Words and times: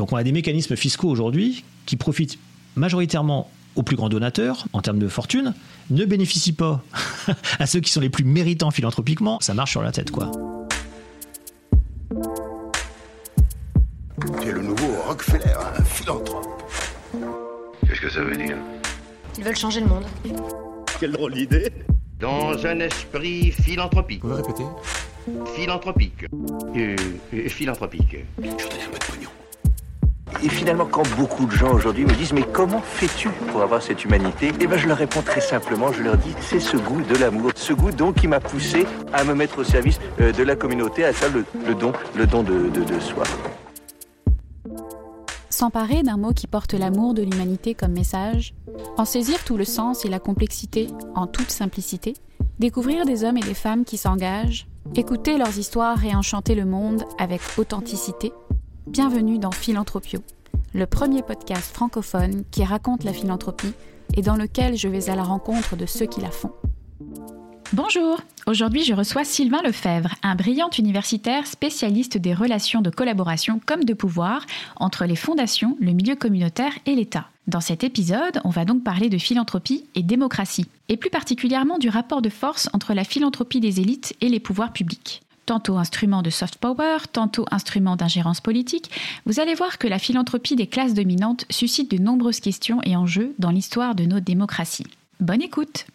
Donc 0.00 0.14
on 0.14 0.16
a 0.16 0.24
des 0.24 0.32
mécanismes 0.32 0.76
fiscaux 0.76 1.10
aujourd'hui 1.10 1.62
qui 1.84 1.96
profitent 1.96 2.38
majoritairement 2.74 3.50
aux 3.76 3.82
plus 3.82 3.96
grands 3.96 4.08
donateurs 4.08 4.64
en 4.72 4.80
termes 4.80 4.98
de 4.98 5.08
fortune, 5.08 5.52
ne 5.90 6.06
bénéficient 6.06 6.54
pas 6.54 6.82
à 7.58 7.66
ceux 7.66 7.80
qui 7.80 7.92
sont 7.92 8.00
les 8.00 8.08
plus 8.08 8.24
méritants 8.24 8.70
philanthropiquement. 8.70 9.38
Ça 9.42 9.52
marche 9.52 9.72
sur 9.72 9.82
la 9.82 9.92
tête, 9.92 10.10
quoi. 10.10 10.30
C'est 14.42 14.52
le 14.52 14.62
nouveau 14.62 14.88
Rockefeller, 15.06 15.52
un 15.78 15.84
philanthrope. 15.84 16.46
Qu'est-ce 17.86 18.00
que 18.00 18.08
ça 18.08 18.22
veut 18.22 18.38
dire? 18.38 18.56
Ils 19.36 19.44
veulent 19.44 19.54
changer 19.54 19.80
le 19.80 19.86
monde. 19.86 20.04
Quelle 20.98 21.12
drôle 21.12 21.34
d'idée 21.34 21.70
Dans 22.18 22.56
un 22.64 22.80
esprit 22.80 23.52
philanthropique. 23.52 24.24
Vous 24.24 24.34
répétez 24.34 24.64
Philanthropique. 25.54 26.24
Euh, 26.74 26.96
euh, 27.34 27.48
philanthropique. 27.50 28.16
Je 28.38 28.48
vous 28.48 28.56
donne 28.56 28.62
un 28.62 28.92
peu 28.92 28.98
de 28.98 29.04
pognon. 29.04 29.30
Et 30.42 30.48
finalement, 30.48 30.86
quand 30.86 31.08
beaucoup 31.16 31.46
de 31.46 31.52
gens 31.52 31.72
aujourd'hui 31.72 32.04
me 32.04 32.14
disent 32.14 32.32
mais 32.32 32.44
comment 32.52 32.80
fais-tu 32.80 33.28
pour 33.50 33.62
avoir 33.62 33.82
cette 33.82 34.04
humanité? 34.04 34.52
Eh 34.60 34.66
ben, 34.66 34.78
je 34.78 34.88
leur 34.88 34.96
réponds 34.96 35.22
très 35.22 35.40
simplement. 35.40 35.92
Je 35.92 36.02
leur 36.02 36.16
dis 36.16 36.34
c'est 36.40 36.60
ce 36.60 36.76
goût 36.76 37.02
de 37.02 37.16
l'amour, 37.16 37.50
ce 37.54 37.72
goût 37.72 37.90
donc 37.90 38.16
qui 38.16 38.28
m'a 38.28 38.40
poussé 38.40 38.86
à 39.12 39.24
me 39.24 39.34
mettre 39.34 39.58
au 39.58 39.64
service 39.64 40.00
euh, 40.20 40.32
de 40.32 40.42
la 40.42 40.56
communauté, 40.56 41.04
à 41.04 41.12
faire 41.12 41.30
le, 41.32 41.74
don, 41.74 41.92
de 42.16 43.00
soi. 43.00 43.24
S'emparer 45.50 46.02
d'un 46.02 46.16
mot 46.16 46.32
qui 46.32 46.46
porte 46.46 46.72
l'amour 46.72 47.12
de 47.12 47.22
l'humanité 47.22 47.74
comme 47.74 47.92
message, 47.92 48.54
en 48.96 49.04
saisir 49.04 49.44
tout 49.44 49.58
le 49.58 49.64
sens 49.64 50.04
et 50.04 50.08
la 50.08 50.18
complexité 50.18 50.86
en 51.14 51.26
toute 51.26 51.50
simplicité, 51.50 52.14
découvrir 52.58 53.04
des 53.04 53.24
hommes 53.24 53.36
et 53.36 53.42
des 53.42 53.54
femmes 53.54 53.84
qui 53.84 53.98
s'engagent, 53.98 54.66
écouter 54.94 55.36
leurs 55.36 55.58
histoires 55.58 56.02
et 56.04 56.14
enchanter 56.14 56.54
le 56.54 56.64
monde 56.64 57.04
avec 57.18 57.40
authenticité. 57.58 58.32
Bienvenue 58.90 59.38
dans 59.38 59.52
Philanthropio, 59.52 60.18
le 60.74 60.84
premier 60.84 61.22
podcast 61.22 61.72
francophone 61.72 62.42
qui 62.50 62.64
raconte 62.64 63.04
la 63.04 63.12
philanthropie 63.12 63.72
et 64.16 64.20
dans 64.20 64.34
lequel 64.34 64.76
je 64.76 64.88
vais 64.88 65.08
à 65.08 65.14
la 65.14 65.22
rencontre 65.22 65.76
de 65.76 65.86
ceux 65.86 66.06
qui 66.06 66.20
la 66.20 66.32
font. 66.32 66.50
Bonjour, 67.72 68.20
aujourd'hui 68.48 68.82
je 68.82 68.92
reçois 68.92 69.22
Sylvain 69.22 69.62
Lefebvre, 69.62 70.16
un 70.24 70.34
brillant 70.34 70.70
universitaire 70.76 71.46
spécialiste 71.46 72.18
des 72.18 72.34
relations 72.34 72.80
de 72.80 72.90
collaboration 72.90 73.60
comme 73.64 73.84
de 73.84 73.94
pouvoir 73.94 74.44
entre 74.74 75.04
les 75.04 75.14
fondations, 75.14 75.76
le 75.80 75.92
milieu 75.92 76.16
communautaire 76.16 76.72
et 76.84 76.96
l'État. 76.96 77.28
Dans 77.46 77.60
cet 77.60 77.84
épisode, 77.84 78.40
on 78.42 78.50
va 78.50 78.64
donc 78.64 78.82
parler 78.82 79.08
de 79.08 79.18
philanthropie 79.18 79.86
et 79.94 80.02
démocratie, 80.02 80.66
et 80.88 80.96
plus 80.96 81.10
particulièrement 81.10 81.78
du 81.78 81.88
rapport 81.88 82.22
de 82.22 82.28
force 82.28 82.68
entre 82.72 82.92
la 82.92 83.04
philanthropie 83.04 83.60
des 83.60 83.80
élites 83.80 84.16
et 84.20 84.28
les 84.28 84.40
pouvoirs 84.40 84.72
publics. 84.72 85.22
Tantôt 85.46 85.78
instrument 85.78 86.22
de 86.22 86.30
soft 86.30 86.56
power, 86.56 86.98
tantôt 87.12 87.46
instrument 87.50 87.96
d'ingérence 87.96 88.40
politique, 88.40 88.90
vous 89.26 89.40
allez 89.40 89.54
voir 89.54 89.78
que 89.78 89.88
la 89.88 89.98
philanthropie 89.98 90.56
des 90.56 90.66
classes 90.66 90.94
dominantes 90.94 91.44
suscite 91.50 91.90
de 91.90 91.98
nombreuses 91.98 92.40
questions 92.40 92.80
et 92.84 92.96
enjeux 92.96 93.34
dans 93.38 93.50
l'histoire 93.50 93.94
de 93.94 94.04
nos 94.04 94.20
démocraties. 94.20 94.86
Bonne 95.18 95.42
écoute 95.42 95.86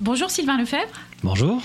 Bonjour 0.00 0.30
Sylvain 0.30 0.56
Lefebvre. 0.56 0.98
Bonjour. 1.22 1.60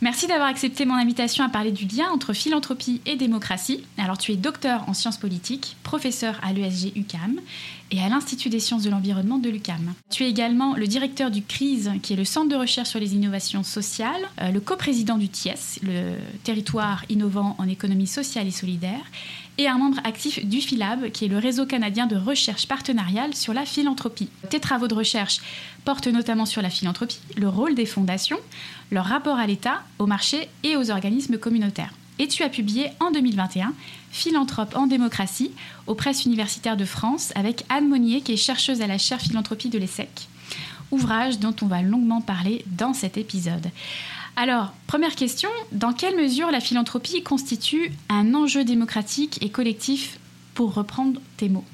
Merci 0.00 0.26
d'avoir 0.26 0.48
accepté 0.48 0.86
mon 0.86 0.94
invitation 0.94 1.44
à 1.44 1.50
parler 1.50 1.70
du 1.70 1.84
lien 1.84 2.08
entre 2.10 2.32
philanthropie 2.32 3.02
et 3.04 3.16
démocratie. 3.16 3.84
Alors 3.98 4.16
tu 4.16 4.32
es 4.32 4.36
docteur 4.36 4.88
en 4.88 4.94
sciences 4.94 5.18
politiques, 5.18 5.76
professeur 5.82 6.40
à 6.42 6.54
l'ESG 6.54 6.96
UCAM 6.96 7.40
et 7.90 8.00
à 8.00 8.08
l'Institut 8.08 8.48
des 8.48 8.58
sciences 8.58 8.84
de 8.84 8.90
l'environnement 8.90 9.36
de 9.36 9.50
l'UCAM. 9.50 9.92
Tu 10.10 10.24
es 10.24 10.30
également 10.30 10.74
le 10.76 10.86
directeur 10.86 11.30
du 11.30 11.42
CRISE, 11.42 11.92
qui 12.02 12.14
est 12.14 12.16
le 12.16 12.24
Centre 12.24 12.48
de 12.48 12.56
recherche 12.56 12.88
sur 12.88 13.00
les 13.00 13.14
innovations 13.14 13.62
sociales, 13.62 14.22
euh, 14.40 14.50
le 14.50 14.60
coprésident 14.60 15.18
du 15.18 15.28
TIES, 15.28 15.80
le 15.82 16.14
territoire 16.42 17.04
innovant 17.10 17.54
en 17.58 17.68
économie 17.68 18.06
sociale 18.06 18.46
et 18.46 18.50
solidaire, 18.50 19.04
et 19.58 19.68
un 19.68 19.78
membre 19.78 20.00
actif 20.04 20.44
du 20.44 20.60
PhilAb, 20.60 21.10
qui 21.10 21.24
est 21.24 21.28
le 21.28 21.38
réseau 21.38 21.66
canadien 21.66 22.06
de 22.06 22.16
recherche 22.16 22.66
partenariale 22.66 23.34
sur 23.34 23.54
la 23.54 23.64
philanthropie. 23.64 24.28
Tes 24.50 24.60
travaux 24.60 24.88
de 24.88 24.94
recherche 24.94 25.40
portent 25.84 26.08
notamment 26.08 26.46
sur 26.46 26.62
la 26.62 26.70
philanthropie, 26.70 27.20
le 27.36 27.48
rôle 27.48 27.74
des 27.74 27.86
fondations, 27.86 28.38
leur 28.90 29.04
rapport 29.04 29.38
à 29.38 29.46
l'État, 29.46 29.82
au 29.98 30.06
marché 30.06 30.48
et 30.62 30.76
aux 30.76 30.90
organismes 30.90 31.38
communautaires. 31.38 31.94
Et 32.18 32.28
tu 32.28 32.42
as 32.42 32.48
publié 32.48 32.90
en 33.00 33.10
2021 33.10 33.72
Philanthrope 34.10 34.76
en 34.76 34.86
démocratie 34.86 35.50
aux 35.88 35.96
presses 35.96 36.24
universitaires 36.24 36.76
de 36.76 36.84
France 36.84 37.32
avec 37.34 37.64
Anne 37.68 37.88
Monnier, 37.88 38.20
qui 38.20 38.32
est 38.32 38.36
chercheuse 38.36 38.80
à 38.80 38.86
la 38.86 38.98
chaire 38.98 39.20
philanthropie 39.20 39.68
de 39.68 39.78
l'ESSEC, 39.78 40.28
ouvrage 40.92 41.40
dont 41.40 41.54
on 41.62 41.66
va 41.66 41.82
longuement 41.82 42.20
parler 42.20 42.64
dans 42.66 42.94
cet 42.94 43.18
épisode. 43.18 43.70
Alors, 44.36 44.72
première 44.86 45.14
question, 45.14 45.48
dans 45.72 45.92
quelle 45.92 46.16
mesure 46.16 46.50
la 46.50 46.60
philanthropie 46.60 47.22
constitue 47.22 47.92
un 48.08 48.34
enjeu 48.34 48.64
démocratique 48.64 49.38
et 49.42 49.48
collectif 49.48 50.18
pour 50.54 50.74
reprendre 50.74 51.20
tes 51.36 51.48
mots? 51.48 51.64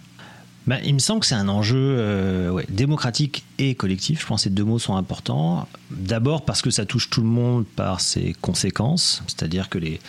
Ben, 0.66 0.78
il 0.84 0.93
me 0.93 0.99
semble 0.99 1.20
que 1.20 1.26
c'est 1.26 1.34
un 1.34 1.49
enjeu 1.49 1.97
euh, 1.99 2.62
démocratique 2.69 3.44
et 3.59 3.75
collectif. 3.75 4.20
Je 4.20 4.26
pense 4.26 4.43
que 4.43 4.44
ces 4.44 4.50
deux 4.50 4.65
mots 4.65 4.78
sont 4.78 4.94
importants. 4.94 5.66
D'abord 5.91 6.44
parce 6.44 6.60
que 6.60 6.70
ça 6.70 6.84
touche 6.84 7.09
tout 7.09 7.22
le 7.22 7.28
monde 7.28 7.65
par 7.66 8.00
ses 8.00 8.34
conséquences, 8.43 9.22
c'est-à-dire 9.26 9.70
que 9.70 9.78
les, 9.78 10.00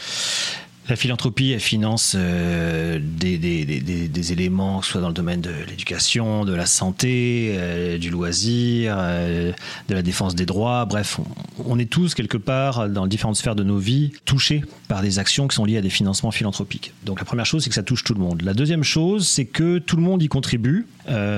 la 0.91 0.97
philanthropie, 0.97 1.51
elle 1.51 1.61
finance 1.61 2.15
euh, 2.17 2.99
des, 3.01 3.37
des, 3.37 3.63
des, 3.63 3.79
des, 3.79 4.31
éléments, 4.33 4.81
soit 4.81 4.99
dans 4.99 5.07
le 5.07 5.13
domaine 5.13 5.39
de 5.39 5.51
l'éducation, 5.69 6.43
de 6.43 6.53
la 6.53 6.65
santé, 6.65 7.53
euh, 7.55 7.97
du 7.97 8.09
loisir, 8.09 8.95
euh, 8.97 9.53
de 9.87 9.93
la 9.95 10.01
défense 10.01 10.35
des 10.35 10.45
droits. 10.45 10.83
Bref, 10.83 11.17
on, 11.19 11.73
on, 11.75 11.79
est 11.79 11.89
tous, 11.89 12.13
quelque 12.13 12.35
part, 12.35 12.89
dans 12.89 13.07
différentes 13.07 13.37
sphères 13.37 13.55
de 13.55 13.63
nos 13.63 13.77
vies, 13.77 14.11
touchés 14.25 14.65
par 14.89 15.01
des 15.01 15.17
actions 15.17 15.47
qui 15.47 15.55
sont 15.55 15.63
liées 15.63 15.77
à 15.77 15.81
des 15.81 15.89
financements 15.89 16.31
philanthropiques. 16.31 16.93
Donc 17.05 17.19
la 17.19 17.25
première 17.25 17.45
chose, 17.45 17.63
c'est 17.63 17.69
que 17.69 17.75
ça 17.75 17.83
touche 17.83 18.03
tout 18.03 18.13
le 18.13 18.19
monde. 18.19 18.41
La 18.41 18.53
deuxième 18.53 18.83
chose, 18.83 19.25
c'est 19.25 19.45
que 19.45 19.77
tout 19.77 19.95
le 19.95 20.03
monde 20.03 20.21
y 20.21 20.27
contribue, 20.27 20.87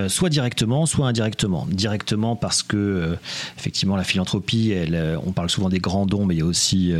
soit 0.07 0.29
directement, 0.29 0.85
soit 0.85 1.07
indirectement. 1.07 1.67
Directement 1.69 2.35
parce 2.35 2.63
que, 2.63 3.17
effectivement, 3.57 3.95
la 3.95 4.03
philanthropie, 4.03 4.71
elle, 4.71 5.17
on 5.25 5.31
parle 5.31 5.49
souvent 5.49 5.69
des 5.69 5.79
grands 5.79 6.05
dons, 6.05 6.25
mais 6.25 6.35
il 6.35 6.39
y 6.39 6.41
a 6.41 6.45
aussi 6.45 6.93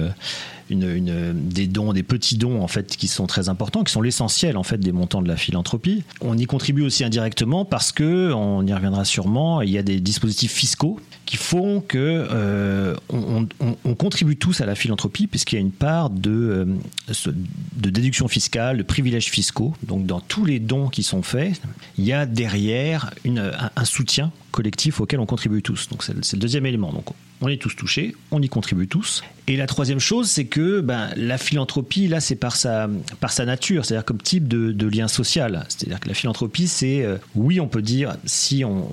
des 0.70 1.68
dons, 1.68 1.94
des 1.94 2.04
petits 2.04 2.38
dons 2.38 2.62
en 2.62 2.68
fait 2.68 2.96
qui 2.96 3.08
sont 3.08 3.28
très 3.28 3.50
importants, 3.50 3.84
qui 3.84 3.92
sont 3.92 4.02
l'essentiel 4.02 4.58
en 4.58 4.64
fait 4.64 4.78
des 4.78 4.92
montants 4.92 5.22
de 5.22 5.28
la 5.28 5.38
philanthropie. 5.38 6.04
On 6.22 6.38
y 6.38 6.46
contribue 6.46 6.84
aussi 6.84 7.04
indirectement 7.04 7.66
parce 7.66 7.92
que, 7.92 8.32
on 8.34 8.66
y 8.66 8.74
reviendra 8.74 9.06
sûrement, 9.06 9.62
il 9.62 9.70
y 9.70 9.78
a 9.78 9.84
des 9.84 10.00
dispositifs 10.00 10.54
fiscaux 10.54 11.00
qui 11.26 11.38
font 11.38 11.82
que 11.82 11.98
euh, 11.98 12.96
on, 13.10 13.48
on, 13.60 13.78
on, 13.86 13.96
contribue 13.96 14.36
tous 14.36 14.60
à 14.62 14.66
la 14.66 14.76
philanthropie 14.76 15.28
puisqu'il 15.28 15.56
y 15.56 15.58
a 15.58 15.62
une 15.62 15.72
part 15.72 16.10
de, 16.10 16.30
euh, 16.32 17.32
de 17.78 17.90
déduction 17.90 18.28
fiscale, 18.28 18.78
de 18.78 18.84
privilèges 18.84 19.30
fiscaux. 19.30 19.74
Donc 19.84 20.06
dans 20.06 20.20
tous 20.20 20.46
les 20.46 20.60
dons 20.60 20.90
qui 20.90 21.02
sont 21.02 21.22
faits, 21.22 21.62
il 21.98 22.04
y 22.04 22.12
a 22.12 22.26
un, 22.56 23.86
soutien 23.86 24.32
collectif 24.52 25.02
auquel 25.02 25.20
on 25.20 25.26
contribue 25.26 25.62
tous. 25.62 25.90
Donc 25.90 26.04
c'est 26.04 26.14
le 26.14 26.40
deuxième 26.40 26.66
élément. 26.66 26.92
Donc 26.92 27.06
on 27.44 27.50
est 27.50 27.58
tous 27.58 27.76
touchés, 27.76 28.16
on 28.32 28.42
y 28.42 28.48
contribue 28.48 28.88
tous. 28.88 29.22
Et 29.48 29.58
la 29.58 29.68
troisième 29.68 30.00
chose, 30.00 30.30
c'est 30.30 30.46
que 30.46 30.80
ben, 30.80 31.10
la 31.18 31.38
philanthropie, 31.38 32.08
là, 32.08 32.22
c'est 32.22 32.38
par 32.38 32.56
sa, 32.56 32.90
par 33.20 33.34
sa 33.34 33.44
nature, 33.44 33.84
c'est-à-dire 33.84 34.06
comme 34.06 34.22
type 34.22 34.48
de, 34.48 34.88
lien 34.88 35.10
social. 35.10 35.66
C'est-à-dire 35.68 36.00
que 36.00 36.08
la 36.08 36.14
philanthropie, 36.14 36.70
c'est, 36.70 37.04
euh, 37.04 37.18
oui, 37.36 37.60
on 37.60 37.68
peut 37.68 37.82
dire, 37.82 38.16
si 38.26 38.64
on, 38.64 38.88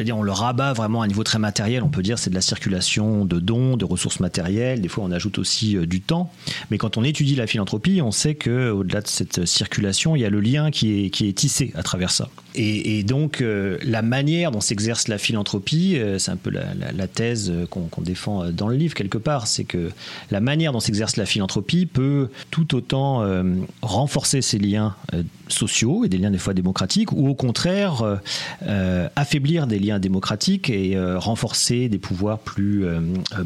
dire, 0.00 0.16
on 0.16 0.22
le 0.22 0.32
rabat 0.32 0.72
vraiment 0.72 1.02
à 1.02 1.04
un 1.04 1.08
niveau 1.08 1.24
très 1.24 1.38
matériel, 1.38 1.82
on 1.82 1.90
peut 1.90 2.02
dire 2.02 2.18
c'est 2.18 2.30
de 2.30 2.34
la 2.34 2.40
circulation 2.40 3.26
de 3.26 3.38
dons, 3.38 3.76
de 3.76 3.84
ressources 3.84 4.20
matérielles. 4.20 4.80
Des 4.80 4.88
fois, 4.88 5.04
on 5.04 5.10
ajoute 5.10 5.38
aussi 5.38 5.76
euh, 5.76 5.84
du 5.84 6.00
temps. 6.00 6.32
Mais 6.70 6.78
quand 6.78 6.96
on 6.96 7.04
étudie 7.04 7.34
la 7.34 7.46
philanthropie, 7.46 8.00
on 8.00 8.12
sait 8.12 8.34
que 8.34 8.70
au-delà 8.70 9.02
de 9.02 9.08
cette 9.08 9.44
circulation, 9.44 10.16
il 10.16 10.22
y 10.22 10.24
a 10.24 10.30
le 10.30 10.40
lien 10.40 10.70
qui 10.70 11.04
est, 11.04 11.10
qui 11.10 11.28
est 11.28 11.34
tissé 11.34 11.72
à 11.74 11.82
travers 11.82 12.10
ça. 12.10 12.30
Et, 12.54 12.98
et 12.98 13.02
donc, 13.02 13.40
euh, 13.40 13.78
la 13.82 14.02
manière 14.02 14.50
dont 14.50 14.60
s'exerce 14.60 15.08
la 15.08 15.18
philanthropie, 15.18 15.96
euh, 15.96 16.18
c'est 16.18 16.30
un 16.30 16.36
peu 16.36 16.50
la, 16.50 16.74
la, 16.74 16.92
la 16.92 17.08
thèse 17.08 17.52
qu'on 17.70 17.88
qu 17.88 18.02
défend 18.02 18.50
dans 18.50 18.68
le 18.68 18.76
livre 18.76 18.94
quelque 18.94 19.18
part, 19.18 19.46
c'est 19.46 19.64
que 19.64 19.90
la 20.30 20.40
manière 20.40 20.72
dont 20.72 20.80
s'exerce 20.80 21.16
la 21.16 21.26
philanthropie 21.26 21.86
peut 21.86 22.28
tout 22.50 22.74
autant 22.74 23.22
euh, 23.22 23.42
renforcer 23.82 24.42
ces 24.42 24.58
liens 24.58 24.94
euh, 25.12 25.22
sociaux 25.48 26.04
et 26.04 26.08
des 26.08 26.18
liens 26.18 26.30
des 26.30 26.38
fois 26.38 26.54
démocratiques, 26.54 27.12
ou 27.12 27.28
au 27.28 27.34
contraire 27.34 28.18
euh, 28.66 29.08
affaiblir 29.16 29.66
des 29.66 29.78
liens 29.78 29.98
démocratiques 29.98 30.70
et 30.70 30.96
renforcer 31.16 31.88
des 31.88 31.98
pouvoirs 31.98 32.38
plus 32.38 32.84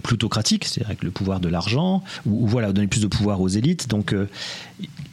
plutocratiques, 0.02 0.64
c'est-à-dire 0.64 0.88
avec 0.88 1.02
le 1.02 1.10
pouvoir 1.10 1.40
de 1.40 1.48
l'argent, 1.48 2.02
ou, 2.26 2.44
ou, 2.44 2.46
voilà 2.46 2.72
donner 2.72 2.86
plus 2.86 3.00
de 3.00 3.06
pouvoir 3.06 3.40
aux 3.40 3.48
élites. 3.48 3.88
Donc 3.88 4.14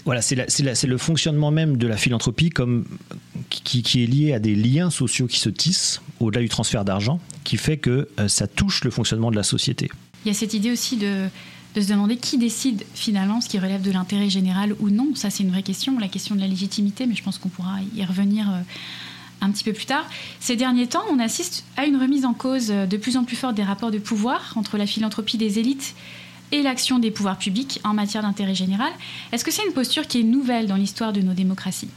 voilà, 0.06 0.22
c'est 0.22 0.84
le 0.84 0.98
fonctionnement 0.98 1.50
même 1.50 1.78
de 1.78 1.88
la 1.88 1.98
philanthropie 1.98 2.52
qui, 3.50 4.04
est 4.04 4.06
lié 4.06 4.34
à 4.34 4.40
des 4.40 4.56
liens 4.56 4.92
sociaux 4.92 5.26
qui 5.26 5.40
se 5.40 5.50
tissent 5.50 6.00
au-delà 6.20 6.42
du 6.42 6.50
transfert 6.50 6.86
d'argent, 6.86 7.20
qui 7.44 7.58
fait 7.58 7.78
que 7.78 8.08
euh, 8.20 8.28
ça 8.28 8.46
touche 8.46 8.84
le 8.84 8.92
fonctionnement 8.92 9.32
de 9.32 9.36
la 9.36 9.44
société. 9.44 9.90
Il 10.24 10.28
y 10.28 10.32
a 10.32 10.36
cette 10.36 10.54
idée 10.54 10.72
aussi 10.72 10.98
de, 10.98 11.28
se 11.76 11.88
demander 11.90 12.18
qui 12.18 12.38
décide 12.38 12.84
finalement 12.94 13.42
ce 13.42 13.50
qui 13.50 13.58
relève 13.58 13.82
de 13.82 13.92
l'intérêt 13.92 14.30
général 14.30 14.76
ou 14.80 14.92
non. 14.92 15.16
Ça, 15.16 15.32
c'est 15.32 15.42
une 15.42 15.50
vraie 15.50 15.64
question, 15.64 15.98
la 15.98 16.08
question 16.08 16.36
de 16.36 16.40
la 16.40 16.48
légitimité, 16.48 17.08
mais 17.08 17.16
je 17.16 17.24
pense 17.24 17.40
qu'on 17.40 17.50
pourra 17.50 17.78
y 17.96 18.06
revenir. 18.06 18.50
Euh, 18.50 18.62
un 19.42 19.52
petit 19.52 19.66
peu 19.66 19.74
plus 19.74 19.86
tard. 19.86 20.10
Ces 20.40 20.56
derniers 20.56 20.88
temps, 20.88 21.04
on 21.12 21.20
assiste 21.20 21.66
à 21.76 21.86
une 21.86 21.98
remise 21.98 22.24
en 22.24 22.34
cause 22.34 22.68
de 22.70 22.98
plus 22.98 23.18
en 23.18 23.26
plus 23.26 23.36
forte 23.36 23.54
des 23.54 23.64
rapports 23.64 23.92
de 23.92 24.00
pouvoir 24.00 24.54
entre 24.56 24.78
la 24.78 24.88
philanthropie 24.88 25.38
des 25.38 25.60
élites 25.60 25.94
et 26.52 26.62
l'action 26.62 27.00
des 27.00 27.12
pouvoirs 27.12 27.38
publics 27.38 27.80
en 27.84 27.94
matière 27.94 28.24
d'intérêt 28.24 28.56
général. 28.56 28.92
Est-ce 29.32 29.44
que 29.46 29.52
c'est 29.52 29.66
une 29.66 29.74
posture 29.74 30.08
qui 30.08 30.20
est 30.20 30.24
nouvelle 30.24 30.68
dans 30.68 30.76
l'histoire 30.76 31.14
de 31.14 31.22
nos 31.22 31.34
démocraties? 31.34 31.90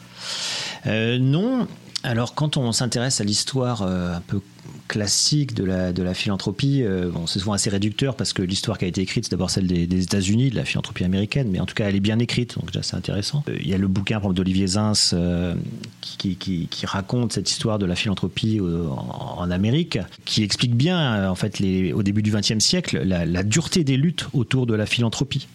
Euh, 0.87 1.19
Non. 1.19 1.67
Alors 2.03 2.35
quand 2.35 2.57
on 2.57 2.73
s'intéresse 2.73 3.21
à 3.21 3.25
l'histoire 3.25 3.83
euh, 3.83 4.15
un 4.15 4.21
peu 4.21 4.41
classique 4.89 5.55
de 5.55 5.65
la, 5.65 5.93
de 5.93 6.03
la 6.03 6.15
philanthropie. 6.15 6.83
Euh, 6.83 7.11
bon, 7.11 7.27
c'est 7.27 7.39
souvent 7.39 7.53
assez 7.53 7.71
réducteur 7.71 8.17
parce 8.17 8.33
que 8.33 8.43
l'histoire 8.43 8.79
qui 8.79 8.87
a 8.87 8.89
été 8.89 9.01
écrite, 9.01 9.25
c'est 9.27 9.31
d'abord 9.31 9.51
celle 9.51 9.67
des, 9.67 10.03
États-Unis, 10.03 10.51
de 10.51 10.57
la 10.57 10.65
philanthropie 10.65 11.05
américaine, 11.05 11.49
mais 11.51 11.61
en 11.61 11.67
tout 11.67 11.75
cas, 11.75 11.89
elle 11.89 11.95
est 11.95 12.01
bien 12.01 12.19
écrite, 12.19 12.59
donc 12.59 12.67
déjà 12.67 12.83
c'est 12.83 12.97
intéressant. 12.97 13.45
Euh, 13.49 13.57
il 13.61 13.69
y 13.69 13.75
a 13.75 13.79
le 13.79 13.87
bouquin 13.87 14.19
d'Olivier 14.19 14.67
Zins 14.67 15.11
euh, 15.13 15.55
qui, 16.01 16.37
qui, 16.37 16.69
raconte 16.87 17.33
cette 17.33 17.51
histoire 17.51 17.79
de 17.79 17.87
la 17.87 17.95
philanthropie 17.95 18.61
en, 18.61 19.51
Amérique, 19.51 19.99
qui 20.25 20.43
explique 20.43 20.75
bien, 20.75 21.31
en 21.31 21.35
fait, 21.35 21.61
au 21.93 22.03
début 22.03 22.23
du 22.23 22.31
XXe 22.31 22.59
siècle, 22.59 23.03
la, 23.05 23.43
dureté 23.43 23.85
des 23.85 23.97
luttes 23.97 24.27
autour 24.33 24.67
de 24.67 24.75
la 24.75 24.87
philanthropie. 24.87 25.47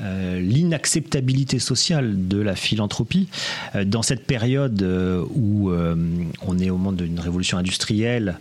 L'inacceptabilité 0.00 1.58
sociale 1.58 2.28
de 2.28 2.40
la 2.40 2.56
philanthropie 2.56 3.28
dans 3.84 4.02
cette 4.02 4.26
période 4.26 4.82
où 5.34 5.70
on 5.70 6.58
est 6.58 6.70
au 6.70 6.76
moment 6.76 6.92
d'une 6.92 7.20
révolution 7.20 7.58
industrielle 7.58 8.38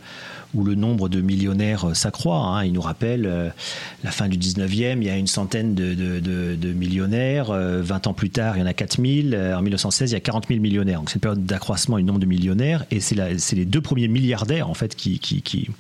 où 0.53 0.63
le 0.63 0.75
nombre 0.75 1.09
de 1.09 1.21
millionnaires 1.21 1.89
euh, 1.89 1.93
s'accroît. 1.93 2.37
Hein. 2.37 2.65
Il 2.65 2.73
nous 2.73 2.81
rappelle 2.81 3.25
euh, 3.25 3.49
la 4.03 4.11
fin 4.11 4.27
du 4.27 4.37
19e, 4.37 4.97
il 4.97 5.03
y 5.03 5.09
a 5.09 5.17
une 5.17 5.27
centaine 5.27 5.73
de, 5.73 6.73
millionnaires. 6.73 7.47
20 7.47 7.55
euh, 7.55 8.09
ans 8.09 8.13
plus 8.13 8.29
tard, 8.29 8.57
il 8.57 8.61
y 8.61 8.63
en 8.63 8.67
a 8.67 8.73
4000. 8.73 9.35
En 9.55 9.61
1916, 9.61 10.11
il 10.11 10.13
y 10.13 10.17
a 10.17 10.19
40 10.19 10.47
000 10.47 10.59
millionnaires. 10.59 10.99
Donc 10.99 11.09
c'est 11.09 11.15
une 11.15 11.21
période 11.21 11.45
d'accroissement 11.45 11.97
du 11.97 12.03
nombre 12.03 12.19
de 12.19 12.25
millionnaires. 12.25 12.85
Et 12.91 12.99
c'est 12.99 13.15
les 13.53 13.65
deux 13.65 13.81
premiers 13.81 14.07
milliardaires, 14.07 14.69
en 14.69 14.73
fait, 14.73 14.95
qui, 14.95 15.19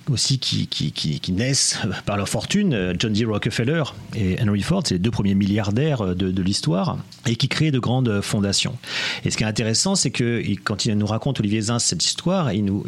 aussi 0.09 0.39
qui, 0.39 1.31
naissent 1.31 1.79
par 2.05 2.17
leur 2.17 2.29
fortune. 2.29 2.93
John 2.99 3.13
D. 3.13 3.25
Rockefeller 3.25 3.83
et 4.15 4.37
Henry 4.41 4.61
Ford, 4.61 4.83
c'est 4.85 4.95
les 4.95 4.99
deux 4.99 5.11
premiers 5.11 5.35
milliardaires 5.35 6.15
de, 6.15 6.43
l'histoire 6.43 6.97
et 7.25 7.35
qui 7.35 7.47
créent 7.47 7.71
de 7.71 7.79
grandes 7.79 8.21
fondations. 8.21 8.75
Et 9.23 9.31
ce 9.31 9.37
qui 9.37 9.43
est 9.43 9.47
intéressant, 9.47 9.95
c'est 9.95 10.11
que 10.11 10.43
quand 10.63 10.85
il 10.85 10.97
nous 10.97 11.05
raconte, 11.05 11.39
Olivier 11.39 11.61
Zins, 11.61 11.79
cette 11.79 12.03
histoire, 12.03 12.51
il 12.51 12.65
nous, 12.65 12.83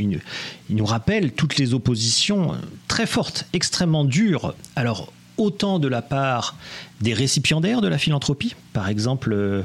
il 0.69 0.75
nous 0.75 0.85
rappelle 0.85 1.31
toutes 1.31 1.57
les 1.57 1.73
oppositions 1.75 2.55
très 2.87 3.05
fortes, 3.05 3.45
extrêmement 3.53 4.05
dures. 4.05 4.55
Alors, 4.75 5.11
autant 5.37 5.79
de 5.79 5.87
la 5.87 6.01
part 6.01 6.55
des 7.01 7.13
récipiendaires 7.13 7.81
de 7.81 7.87
la 7.87 7.97
philanthropie. 7.97 8.55
Par 8.73 8.89
exemple, 8.89 9.33
euh, 9.33 9.61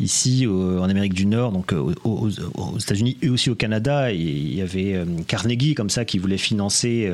ici 0.00 0.46
en 0.46 0.88
Amérique 0.88 1.14
du 1.14 1.26
Nord, 1.26 1.52
donc 1.52 1.72
euh, 1.72 1.94
aux, 2.04 2.78
États-Unis 2.78 3.16
et 3.22 3.28
aussi 3.28 3.50
au 3.50 3.54
Canada, 3.54 4.12
il 4.12 4.54
y 4.54 4.60
avait 4.60 4.94
euh, 4.94 5.04
Carnegie 5.26 5.74
comme 5.74 5.90
ça 5.90 6.04
qui 6.04 6.18
voulait 6.18 6.38
financer 6.38 7.10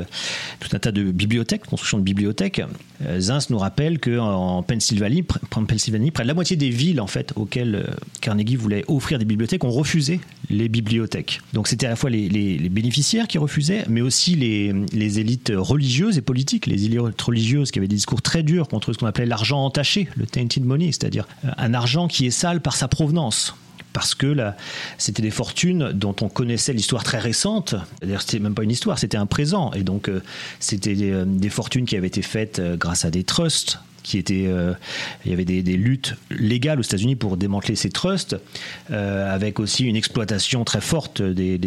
tout 0.61 0.69
un 0.73 0.79
tas 0.79 0.93
de 0.93 1.05
bibliothèques, 1.05 1.67
construction 1.67 1.99
de 1.99 2.03
bibliothèques. 2.03 2.63
Zins 3.19 3.39
nous 3.51 3.59
rappelle 3.59 3.99
Pennsylvanie, 3.99 5.25
en 5.55 5.65
Pennsylvanie, 5.65 6.11
près 6.11 6.23
de 6.23 6.29
la 6.29 6.35
moitié 6.35 6.57
des 6.57 6.71
villes 6.71 7.01
en 7.01 7.07
fait 7.07 7.33
auxquelles 7.37 7.97
Carnegie 8.21 8.57
voulait 8.57 8.85
offrir 8.89 9.19
des 9.19 9.25
bibliothèques 9.25 9.65
ont 9.65 9.71
refusé 9.71 10.21
les 10.51 10.69
bibliothèques. 10.69 11.41
Donc 11.53 11.69
c'était 11.69 11.87
à 11.87 11.91
la 11.91 11.97
fois 11.97 12.11
les, 12.11 12.69
bénéficiaires 12.69 13.27
qui 13.27 13.39
refusaient, 13.39 13.85
mais 13.89 14.01
aussi 14.01 14.37
les 14.37 15.19
élites 15.19 15.53
religieuses 15.55 16.19
et 16.19 16.23
politiques, 16.23 16.67
les 16.67 16.85
élites 16.85 17.21
religieuses 17.21 17.71
qui 17.71 17.79
avaient 17.79 17.89
des 17.89 17.97
discours 17.97 18.23
très 18.23 18.43
durs 18.43 18.69
contre 18.69 18.93
ce 18.93 18.99
qu'on 18.99 19.07
appelait 19.07 19.27
l'argent 19.27 19.52
entaché, 19.59 20.09
le 20.17 20.27
tainted 20.27 20.65
money, 20.65 20.87
c'est-à-dire 20.87 21.27
euh, 21.45 21.51
un 21.57 21.75
argent 21.75 22.09
qui 22.09 22.27
est 22.27 22.31
sale 22.31 22.61
par 22.61 22.77
sa 22.77 22.89
provenance 22.89 23.55
parce 23.93 24.15
que 24.15 24.27
là, 24.27 24.57
c'était 24.97 25.21
des 25.21 25.31
fortunes 25.31 25.93
dont 25.93 26.17
on 26.23 26.31
connaissait 26.31 26.73
l'histoire 26.73 27.05
très 27.05 27.19
récente. 27.19 27.75
D'ailleurs, 28.01 28.23
c'était 28.23 28.39
même 28.39 28.55
pas 28.55 28.63
une 28.63 28.71
histoire, 28.71 28.99
c'était 28.99 29.19
un 29.19 29.27
présent. 29.27 29.71
Et 29.73 29.83
donc, 29.83 30.09
euh, 30.09 30.23
c'était 30.61 30.97
euh, 30.99 31.27
des, 31.27 31.51
fortunes 31.51 31.85
qui 31.85 31.95
avaient 31.95 32.07
été 32.07 32.23
faites 32.23 32.59
grâce 32.79 33.05
à 33.05 33.11
des 33.11 33.23
trusts 33.23 33.79
qui 34.03 34.19
étaient, 34.19 34.49
il 35.25 35.31
y 35.31 35.33
avait 35.33 35.45
des, 35.45 35.63
luttes 35.77 36.15
légales 36.31 36.79
aux 36.79 36.83
États-Unis 36.83 37.17
pour 37.17 37.37
démanteler 37.37 37.77
ces 37.77 37.91
trusts, 37.91 38.37
avec 38.91 39.61
aussi 39.61 39.85
une 39.85 39.97
exploitation 39.97 40.65
très 40.65 40.81
forte 40.81 41.23
des, 41.23 41.59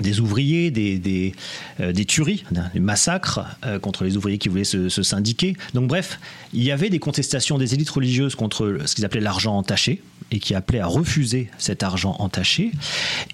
des 0.00 0.20
ouvriers, 0.20 0.70
des, 0.70 0.98
des, 0.98 1.34
euh, 1.80 1.92
des 1.92 2.04
tueries, 2.04 2.44
des 2.74 2.80
massacres 2.80 3.40
euh, 3.64 3.78
contre 3.78 4.04
les 4.04 4.16
ouvriers 4.16 4.38
qui 4.38 4.48
voulaient 4.48 4.64
se, 4.64 4.88
syndiquer. 4.88 5.56
Donc 5.72 5.88
bref, 5.88 6.18
il 6.52 6.62
y 6.62 6.72
avait 6.72 6.90
des 6.90 6.98
contestations 6.98 7.58
des 7.58 7.74
élites 7.74 7.90
religieuses 7.90 8.34
contre 8.34 8.78
ce 8.86 8.94
qu'ils 8.94 9.04
appelaient 9.04 9.20
l'argent 9.20 9.56
entaché 9.56 10.02
et 10.30 10.38
qui 10.38 10.54
appelaient 10.54 10.80
à 10.80 10.86
refuser 10.86 11.48
cet 11.58 11.82
argent 11.82 12.16
entaché. 12.18 12.72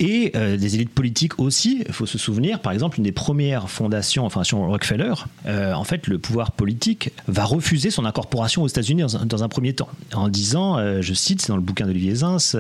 Et 0.01 0.33
euh, 0.35 0.57
des 0.57 0.75
élites 0.75 0.91
politiques 0.91 1.39
aussi, 1.39 1.83
il 1.87 1.93
faut 1.93 2.07
se 2.07 2.19
souvenir, 2.19 2.61
par 2.61 2.73
exemple, 2.73 2.99
une 2.99 3.05
des 3.05 3.13
premières 3.13 3.71
fondations, 3.71 4.27
enfin, 4.27 4.43
Rockefeller, 4.53 5.15
en 5.47 5.85
fait, 5.85 6.07
le 6.09 6.19
pouvoir 6.19 6.53
politique 6.53 7.11
va 7.27 7.45
refuser 7.45 7.91
son 7.91 8.05
incorporation 8.11 8.63
aux 8.63 8.69
États-Unis 8.69 9.03
dans, 9.03 9.25
dans, 9.25 9.43
un 9.43 9.49
premier 9.49 9.73
temps, 9.73 9.89
en 10.15 10.29
disant, 10.29 11.01
je 11.01 11.15
cite, 11.15 11.41
c'est 11.41 11.49
dans 11.49 11.57
le 11.57 11.63
bouquin 11.63 11.87
d'Olivier 11.87 12.15
Zins, 12.15 12.55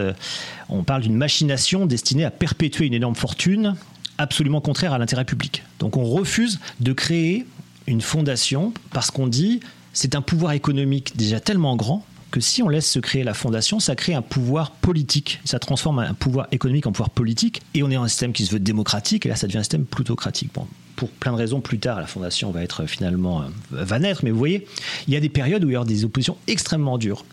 on 0.69 0.82
parle 0.82 1.02
d'une 1.02 1.17
machination 1.17 1.87
destinée 1.87 2.25
à 2.25 2.31
perpétuer 2.31 2.87
une 2.87 2.94
énorme 2.94 3.14
fortune 3.14 3.75
absolument 4.19 4.61
contraire 4.61 4.93
à 4.93 4.99
l'intérêt 4.99 5.25
public. 5.25 5.62
Donc 5.79 5.97
on 5.97 6.05
refuse 6.05 6.61
de 6.81 6.93
créer 6.93 7.47
une 7.87 8.00
fondation 8.00 8.73
parce 8.93 9.11
qu'on 9.11 9.26
dit 9.26 9.61
c'est 9.93 10.14
un 10.14 10.23
pouvoir 10.23 10.52
économique 10.52 11.17
déjà 11.17 11.41
tellement 11.41 11.76
grand 11.76 12.05
que 12.31 12.41
si 12.41 12.62
on 12.62 12.69
laisse 12.69 12.91
se 12.91 12.99
créer 12.99 13.25
la 13.25 13.35
fondation, 13.35 13.81
ça 13.81 13.94
crée 13.94 14.15
un 14.15 14.23
pouvoir 14.23 14.71
politique. 14.71 15.41
Ça 15.44 15.59
transforme 15.59 15.99
un 15.99 16.15
pouvoir 16.15 16.49
économique 16.53 16.87
en 16.87 16.93
pouvoir 16.93 17.11
politique. 17.11 17.62
Et 17.75 17.82
on 17.82 17.91
est 17.91 17.94
dans 17.94 18.05
un 18.05 18.09
système 18.09 18.32
qui 18.32 18.47
se 18.47 18.53
veut 18.53 18.61
démocratique, 18.61 19.27
et 19.27 19.29
là, 19.29 19.37
ça 19.37 19.47
devient 19.47 19.59
un 19.59 19.62
système 19.62 19.85
plutocratique. 19.85 20.50
Pour 20.97 21.09
plein 21.09 21.32
de 21.32 21.37
raisons, 21.37 21.61
plus 21.61 21.79
tard, 21.79 21.99
la 21.99 22.06
fondation 22.06 22.50
va 22.50 22.62
être 22.62 22.87
finalement, 22.87 23.43
euh, 23.43 23.47
va 23.71 23.99
naître. 23.99 24.21
Mais 24.23 24.31
vous 24.31 24.38
voyez, 24.38 24.67
il 25.09 25.15
y 25.15 25.17
a 25.17 25.21
des 25.21 25.29
périodes 25.29 25.65
où 25.65 25.71
il 25.71 25.73
y 25.73 25.77
aura 25.77 25.87
des 25.87 26.05
oppositions 26.05 26.37
extrêmement 26.47 26.99
dures. 26.99 27.25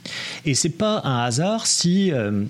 Et 0.46 0.56
c'est 0.56 0.70
pas 0.70 1.02
un 1.04 1.24
hasard 1.24 1.68
si 1.68 2.12
euh, 2.12 2.46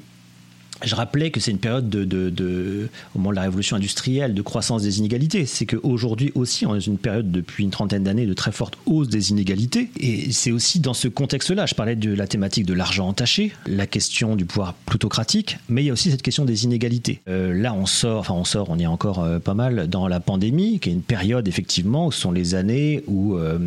je 0.83 0.95
rappelais 0.95 1.31
que 1.31 1.39
c'est 1.39 1.51
une 1.51 1.57
période 1.57 1.89
de, 1.89 2.89
au 3.15 3.19
moment 3.19 3.31
de 3.31 3.35
la 3.35 3.41
révolution 3.43 3.75
industrielle, 3.75 4.33
de 4.33 4.41
croissance 4.41 4.83
des 4.83 4.99
inégalités. 4.99 5.45
C'est 5.45 5.65
qu'aujourd'hui 5.65 6.31
aussi, 6.35 6.65
on 6.65 6.75
est 6.75 6.79
dans 6.79 6.81
une 6.81 6.97
période 6.97 7.31
depuis 7.31 7.63
une 7.63 7.71
trentaine 7.71 8.03
d'années 8.03 8.25
de 8.25 8.33
très 8.33 8.51
forte 8.51 8.77
hausse 8.85 9.09
des 9.09 9.31
inégalités. 9.31 9.89
Et 9.99 10.31
c'est 10.31 10.51
aussi 10.51 10.79
dans 10.79 10.93
ce 10.93 11.07
contexte-là, 11.07 11.65
je 11.65 11.75
parlais 11.75 11.95
de 11.95 12.13
la 12.13 12.27
thématique 12.27 12.65
de 12.65 12.73
l'argent 12.73 13.07
entaché, 13.07 13.51
la 13.65 13.87
question 13.87 14.35
du 14.35 14.45
pouvoir 14.45 14.73
plutocratique, 14.73 15.57
mais 15.69 15.83
il 15.83 15.87
y 15.87 15.89
a 15.89 15.93
aussi 15.93 16.11
cette 16.11 16.21
question 16.21 16.45
des 16.45 16.63
inégalités. 16.63 17.21
Euh, 17.27 17.53
là, 17.53 17.73
on 17.73 17.85
sort, 17.85 18.19
enfin 18.19 18.33
on 18.33 18.45
sort, 18.45 18.69
on 18.69 18.79
est 18.79 18.85
encore 18.87 19.23
euh, 19.23 19.39
pas 19.39 19.53
mal 19.53 19.87
dans 19.87 20.07
la 20.07 20.19
pandémie, 20.19 20.79
qui 20.79 20.89
est 20.89 20.93
une 20.93 21.01
période 21.01 21.47
effectivement 21.47 22.07
où 22.07 22.11
ce 22.11 22.21
sont 22.21 22.31
les 22.31 22.55
années 22.55 23.03
où, 23.07 23.35
euh, 23.35 23.59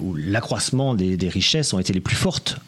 où 0.00 0.14
l'accroissement 0.14 0.94
des, 0.94 1.16
richesses 1.28 1.72
ont 1.72 1.78
été 1.78 1.92
les 1.92 2.00
plus 2.00 2.16
fortes 2.16 2.58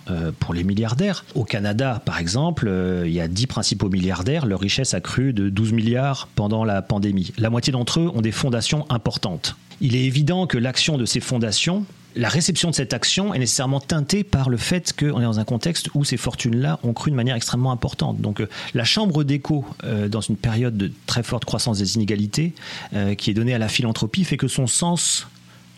pour 0.40 0.54
les 0.54 0.64
milliardaires. 0.64 1.24
Au 1.34 1.44
Canada, 1.44 2.00
par 2.04 2.18
exemple, 2.18 2.70
il 3.04 3.12
y 3.12 3.20
a 3.20 3.28
dix 3.28 3.46
principaux 3.46 3.88
milliardaires, 3.88 4.46
leur 4.46 4.60
richesse 4.60 4.94
a 4.94 5.00
cru 5.00 5.32
de 5.32 5.48
12 5.48 5.72
milliards 5.72 6.28
pendant 6.34 6.64
la 6.64 6.80
pandémie. 6.82 7.32
La 7.38 7.50
moitié 7.50 7.72
d'entre 7.72 8.00
eux 8.00 8.10
ont 8.14 8.22
des 8.22 8.32
fondations 8.32 8.86
importantes. 8.90 9.56
Il 9.80 9.96
est 9.96 10.04
évident 10.04 10.46
que 10.46 10.58
l'action 10.58 10.96
de 10.96 11.04
ces 11.04 11.20
fondations, 11.20 11.84
la 12.14 12.28
réception 12.28 12.70
de 12.70 12.74
cette 12.74 12.92
action 12.92 13.34
est 13.34 13.38
nécessairement 13.38 13.80
teintée 13.80 14.22
par 14.22 14.50
le 14.50 14.56
fait 14.56 14.92
qu'on 14.92 15.20
est 15.20 15.24
dans 15.24 15.40
un 15.40 15.44
contexte 15.44 15.88
où 15.94 16.04
ces 16.04 16.16
fortunes-là 16.16 16.78
ont 16.82 16.92
cru 16.92 17.10
de 17.10 17.16
manière 17.16 17.36
extrêmement 17.36 17.72
importante. 17.72 18.20
Donc 18.20 18.40
euh, 18.40 18.48
la 18.74 18.84
chambre 18.84 19.24
d'écho, 19.24 19.64
euh, 19.84 20.08
dans 20.08 20.20
une 20.20 20.36
période 20.36 20.76
de 20.76 20.92
très 21.06 21.22
forte 21.22 21.44
croissance 21.44 21.78
des 21.78 21.96
inégalités, 21.96 22.52
euh, 22.94 23.14
qui 23.14 23.30
est 23.30 23.34
donnée 23.34 23.54
à 23.54 23.58
la 23.58 23.68
philanthropie, 23.68 24.24
fait 24.24 24.36
que 24.36 24.48
son 24.48 24.66
sens 24.66 25.26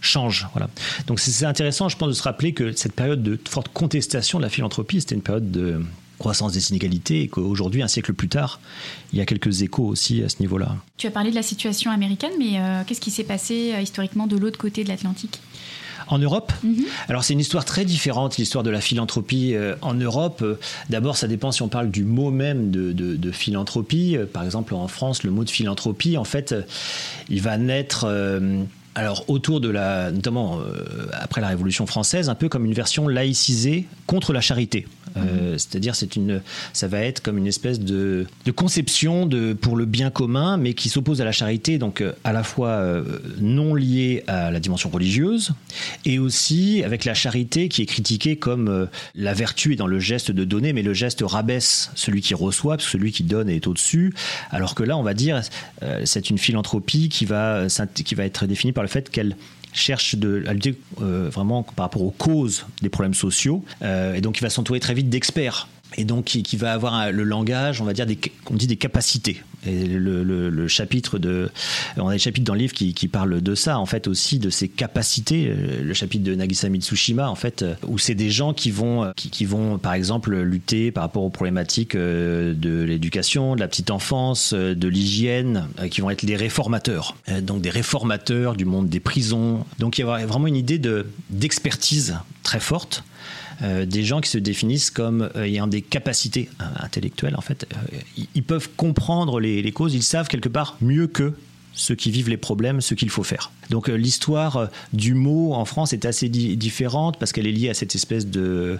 change. 0.04 0.46
Voilà. 0.52 0.68
Donc 1.06 1.20
c'est 1.20 1.46
intéressant, 1.46 1.88
je 1.88 1.96
pense, 1.96 2.08
de 2.08 2.14
se 2.14 2.22
rappeler 2.22 2.52
que 2.52 2.72
cette 2.72 2.94
période 2.94 3.22
de 3.22 3.38
forte 3.48 3.68
contestation 3.68 4.38
de 4.38 4.44
la 4.44 4.50
philanthropie, 4.50 5.00
c'était 5.00 5.14
une 5.14 5.22
période 5.22 5.50
de 5.50 5.80
croissance 6.18 6.52
des 6.52 6.70
inégalités 6.70 7.22
et 7.22 7.28
qu'aujourd'hui, 7.28 7.82
un 7.82 7.88
siècle 7.88 8.12
plus 8.12 8.28
tard, 8.28 8.60
il 9.12 9.18
y 9.18 9.22
a 9.22 9.26
quelques 9.26 9.62
échos 9.62 9.84
aussi 9.84 10.22
à 10.22 10.28
ce 10.28 10.36
niveau-là. 10.40 10.76
Tu 10.96 11.06
as 11.06 11.10
parlé 11.10 11.30
de 11.30 11.34
la 11.34 11.42
situation 11.42 11.90
américaine, 11.90 12.32
mais 12.38 12.58
euh, 12.58 12.82
qu'est-ce 12.86 13.00
qui 13.00 13.10
s'est 13.10 13.24
passé 13.24 13.72
euh, 13.74 13.80
historiquement 13.80 14.26
de 14.26 14.36
l'autre 14.36 14.58
côté 14.58 14.84
de 14.84 14.88
l'Atlantique? 14.88 15.40
En 16.06 16.18
Europe? 16.18 16.52
Mhm. 16.62 16.84
Alors 17.08 17.24
c'est 17.24 17.32
une 17.32 17.40
histoire 17.40 17.64
très 17.64 17.86
différente, 17.86 18.36
l'histoire 18.36 18.62
de 18.62 18.68
la 18.70 18.82
philanthropie 18.82 19.54
euh, 19.54 19.74
en 19.80 19.94
Europe. 19.94 20.44
D'abord, 20.90 21.16
ça 21.16 21.28
dépend 21.28 21.50
si 21.50 21.62
on 21.62 21.68
parle 21.68 21.90
du 21.90 22.04
mot 22.04 22.30
même 22.30 22.70
de, 22.70 22.92
de 22.92 23.30
philanthropie. 23.32 24.16
par 24.32 24.44
exemple, 24.44 24.74
en 24.74 24.86
France, 24.88 25.22
le 25.24 25.30
mot 25.30 25.44
de 25.44 25.50
philanthropie, 25.50 26.18
en 26.18 26.24
fait, 26.24 26.54
il 27.30 27.40
va 27.40 27.56
naître 27.56 28.06
alors 28.94 29.24
autour 29.28 29.60
de 29.60 29.68
la, 29.68 30.10
notamment 30.10 30.60
euh, 30.60 31.06
après 31.12 31.40
la 31.40 31.48
Révolution 31.48 31.86
française, 31.86 32.28
un 32.28 32.34
peu 32.34 32.48
comme 32.48 32.64
une 32.64 32.74
version 32.74 33.08
laïcisée 33.08 33.86
contre 34.06 34.32
la 34.32 34.40
charité. 34.40 34.86
Euh. 35.16 35.56
C'est-à-dire, 35.58 35.94
c'est 35.94 36.16
une, 36.16 36.42
ça 36.72 36.88
va 36.88 37.00
être 37.00 37.22
comme 37.22 37.38
une 37.38 37.46
espèce 37.46 37.80
de, 37.80 38.26
conception 38.54 39.26
de 39.26 39.52
pour 39.52 39.76
le 39.76 39.84
bien 39.84 40.10
commun, 40.10 40.56
mais 40.56 40.74
qui 40.74 40.88
s'oppose 40.88 41.20
à 41.20 41.24
la 41.24 41.32
charité, 41.32 41.78
donc 41.78 42.00
euh, 42.00 42.12
à 42.24 42.32
la 42.32 42.42
fois 42.42 42.82
non 43.40 43.74
liée 43.74 44.22
à 44.26 44.50
la 44.50 44.60
dimension 44.60 44.90
religieuse, 44.90 45.52
et 46.04 46.18
aussi 46.18 46.82
avec 46.84 47.04
la 47.04 47.14
charité 47.14 47.68
qui 47.68 47.82
est 47.82 47.86
critiquée 47.86 48.36
comme 48.36 48.88
la 49.14 49.34
vertu 49.34 49.72
est 49.72 49.76
dans 49.76 49.86
le 49.86 49.98
geste 49.98 50.30
de 50.30 50.44
donner, 50.44 50.72
mais 50.72 50.82
le 50.82 50.94
geste 50.94 51.22
rabaisse 51.24 51.90
celui 51.94 52.20
qui 52.20 52.34
reçoit, 52.34 52.76
parce 52.76 52.86
que 52.86 52.92
celui 52.92 53.12
qui 53.12 53.24
donne 53.24 53.48
est 53.48 53.66
au-dessus. 53.66 54.14
Alors 54.50 54.74
que 54.74 54.82
là, 54.82 54.96
on 54.96 55.02
va 55.02 55.14
dire, 55.14 55.42
c'est 56.04 56.30
une 56.30 56.38
philanthropie 56.38 57.08
qui 57.08 57.24
va, 57.24 57.66
qui 57.94 58.14
va 58.14 58.24
être 58.24 58.46
définie 58.46 58.72
par 58.72 58.84
le 58.84 58.88
fait 58.88 59.10
qu'elle 59.10 59.36
cherche 59.74 60.14
de, 60.14 60.44
à 60.46 60.52
euh, 61.02 61.28
vraiment 61.30 61.62
par 61.62 61.84
rapport 61.86 62.02
aux 62.02 62.10
causes 62.10 62.66
des 62.80 62.88
problèmes 62.88 63.14
sociaux. 63.14 63.64
Euh, 63.82 64.14
et 64.14 64.20
donc, 64.20 64.38
il 64.38 64.42
va 64.42 64.50
s'entourer 64.50 64.80
très 64.80 64.94
vite 64.94 65.10
d'experts 65.10 65.68
et 65.96 66.04
donc 66.04 66.24
qui, 66.24 66.56
va 66.56 66.72
avoir 66.72 67.10
le 67.10 67.24
langage, 67.24 67.80
on 67.80 67.84
va 67.84 67.92
dire, 67.92 68.06
des, 68.06 68.18
dit 68.50 68.66
des 68.66 68.76
capacités. 68.76 69.42
Et 69.66 69.86
le, 69.86 70.68
chapitre 70.68 71.18
de, 71.18 71.50
on 71.96 72.08
a 72.08 72.12
des 72.12 72.18
chapitres 72.18 72.44
dans 72.44 72.54
le 72.54 72.60
livre 72.60 72.74
qui, 72.74 73.08
parlent 73.08 73.40
de 73.40 73.54
ça, 73.54 73.78
en 73.78 73.86
fait 73.86 74.06
aussi 74.08 74.38
de 74.38 74.50
ces 74.50 74.68
capacités. 74.68 75.52
Le 75.82 75.94
chapitre 75.94 76.24
de 76.24 76.34
Nagisa 76.34 76.68
Mitsushima, 76.68 77.28
en 77.28 77.34
fait, 77.34 77.64
où 77.86 77.98
c'est 77.98 78.14
des 78.14 78.30
gens 78.30 78.52
qui 78.52 78.70
vont, 78.70 79.12
qui, 79.16 79.30
qui, 79.30 79.44
vont, 79.44 79.78
par 79.78 79.94
exemple, 79.94 80.36
lutter 80.36 80.90
par 80.90 81.04
rapport 81.04 81.22
aux 81.22 81.30
problématiques 81.30 81.96
de 81.96 82.84
l'éducation, 82.86 83.54
de 83.54 83.60
la 83.60 83.68
petite 83.68 83.90
enfance, 83.90 84.52
de 84.52 84.88
l'hygiène, 84.88 85.68
qui 85.90 86.00
vont 86.00 86.10
être 86.10 86.24
des 86.24 86.36
réformateurs. 86.36 87.16
Donc 87.42 87.62
des 87.62 87.70
réformateurs 87.70 88.56
du 88.56 88.64
monde 88.64 88.88
des 88.88 89.00
prisons. 89.00 89.64
Donc 89.78 89.98
il 89.98 90.02
y 90.02 90.04
a 90.04 90.26
vraiment 90.26 90.46
une 90.46 90.56
idée 90.56 90.78
de 90.78 91.06
d'expertise 91.30 92.18
très 92.42 92.60
forte. 92.60 93.04
Euh, 93.62 93.86
des 93.86 94.02
gens 94.02 94.20
qui 94.20 94.30
se 94.30 94.38
définissent 94.38 94.90
comme 94.90 95.30
euh, 95.36 95.44
ayant 95.44 95.66
des 95.66 95.82
capacités 95.82 96.48
euh, 96.60 96.64
intellectuelles, 96.80 97.36
en 97.36 97.40
fait. 97.40 97.66
ils, 98.34 98.42
peuvent 98.42 98.68
comprendre 98.76 99.40
les, 99.40 99.62
les, 99.62 99.72
causes, 99.72 99.94
ils 99.94 100.02
savent 100.02 100.28
quelque 100.28 100.48
part 100.48 100.76
mieux 100.80 101.06
que 101.06 101.32
ceux 101.74 101.94
qui 101.94 102.10
vivent 102.10 102.28
les 102.28 102.36
problèmes, 102.36 102.80
ce 102.80 102.94
qu'il 102.94 103.10
faut 103.10 103.22
faire. 103.22 103.50
Donc 103.70 103.88
euh, 103.88 103.94
l'histoire 103.94 104.56
euh, 104.56 104.66
du 104.92 105.14
mot 105.14 105.54
en 105.54 105.64
France 105.64 105.92
est 105.92 106.04
assez 106.04 106.28
di 106.28 106.56
différente 106.56 107.18
parce 107.18 107.32
qu'elle 107.32 107.46
est 107.46 107.52
liée 107.52 107.70
à 107.70 107.74
cette 107.74 107.94
espèce 107.94 108.26
de 108.26 108.78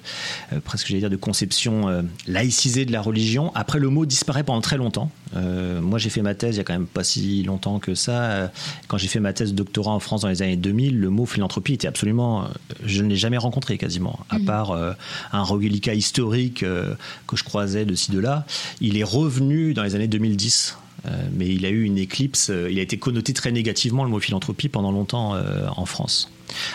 euh, 0.53 0.61
presque 0.65 0.87
j'allais 0.89 1.01
dire 1.01 1.11
de 1.11 1.17
conception 1.17 1.89
euh, 1.89 2.03
laïcisée 2.27 2.85
de 2.85 2.93
la 2.93 3.01
religion. 3.01 3.51
Après 3.55 3.79
le 3.79 3.89
mot 3.89 4.07
disparaît 4.07 4.45
pendant 4.45 4.61
très 4.61 4.77
longtemps. 4.77 5.11
Euh, 5.37 5.81
moi 5.81 5.99
j'ai 5.99 6.11
fait 6.11 6.23
ma 6.23 6.35
thèse 6.35 6.55
il 6.55 6.59
y 6.59 6.61
a 6.61 6.65
quand 6.65 6.73
même 6.73 6.87
pas 6.87 7.05
si 7.05 7.43
longtemps 7.43 7.79
que 7.79 7.95
ça. 7.95 8.53
Quand 8.87 8.99
j'ai 8.99 9.09
fait 9.09 9.21
ma 9.21 9.33
thèse 9.33 9.51
de 9.51 9.57
doctorat 9.57 9.93
en 9.93 10.01
France 10.01 10.23
dans 10.23 10.29
les 10.29 10.43
années 10.43 10.57
2000, 10.57 10.99
le 10.99 11.11
mot 11.11 11.27
philanthropie 11.27 11.75
était 11.75 11.89
absolument 11.89 12.49
je 12.85 13.03
ne 13.03 13.09
l'ai 13.09 13.17
jamais 13.17 13.39
rencontré 13.39 13.79
quasiment 13.79 14.21
à 14.31 14.39
mmh. 14.39 14.45
part 14.45 14.95
un 15.33 15.43
reliquat 15.43 15.95
historique 15.95 16.61
que 16.61 17.37
je 17.37 17.45
croisais 17.45 17.85
de 17.85 17.95
ci 17.95 18.13
de 18.13 18.19
là. 18.19 18.47
Il 18.81 18.97
est 18.97 19.05
revenu 19.05 19.75
dans 19.75 19.83
les 19.83 19.95
années 19.95 20.09
2010 20.09 20.77
euh, 20.77 20.84
mais 21.33 21.47
il 21.49 21.67
a 21.67 21.71
eu 21.71 21.83
une 21.83 21.99
éclipse, 21.99 22.51
euh, 22.51 22.71
il 22.71 22.79
a 22.79 22.83
été 22.83 22.97
connoté 22.99 23.33
très 23.33 23.53
négativement 23.53 24.05
le 24.05 24.11
mot 24.11 24.21
philanthropie 24.21 24.69
pendant 24.69 24.93
longtemps 24.93 25.35
euh, 25.35 25.67
en 25.77 25.87
France. 25.87 26.31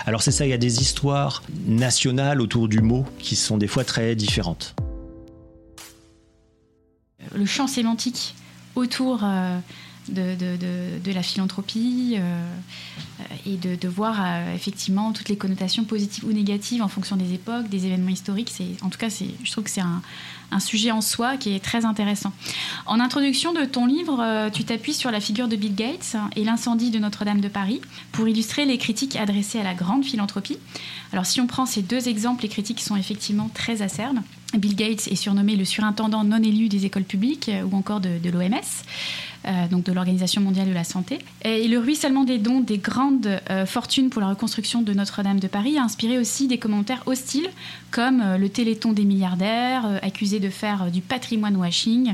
Alors 0.05 0.21
c'est 0.21 0.31
ça, 0.31 0.45
il 0.45 0.49
y 0.49 0.53
a 0.53 0.57
des 0.57 0.81
histoires 0.81 1.43
nationales 1.65 2.41
autour 2.41 2.67
du 2.67 2.81
mot 2.81 3.05
qui 3.19 3.35
sont 3.35 3.57
des 3.57 3.67
fois 3.67 3.83
très 3.83 4.15
différentes. 4.15 4.75
Le 7.35 7.45
champ 7.45 7.67
sémantique 7.67 8.35
autour 8.75 9.23
de, 10.13 11.11
la 11.11 11.23
philanthropie 11.23 12.15
euh, 12.17 12.51
et 13.45 13.57
de, 13.57 13.87
voir 13.87 14.19
euh, 14.19 14.55
effectivement 14.55 15.11
toutes 15.11 15.29
les 15.29 15.37
connotations 15.37 15.83
positives 15.83 16.25
ou 16.25 16.31
négatives 16.31 16.81
en 16.81 16.87
fonction 16.87 17.15
des 17.15 17.33
époques, 17.33 17.69
des 17.69 17.85
événements 17.85 18.09
historiques. 18.09 18.51
C'est, 18.53 18.81
en 18.81 18.89
tout 18.89 18.97
cas, 18.97 19.09
je 19.09 19.51
trouve 19.51 19.63
que 19.63 19.69
c'est 19.69 19.81
un, 19.81 20.01
un, 20.51 20.59
sujet 20.59 20.91
en 20.91 21.01
soi 21.01 21.37
qui 21.37 21.53
est 21.53 21.59
très 21.59 21.85
intéressant. 21.85 22.31
En 22.85 22.99
introduction 22.99 23.53
de 23.53 23.65
ton 23.65 23.85
livre, 23.85 24.19
euh, 24.21 24.49
tu 24.49 24.63
t'appuies 24.63 24.93
sur 24.93 25.11
la 25.11 25.19
figure 25.19 25.47
de 25.47 25.55
Bill 25.55 25.75
Gates 25.75 26.15
et 26.35 26.43
l'incendie 26.43 26.91
de 26.91 26.99
Notre-Dame 26.99 27.41
de 27.41 27.49
Paris 27.49 27.81
pour 28.11 28.27
illustrer 28.27 28.65
les 28.65 28.77
critiques 28.77 29.15
adressées 29.15 29.59
à 29.59 29.63
la 29.63 29.73
grande 29.73 30.05
philanthropie. 30.05 30.57
Alors 31.11 31.25
si 31.25 31.41
on 31.41 31.47
prend 31.47 31.65
ces 31.65 31.81
deux 31.81 32.07
exemples, 32.07 32.43
les 32.43 32.49
critiques 32.49 32.81
sont 32.81 32.95
effectivement 32.95 33.49
très 33.53 33.81
acerbes. 33.81 34.19
Bill 34.57 34.75
Gates 34.75 35.07
est 35.07 35.15
surnommé 35.15 35.55
le 35.55 35.65
surintendant 35.65 36.23
non 36.23 36.41
élu 36.41 36.69
des 36.69 36.85
écoles 36.85 37.03
publiques 37.03 37.51
ou 37.71 37.75
encore 37.75 37.99
de, 37.99 38.29
l'OMS 38.29 38.55
euh, 39.45 39.67
donc 39.67 39.83
de 39.83 39.93
l'Organisation 39.93 40.41
mondiale 40.41 40.67
de 40.67 40.73
la 40.73 40.83
santé. 40.83 41.19
Et 41.43 41.67
le 41.67 41.77
ruissellement 41.77 42.23
des 42.23 42.39
dons 42.39 42.59
des 42.59 42.77
grandes 42.77 43.39
euh, 43.49 43.65
fortunes 43.65 44.09
pour 44.09 44.21
la 44.21 44.29
reconstruction 44.29 44.81
de 44.81 44.93
Notre-Dame 44.93 45.39
de 45.39 45.47
Paris 45.47 45.77
a 45.77 45.83
inspiré 45.83 46.17
aussi 46.17 46.47
des 46.47 46.57
commentaires 46.57 47.03
hostiles, 47.05 47.49
comme 47.91 48.21
euh, 48.21 48.37
le 48.37 48.49
Téléthon 48.49 48.91
des 48.91 49.05
milliardaires, 49.05 49.85
euh, 49.85 49.97
accusé 50.01 50.39
de 50.39 50.49
faire 50.49 50.83
euh, 50.83 50.89
du 50.89 51.01
patrimoine 51.01 51.55
washing, 51.55 52.13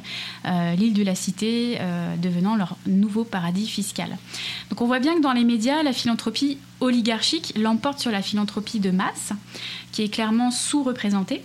l'île 0.78 0.94
de 0.94 1.04
la 1.04 1.16
Cité 1.16 1.80
devenant 2.22 2.56
leur 2.56 2.78
nouveau 2.86 3.24
paradis 3.24 3.68
fiscal. 3.68 4.18
Donc 4.70 4.82
on 4.82 4.86
voit 4.86 5.00
bien 5.00 5.16
que 5.16 5.22
dans 5.22 5.34
les 5.34 5.44
médias, 5.44 5.84
la 5.84 5.94
philanthropie 5.94 6.58
oligarchique 6.80 7.54
l'emporte 7.58 8.00
sur 8.00 8.12
la 8.12 8.22
philanthropie 8.22 8.80
de 8.80 8.92
masse, 8.92 9.32
qui 9.92 10.04
est 10.04 10.10
clairement 10.10 10.52
sous-représentée. 10.52 11.42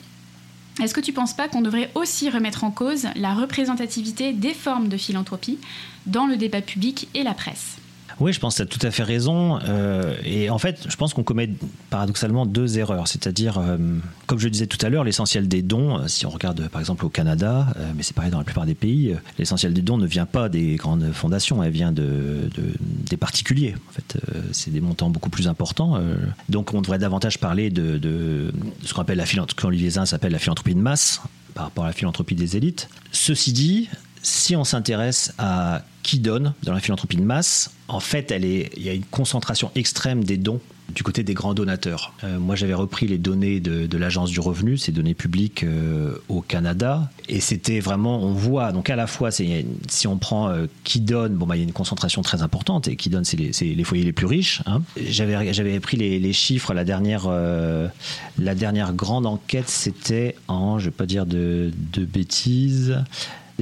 Est-ce 0.83 0.95
que 0.95 1.00
tu 1.00 1.11
ne 1.11 1.17
penses 1.17 1.35
pas 1.35 1.49
qu'on 1.49 1.62
devrait 1.62 1.91
aussi 1.95 2.31
remettre 2.31 2.65
en 2.65 2.71
cause 2.71 3.09
la 3.17 3.35
représentativité 3.35 4.33
des 4.33 4.55
formes 4.55 4.89
de 4.89 4.97
philanthropie 4.97 5.59
dans 6.07 6.27
le 6.27 6.37
débat 6.37 6.62
public 6.62 7.09
et 7.15 7.23
la 7.23 7.35
presse? 7.35 7.80
Oui, 8.21 8.35
je 8.35 8.41
pense 8.41 8.59
que 8.59 8.62
tu 8.62 8.62
as 8.62 8.79
tout 8.79 8.87
à 8.87 8.91
fait 8.91 9.03
raison. 9.03 9.59
Euh, 9.65 10.15
et 10.25 10.50
en 10.50 10.59
fait, 10.59 10.87
je 10.89 10.97
pense 10.97 11.15
qu'on 11.15 11.23
commet 11.23 11.49
paradoxalement 11.89 12.45
deux 12.45 12.79
erreurs. 12.79 13.09
C'est-à-dire, 13.09 13.59
euh, 13.59 13.79
comme 14.27 14.39
je 14.39 14.49
disais 14.49 14.67
tout 14.67 14.85
à 14.85 14.91
l'heure, 14.91 15.05
l'essentiel 15.05 15.49
des 15.49 15.62
dons, 15.62 15.99
euh, 15.99 16.07
si 16.07 16.27
on 16.27 16.31
regarde 16.31 16.69
par 16.69 16.81
exemple 16.81 17.07
au 17.07 17.09
Canada, 17.09 17.69
mais 17.97 18.03
c'est 18.03 18.15
pareil 18.15 18.31
dans 18.31 18.39
la 18.39 18.45
plupart 18.45 18.67
des 18.67 18.75
pays, 18.75 19.17
l'essentiel 19.39 19.73
des 19.73 19.81
dons 19.81 19.97
ne 19.97 20.07
vient 20.07 20.27
pas 20.27 20.49
des 20.49 20.77
grandes 20.77 21.11
fondations, 21.12 21.62
elle 21.62 21.73
vient 21.73 21.93
de, 21.93 22.50
de 22.55 22.62
des 23.09 23.17
particuliers. 23.17 23.75
En 23.89 23.93
fait, 23.93 24.19
c'est 24.53 24.71
des 24.71 24.81
montants 24.81 25.11
beaucoup 25.11 25.31
plus 25.31 25.49
importants. 25.49 26.00
donc 26.49 26.75
on 26.75 26.83
devrait 26.83 26.99
davantage 26.99 27.39
parler 27.39 27.71
de, 27.71 28.53
ce 28.85 28.93
qu'on 28.93 29.03
appelle 29.03 29.19
la 29.19 29.27
philanthropie, 29.27 29.89
la 30.29 30.39
philanthropie 30.39 30.75
de 30.75 30.81
masse 30.81 31.23
par 31.55 31.65
rapport 31.65 31.85
à 31.85 31.89
la 31.89 31.93
philanthropie 31.93 32.35
des 32.35 32.57
élites. 32.57 32.89
Ceci 33.12 33.53
dit, 33.53 33.89
si 34.23 34.57
on 34.57 34.65
s'intéresse 34.65 35.33
à 35.39 35.83
qui 36.03 36.19
donne 36.19 36.55
dans 36.62 36.73
la 36.73 36.81
philanthropie 36.81 37.17
de 37.17 37.23
masse, 37.23 37.71
en 37.89 38.00
fait, 38.00 38.31
elle 38.31 38.45
est, 38.45 38.71
il 38.77 38.83
y 38.83 38.89
a 38.89 38.95
une 38.95 39.05
concentration 39.05 39.71
extrême 39.75 40.25
des 40.25 40.37
dons 40.37 40.61
du 40.95 41.03
côté 41.03 41.23
des 41.23 41.35
grands 41.35 41.55
donateurs. 41.55 42.12
Euh, 42.25 42.39
moi, 42.39 42.57
j'avais 42.57 42.75
repris 42.75 43.07
les 43.07 43.19
données 43.19 43.61
de, 43.61 43.87
de 43.87 43.99
l'Agence 43.99 44.31
du 44.31 44.41
revenu, 44.41 44.77
ces 44.77 44.93
données 44.93 45.15
publiques 45.15 45.62
euh, 45.62 46.17
au 46.29 46.41
Canada, 46.41 47.11
et 47.29 47.41
c'était 47.41 47.81
vraiment, 47.81 48.23
on 48.23 48.33
voit, 48.33 48.73
donc 48.73 48.91
à 48.91 48.97
la 48.97 49.07
fois, 49.07 49.31
si 49.31 50.07
on 50.07 50.19
prend 50.19 50.49
euh, 50.49 50.67
qui 50.85 51.00
donne, 51.00 51.35
bon, 51.35 51.47
bah, 51.47 51.57
il 51.57 51.61
y 51.61 51.62
a 51.62 51.67
une 51.67 51.73
concentration 51.73 52.23
très 52.23 52.43
importante, 52.43 52.89
et 52.89 52.97
qui 52.97 53.09
donne, 53.09 53.25
c'est 53.25 53.37
les, 53.37 53.75
les, 53.75 53.85
foyers 53.85 54.05
les 54.05 54.12
plus 54.12 54.27
riches. 54.27 54.62
Hein. 54.67 54.83
J'avais, 54.97 55.81
pris 55.81 55.97
les, 55.97 56.19
les, 56.19 56.33
chiffres, 56.33 56.75
la 56.75 56.85
dernière, 56.85 57.29
la 57.29 58.55
dernière 58.55 58.93
grande 58.93 59.27
enquête, 59.27 59.69
c'était 59.69 60.37
en, 60.49 60.79
je 60.79 60.87
ne 60.87 60.91
vais 60.91 60.97
pas 60.97 61.07
dire 61.07 61.27
de, 61.27 61.73
de 61.93 62.05
bêtises, 62.05 62.97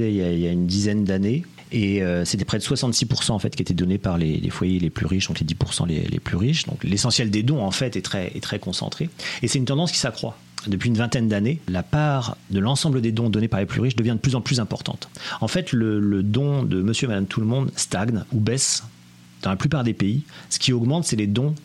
il 0.07 0.39
y, 0.39 0.47
a, 0.47 0.51
une 0.51 0.67
dizaine 0.67 1.03
d'années. 1.03 1.43
Et 1.71 2.01
euh, 2.01 2.25
c'était 2.25 2.45
près 2.45 2.57
de 2.57 2.63
66% 2.63 3.31
en 3.31 3.39
fait 3.39 3.55
qui 3.55 3.61
étaient 3.61 3.75
donnés 3.75 3.99
par 3.99 4.17
les, 4.17 4.49
foyers 4.49 4.79
les 4.79 4.89
plus 4.89 5.05
riches, 5.05 5.27
donc 5.27 5.39
les 5.39 5.45
10% 5.45 5.87
les, 5.87 6.19
plus 6.19 6.37
riches. 6.37 6.65
Donc 6.65 6.83
l'essentiel 6.83 7.29
des 7.29 7.43
dons 7.43 7.69
est 7.69 8.01
très, 8.01 8.27
est 8.35 8.41
très 8.41 8.59
concentré. 8.59 9.09
Et 9.43 9.47
c'est 9.47 9.59
une 9.59 9.65
tendance 9.65 9.91
qui 9.91 9.99
s'accroît. 9.99 10.37
Depuis 10.67 10.89
une 10.89 10.97
vingtaine 10.97 11.29
d'années, 11.29 11.61
la 11.69 11.83
part 11.83 12.35
de 12.49 12.59
l'ensemble 12.59 13.01
des 13.01 13.13
dons 13.13 13.29
donnés 13.29 13.47
par 13.47 13.61
les 13.61 13.65
plus 13.65 13.79
riches 13.79 13.95
devient 13.95 14.11
de 14.11 14.17
plus 14.17 14.35
en 14.35 14.41
plus 14.41 14.59
importante. 14.59 15.09
En 15.39 15.47
fait, 15.47 15.71
le, 15.71 15.99
le 15.99 16.21
don 16.21 16.63
de 16.63 16.81
monsieur 16.81 17.05
et 17.05 17.09
madame 17.09 17.27
tout 17.27 17.39
le 17.39 17.45
monde 17.45 17.71
stagne 17.75 18.23
ou 18.33 18.39
baisse 18.39 18.83
dans 19.41 19.51
la 19.51 19.55
plupart 19.55 19.83
des 19.83 19.93
pays. 19.93 20.23
Ce 20.49 20.59
qui 20.59 20.73
augmente, 20.73 21.05
c'est 21.05 21.15
les 21.15 21.27
dons 21.27 21.55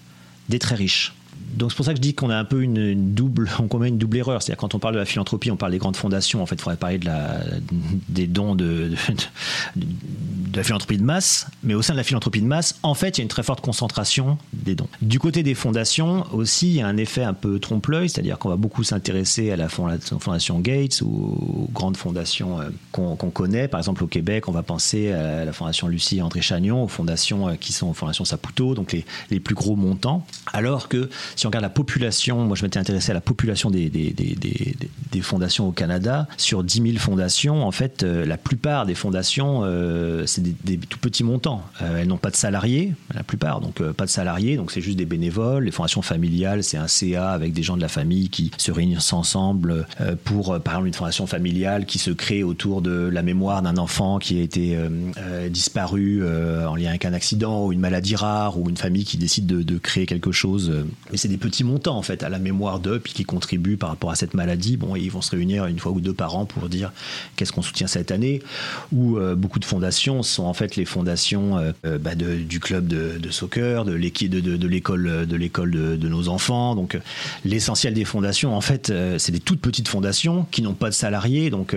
des 0.49 0.59
très 0.59 0.77
riches 0.77 1.15
donc 1.57 1.71
c'est 1.71 1.77
pour 1.77 1.85
ça 1.85 1.93
que 1.93 1.99
je 1.99 2.03
dis 2.03 2.15
qu'on 2.15 2.31
a 2.31 2.37
un 2.37 2.45
peu 2.45 2.63
une, 2.63 3.15
double, 3.15 3.49
on 3.59 3.69
commet 3.69 3.89
une 3.89 3.99
double 3.99 4.19
erreur. 4.19 4.43
C'est-à-dire 4.43 4.61
quand 4.61 4.75
on 4.75 4.79
parle 4.79 4.95
de 4.95 4.99
la 4.99 5.05
philanthropie, 5.05 5.51
on 5.51 5.57
parle 5.57 5.73
des 5.73 5.79
grandes 5.79 5.97
fondations. 5.97 6.43
En 6.43 6.47
fait, 6.47 6.57
il 6.57 6.63
faudrait 6.63 6.77
parler 6.77 6.99
de 6.99 7.07
la, 7.07 7.41
des 8.09 8.27
dons 8.27 8.55
de, 8.55 8.91
de, 9.77 10.57
la 10.57 10.63
philanthropie 10.63 10.99
de 10.99 11.05
masse. 11.05 11.47
Mais 11.63 11.75
au 11.75 11.83
sein 11.83 11.95
de 11.95 11.99
la 11.99 12.05
philanthropie 12.05 12.41
de 12.41 12.47
masse, 12.47 12.79
en 12.83 12.95
fait, 12.95 13.17
il 13.17 13.21
y 13.21 13.23
a 13.23 13.25
une 13.25 13.29
très 13.29 13.43
forte 13.43 13.61
concentration 13.61 14.39
des 14.53 14.75
dons. 14.75 14.89
Du 15.03 15.19
côté 15.19 15.43
des 15.43 15.55
fondations 15.55 16.27
aussi, 16.33 16.69
il 16.69 16.75
y 16.75 16.81
a 16.81 16.87
un 16.87 16.97
effet 16.97 17.23
un 17.23 17.35
peu 17.35 17.59
trompe-l'œil, 17.59 18.09
c'est-à-dire 18.09 18.39
qu'on 18.39 18.49
va 18.49 18.57
beaucoup 18.57 18.85
s'intéresser 18.85 19.51
à 19.51 19.57
la 19.57 19.69
fondation 19.69 20.61
Gates 20.61 21.03
ou 21.03 21.09
aux 21.09 21.71
grandes 21.73 21.97
fondations 21.97 22.61
euh, 22.61 22.71
qu'on 22.93 23.17
qu 23.17 23.31
connaît. 23.31 23.69
Par 23.69 23.81
exemple, 23.81 24.05
au 24.05 24.07
Québec, 24.07 24.49
on 24.49 24.53
va 24.53 24.63
penser 24.63 25.13
à 25.13 25.45
la 25.45 25.53
fondation 25.53 25.89
Lucie 25.89 26.19
et 26.19 26.23
André 26.23 26.41
Chagnon, 26.41 26.85
aux 26.85 26.89
fondations 26.89 27.49
euh, 27.49 27.55
qui 27.55 27.73
sont 27.73 27.89
aux 27.89 27.95
fondations 27.95 28.25
Saputo, 28.25 28.75
donc 28.75 28.93
les, 28.93 29.05
les 29.31 29.41
plus 29.41 29.55
gros 29.55 29.77
montants. 29.77 30.27
Alors 30.53 30.89
que 30.89 31.09
si 31.37 31.44
on 31.47 31.49
regarde 31.49 31.63
la 31.63 31.71
population, 31.71 32.45
moi 32.45 32.57
je 32.57 32.65
m'étais 32.65 32.79
intéressé 32.79 33.11
à 33.11 33.15
la 33.15 33.21
population 33.21 33.71
des, 33.71 33.89
des, 33.91 34.11
des, 34.13 34.37
des, 35.13 35.21
fondations 35.21 35.69
au 35.69 35.73
Canada, 35.73 36.27
sur 36.37 36.63
10 36.65 36.83
000 36.83 36.99
fondations, 36.99 37.67
en 37.67 37.71
fait, 37.71 38.03
euh, 38.03 38.27
la 38.27 38.37
plupart 38.37 38.87
des 38.87 38.95
fondations, 38.95 39.63
euh, 39.65 40.27
c'est 40.27 40.43
des, 40.43 40.79
tout 40.79 40.99
petits 40.99 41.25
montants. 41.25 41.63
Euh, 41.83 41.99
elles 41.99 42.09
n'ont 42.09 42.19
pas 42.19 42.31
de 42.31 42.37
salariés, 42.37 42.95
la 43.15 43.23
plupart, 43.23 43.61
donc 43.61 43.83
pas 43.93 44.05
de 44.05 44.11
salariés, 44.11 44.57
donc 44.57 44.71
c'est 44.71 44.81
juste 44.81 44.99
des 44.99 45.07
bénévoles. 45.07 45.65
Les 45.65 45.71
fondations 45.71 46.03
familiales, 46.03 46.63
c'est 46.63 46.77
un 46.77 46.89
CA 46.89 47.31
avec 47.31 47.53
des 47.53 47.63
gens 47.63 47.77
de 47.77 47.83
la 47.83 47.89
famille 47.89 48.29
qui 48.29 48.51
se 48.59 48.71
réunissent 48.73 49.13
ensemble 49.13 49.87
pour, 50.25 50.59
par 50.61 50.75
exemple, 50.75 50.89
une 50.89 50.95
fondation 50.95 51.27
familiale 51.27 51.87
qui 51.87 51.99
se 51.99 52.11
crée 52.11 52.43
autour 52.43 52.83
de 52.83 53.09
la 53.13 53.23
mémoire 53.23 53.63
d'un 53.63 53.77
enfant 53.77 54.19
qui 54.19 54.39
a 54.39 54.43
été 54.43 54.77
disparu 55.51 56.23
en 56.27 56.77
lien 56.77 56.91
avec 56.91 57.05
un 57.05 57.13
accident 57.13 57.67
ou 57.67 57.73
une 57.73 57.81
maladie 57.81 58.17
rare 58.17 58.59
ou 58.59 58.69
une 58.69 58.77
famille 58.77 59.05
qui 59.05 59.17
décide 59.17 59.47
de, 59.47 59.63
de 59.63 59.79
créer 59.79 60.07
quelque 60.07 60.33
chose. 60.33 60.73
Mais 61.11 61.17
c'est 61.17 61.29
petits 61.37 61.65
montants 61.65 61.97
en 61.97 62.03
fait 62.03 62.23
à 62.23 62.29
la 62.29 62.39
mémoire 62.39 62.81
d'eux, 62.81 62.99
puis 62.99 63.13
qui 63.13 63.25
contribuent 63.25 63.77
par 63.77 63.91
rapport 63.91 64.11
à 64.11 64.15
cette 64.15 64.35
maladie. 64.35 64.77
Bon, 64.77 64.97
ils 64.97 65.11
vont 65.11 65.23
se 65.23 65.31
réunir 65.31 65.67
une 65.67 65.79
fois 65.79 65.93
ou 65.93 66.01
deux 66.01 66.13
par 66.13 66.37
an 66.37 66.45
pour 66.45 66.69
dire 66.69 66.93
qu'est-ce 67.37 67.53
qu'on 67.53 67.63
soutient 67.63 67.87
cette 67.87 68.11
année. 68.11 68.43
Ou 68.93 69.19
euh, 69.19 69.35
beaucoup 69.35 69.59
de 69.59 69.65
fondations 69.65 70.23
sont 70.23 70.45
en 70.45 70.55
fait 70.55 70.77
les 70.77 70.85
fondations 70.85 71.59
euh, 71.59 71.73
euh, 71.87 71.99
bah, 71.99 72.15
du 72.15 72.61
club 72.61 72.87
de, 72.87 73.31
soccer, 73.31 73.85
de 73.85 73.93
l'équipe 73.93 74.31
de, 74.31 74.67
l'école 74.67 75.27
de 75.27 75.37
l'école 75.37 75.71
de, 75.71 75.97
de 75.97 76.09
nos 76.09 76.29
enfants. 76.29 76.75
Donc 76.75 76.99
l'essentiel 77.45 77.95
des 77.95 78.05
fondations, 78.05 78.57
en 78.57 78.61
fait, 78.61 78.93
c'est 79.19 79.33
des 79.33 79.41
toutes 79.41 79.61
petites 79.61 79.89
fondations 79.89 80.47
qui 80.51 80.63
n'ont 80.63 80.75
pas 80.75 80.89
de 80.89 80.95
salariés. 80.95 81.51
Donc 81.51 81.77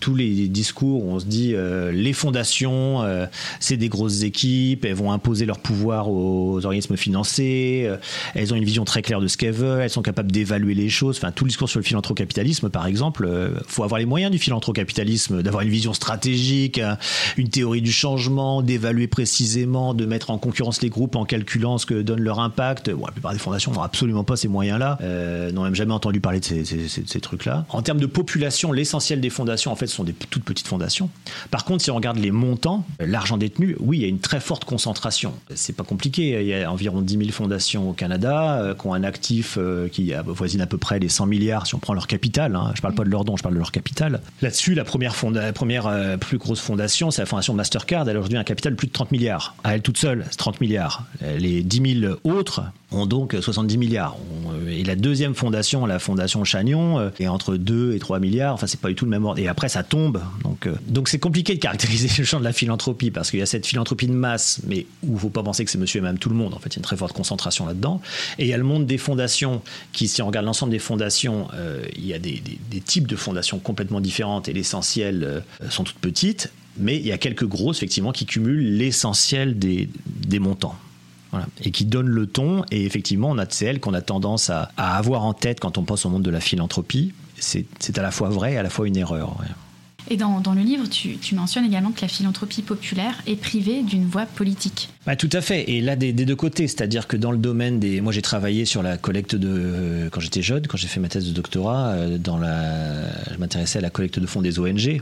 tous 0.00 0.14
les 0.14 0.48
discours 0.48 1.04
on 1.06 1.18
se 1.18 1.26
dit 1.26 1.54
les 1.92 2.12
fondations, 2.12 3.04
c'est 3.60 3.76
des 3.76 3.88
grosses 3.88 4.22
équipes, 4.22 4.84
elles 4.84 4.94
vont 4.94 5.12
imposer 5.12 5.46
leur 5.46 5.58
pouvoir 5.58 6.10
aux 6.10 6.64
organismes 6.64 6.96
financés, 6.96 7.84
euh, 7.86 7.96
elles 8.34 8.52
ont 8.52 8.56
une 8.56 8.64
vision 8.64 8.79
très 8.84 9.02
claire 9.02 9.20
de 9.20 9.26
ce 9.28 9.36
qu'elles 9.36 9.52
veulent, 9.52 9.80
elles 9.82 9.90
sont 9.90 10.02
capables 10.02 10.30
d'évaluer 10.32 10.74
les 10.74 10.88
choses. 10.88 11.16
Enfin, 11.18 11.32
tout 11.32 11.44
le 11.44 11.48
discours 11.48 11.68
sur 11.68 11.78
le 11.78 11.84
philanthrocapitalisme, 11.84 12.68
par 12.70 12.86
exemple, 12.86 13.24
euh, 13.26 13.50
faut 13.66 13.84
avoir 13.84 13.98
les 13.98 14.06
moyens 14.06 14.30
du 14.32 14.38
philanthrocapitalisme, 14.38 15.42
d'avoir 15.42 15.62
une 15.62 15.68
vision 15.70 15.92
stratégique, 15.92 16.78
hein, 16.78 16.98
une 17.36 17.48
théorie 17.48 17.82
du 17.82 17.92
changement, 17.92 18.62
d'évaluer 18.62 19.06
précisément, 19.06 19.94
de 19.94 20.06
mettre 20.06 20.30
en 20.30 20.38
concurrence 20.38 20.82
les 20.82 20.88
groupes 20.88 21.16
en 21.16 21.24
calculant 21.24 21.78
ce 21.78 21.86
que 21.86 22.02
donne 22.02 22.20
leur 22.20 22.40
impact. 22.40 22.90
Bon, 22.90 23.06
la 23.06 23.12
plupart 23.12 23.32
des 23.32 23.38
fondations 23.38 23.72
n'ont 23.72 23.82
absolument 23.82 24.24
pas 24.24 24.36
ces 24.36 24.48
moyens-là, 24.48 24.98
euh, 25.02 25.50
n'ont 25.52 25.64
même 25.64 25.74
jamais 25.74 25.92
entendu 25.92 26.20
parler 26.20 26.40
de 26.40 26.44
ces, 26.44 26.64
ces- 26.64 27.20
trucs-là. 27.20 27.66
En 27.68 27.82
termes 27.82 28.00
de 28.00 28.06
population, 28.06 28.72
l'essentiel 28.72 29.20
des 29.20 29.30
fondations, 29.30 29.70
en 29.70 29.76
fait, 29.76 29.86
sont 29.86 30.04
des 30.04 30.12
toutes 30.14 30.42
petites 30.44 30.68
fondations. 30.68 31.10
Par 31.50 31.64
contre, 31.64 31.84
si 31.84 31.90
on 31.90 31.96
regarde 31.96 32.18
les 32.18 32.30
montants, 32.30 32.86
l'argent 32.98 33.36
détenu, 33.36 33.76
oui, 33.78 33.98
il 33.98 34.02
y 34.02 34.04
a 34.04 34.08
une 34.08 34.20
très 34.20 34.40
forte 34.40 34.64
concentration. 34.64 35.34
C'est 35.54 35.74
pas 35.76 35.84
compliqué. 35.84 36.40
Il 36.40 36.46
y 36.46 36.54
a 36.54 36.70
environ 36.72 37.02
10 37.02 37.18
000 37.18 37.30
fondations 37.30 37.90
au 37.90 37.92
Canada 37.92 38.69
euh, 38.70 38.74
qui 38.74 38.86
ont 38.86 38.94
un 38.94 39.04
actif 39.04 39.56
euh, 39.58 39.88
qui 39.88 40.12
avoisine 40.14 40.60
à 40.60 40.66
peu 40.66 40.78
près 40.78 40.98
les 40.98 41.08
100 41.08 41.26
milliards 41.26 41.66
si 41.66 41.74
on 41.74 41.78
prend 41.78 41.94
leur 41.94 42.06
capital. 42.06 42.56
Hein. 42.56 42.72
Je 42.74 42.80
parle 42.80 42.94
pas 42.94 43.04
de 43.04 43.10
leur 43.10 43.24
don, 43.24 43.36
je 43.36 43.42
parle 43.42 43.54
de 43.54 43.58
leur 43.58 43.72
capital. 43.72 44.20
Là-dessus, 44.42 44.74
la 44.74 44.84
première, 44.84 45.14
la 45.32 45.52
première 45.52 45.86
euh, 45.86 46.16
plus 46.16 46.38
grosse 46.38 46.60
fondation, 46.60 47.10
c'est 47.10 47.22
la 47.22 47.26
fondation 47.26 47.54
Mastercard. 47.54 48.08
Elle 48.08 48.16
a 48.16 48.20
aujourd'hui 48.20 48.38
un 48.38 48.44
capital 48.44 48.72
de 48.72 48.76
plus 48.76 48.86
de 48.86 48.92
30 48.92 49.12
milliards. 49.12 49.54
À 49.64 49.74
elle 49.74 49.82
toute 49.82 49.98
seule, 49.98 50.24
c'est 50.30 50.36
30 50.36 50.60
milliards. 50.60 51.04
Les 51.38 51.62
10 51.62 52.00
000 52.00 52.14
autres 52.24 52.62
ont 52.92 53.06
donc 53.06 53.36
70 53.40 53.78
milliards. 53.78 54.16
Et 54.68 54.84
la 54.84 54.96
deuxième 54.96 55.34
fondation, 55.34 55.86
la 55.86 55.98
fondation 55.98 56.44
Chagnon, 56.44 56.98
euh, 56.98 57.10
est 57.18 57.28
entre 57.28 57.56
2 57.56 57.94
et 57.94 57.98
3 57.98 58.18
milliards. 58.18 58.54
Enfin, 58.54 58.66
c'est 58.66 58.80
pas 58.80 58.88
du 58.88 58.94
tout 58.94 59.04
le 59.04 59.10
même 59.10 59.24
ordre. 59.24 59.40
Et 59.40 59.48
après, 59.48 59.68
ça 59.68 59.82
tombe. 59.82 60.20
Donc, 60.42 60.66
euh, 60.66 60.74
donc 60.86 61.08
c'est 61.08 61.18
compliqué 61.18 61.54
de 61.54 61.60
caractériser 61.60 62.08
le 62.18 62.24
champ 62.24 62.38
de 62.38 62.44
la 62.44 62.52
philanthropie 62.52 63.10
parce 63.10 63.30
qu'il 63.30 63.40
y 63.40 63.42
a 63.42 63.46
cette 63.46 63.66
philanthropie 63.66 64.06
de 64.06 64.12
masse, 64.12 64.60
mais 64.66 64.86
où 65.02 65.14
il 65.14 65.18
faut 65.18 65.30
pas 65.30 65.42
penser 65.42 65.64
que 65.64 65.70
c'est 65.70 65.78
monsieur 65.78 65.98
et 65.98 66.02
madame 66.02 66.18
tout 66.18 66.28
le 66.28 66.34
monde. 66.34 66.54
En 66.54 66.58
fait, 66.58 66.70
il 66.70 66.74
y 66.74 66.76
a 66.76 66.80
une 66.80 66.84
très 66.84 66.96
forte 66.96 67.12
concentration 67.12 67.66
là-dedans. 67.66 68.00
Et 68.38 68.44
il 68.44 68.48
y 68.48 68.54
a 68.54 68.58
le 68.58 68.64
monde 68.64 68.86
des 68.86 68.98
fondations 68.98 69.62
qui, 69.92 70.08
si 70.08 70.22
on 70.22 70.26
regarde 70.26 70.46
l'ensemble 70.46 70.72
des 70.72 70.78
fondations, 70.78 71.48
euh, 71.54 71.84
il 71.96 72.06
y 72.06 72.14
a 72.14 72.18
des, 72.18 72.42
types 72.84 73.06
de 73.06 73.16
fondations 73.16 73.58
complètement 73.58 74.00
différentes 74.00 74.48
et 74.48 74.52
l'essentiel 74.52 75.42
sont 75.68 75.84
toutes 75.84 75.98
petites. 75.98 76.50
Mais 76.78 76.96
il 76.96 77.06
y 77.06 77.12
a 77.12 77.18
quelques 77.18 77.46
grosses, 77.46 77.78
effectivement, 77.78 78.10
qui 78.10 78.26
cumulent 78.26 78.76
l'essentiel 78.76 79.58
des 79.58 80.38
montants. 80.38 80.76
Voilà. 81.30 81.46
Et 81.62 81.70
qui 81.70 81.84
donnent 81.84 82.08
le 82.08 82.26
ton. 82.26 82.64
Et 82.70 82.84
effectivement, 82.84 83.30
on 83.30 83.38
a 83.38 83.46
de 83.46 83.52
celles 83.52 83.78
qu'on 83.80 83.94
a 83.94 84.00
tendance 84.02 84.50
à, 84.50 84.70
à 84.76 84.96
avoir 84.96 85.24
en 85.24 85.32
tête 85.34 85.60
quand 85.60 85.78
on 85.78 85.84
pense 85.84 86.04
au 86.06 86.08
monde 86.10 86.22
de 86.22 86.30
la 86.30 86.40
philanthropie. 86.40 87.12
C'est 87.38 87.64
c'est 87.78 87.98
à 87.98 88.02
la 88.02 88.10
fois 88.10 88.28
vrai 88.28 88.54
et 88.54 88.56
à 88.58 88.62
la 88.62 88.70
fois 88.70 88.86
une 88.88 88.96
erreur. 88.96 89.38
ouais. 89.40 89.46
Et 90.08 90.16
dans, 90.16 90.40
dans 90.40 90.54
le 90.54 90.62
livre, 90.62 90.88
tu, 90.88 91.18
tu 91.18 91.34
mentionnes 91.34 91.64
également 91.66 91.92
que 91.92 92.00
la 92.00 92.08
philanthropie 92.08 92.62
populaire 92.62 93.14
est 93.26 93.36
privée 93.36 93.82
d'une 93.82 94.06
voie 94.06 94.24
politique. 94.26 94.88
Bah, 95.06 95.14
tout 95.14 95.28
à 95.32 95.40
fait. 95.42 95.70
Et 95.70 95.82
là, 95.82 95.94
des, 95.94 96.12
des 96.12 96.24
deux 96.24 96.34
côtés. 96.34 96.66
C'est-à-dire 96.66 97.06
que 97.06 97.16
dans 97.18 97.30
le 97.30 97.38
domaine 97.38 97.78
des. 97.78 98.00
Moi, 98.00 98.10
j'ai 98.12 98.22
travaillé 98.22 98.64
sur 98.64 98.82
la 98.82 98.96
collecte 98.96 99.36
de. 99.36 99.48
euh, 99.48 100.08
Quand 100.10 100.20
j'étais 100.20 100.42
jeune, 100.42 100.66
quand 100.66 100.78
j'ai 100.78 100.88
fait 100.88 101.00
ma 101.00 101.08
thèse 101.08 101.26
de 101.28 101.32
doctorat, 101.32 101.88
euh, 101.90 102.18
dans 102.18 102.38
la... 102.38 103.04
je 103.32 103.36
m'intéressais 103.38 103.78
à 103.78 103.82
la 103.82 103.90
collecte 103.90 104.18
de 104.18 104.26
fonds 104.26 104.42
des 104.42 104.58
ONG. 104.58 105.00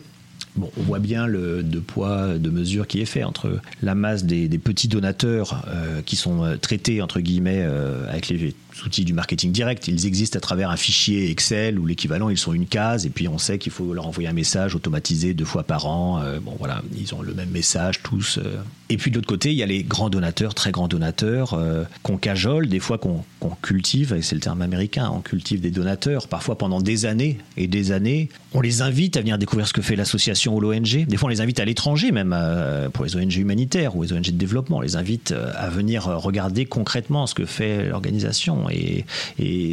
On 0.63 0.83
voit 0.83 0.99
bien 0.99 1.27
le 1.27 1.63
de 1.63 1.79
poids, 1.79 2.39
de 2.39 2.51
mesure 2.51 2.87
qui 2.87 3.01
est 3.01 3.07
fait 3.07 3.25
entre 3.25 3.61
la 3.83 3.95
masse 3.95 4.25
des, 4.25 4.49
des 4.49 4.59
petits 4.59 4.89
donateurs 4.89 5.65
euh, 5.69 6.03
qui 6.03 6.17
sont 6.17 6.45
euh, 6.45 6.57
traités, 6.57 7.03
entre 7.03 7.21
guillemets, 7.21 7.63
euh, 7.63 8.09
avec 8.09 8.29
les 8.29 8.55
outils 8.85 9.05
du 9.05 9.13
marketing 9.13 9.53
direct. 9.53 9.89
Ils 9.89 10.07
existent 10.07 10.37
à 10.37 10.41
travers 10.41 10.71
un 10.71 10.77
fichier 10.77 11.31
Excel 11.31 11.79
ou 11.79 11.87
l'équivalent, 11.87 12.29
ils 12.29 12.39
sont 12.39 12.53
une 12.53 12.67
case, 12.67 13.07
et 13.07 13.11
puis 13.11 13.29
on 13.29 13.39
sait 13.39 13.59
qu'il 13.59 13.73
faut 13.73 13.95
leur 13.95 14.07
envoyer 14.07 14.29
un 14.29 14.33
message 14.33 14.75
automatisé 14.75 15.35
deux 15.35 15.45
fois 15.45 15.63
par 15.63 15.87
an. 15.87 16.21
Euh, 16.23 16.41
bon, 16.41 16.55
voilà, 16.59 16.83
ils 16.97 17.15
ont 17.15 17.23
le 17.23 17.35
même 17.35 17.51
message 17.51 18.03
tous. 18.03 18.39
euh. 18.39 18.59
Et 18.91 18.97
puis 18.97 19.11
de 19.11 19.17
l'autre 19.17 19.29
côté, 19.29 19.51
il 19.51 19.57
y 19.57 19.63
a 19.63 19.67
les 19.67 19.83
grands 19.83 20.09
donateurs, 20.09 20.55
très 20.55 20.71
grands 20.71 20.89
donateurs, 20.89 21.53
euh, 21.53 21.85
qu'on 22.03 22.17
cajole, 22.17 22.69
des 22.69 22.81
fois 22.81 22.97
qu'on 22.97 23.23
cultive, 23.63 24.15
et 24.17 24.23
c'est 24.23 24.35
le 24.35 24.41
terme 24.41 24.63
américain, 24.63 25.11
on 25.13 25.21
cultive 25.21 25.61
des 25.61 25.71
donateurs, 25.71 26.27
parfois 26.27 26.57
pendant 26.57 26.81
des 26.81 27.05
années 27.05 27.39
et 27.57 27.67
des 27.67 27.93
années. 27.93 28.31
On 28.55 28.63
les 28.63 28.81
invite 28.81 29.17
à 29.19 29.21
venir 29.21 29.37
découvrir 29.37 29.69
ce 29.69 29.75
que 29.75 29.83
fait 29.83 29.95
l'association 29.95 30.57
ou 30.57 30.61
l'ONG. 30.61 31.05
Des 31.07 31.17
fois, 31.19 31.27
on 31.27 31.31
les 31.31 31.43
invite 31.43 31.61
à 31.61 31.67
l'étranger, 31.67 32.13
même 32.13 32.35
pour 32.95 33.05
les 33.05 33.15
ONG 33.15 33.37
humanitaires 33.37 33.95
ou 33.95 34.03
les 34.03 34.13
ONG 34.15 34.25
de 34.25 34.31
développement. 34.31 34.79
On 34.79 34.81
les 34.81 34.97
invite 34.97 35.35
à 35.55 35.69
venir 35.69 36.05
regarder 36.05 36.65
concrètement 36.65 37.27
ce 37.27 37.35
que 37.35 37.45
fait 37.45 37.89
l'organisation. 37.89 38.68
Et, 38.71 39.05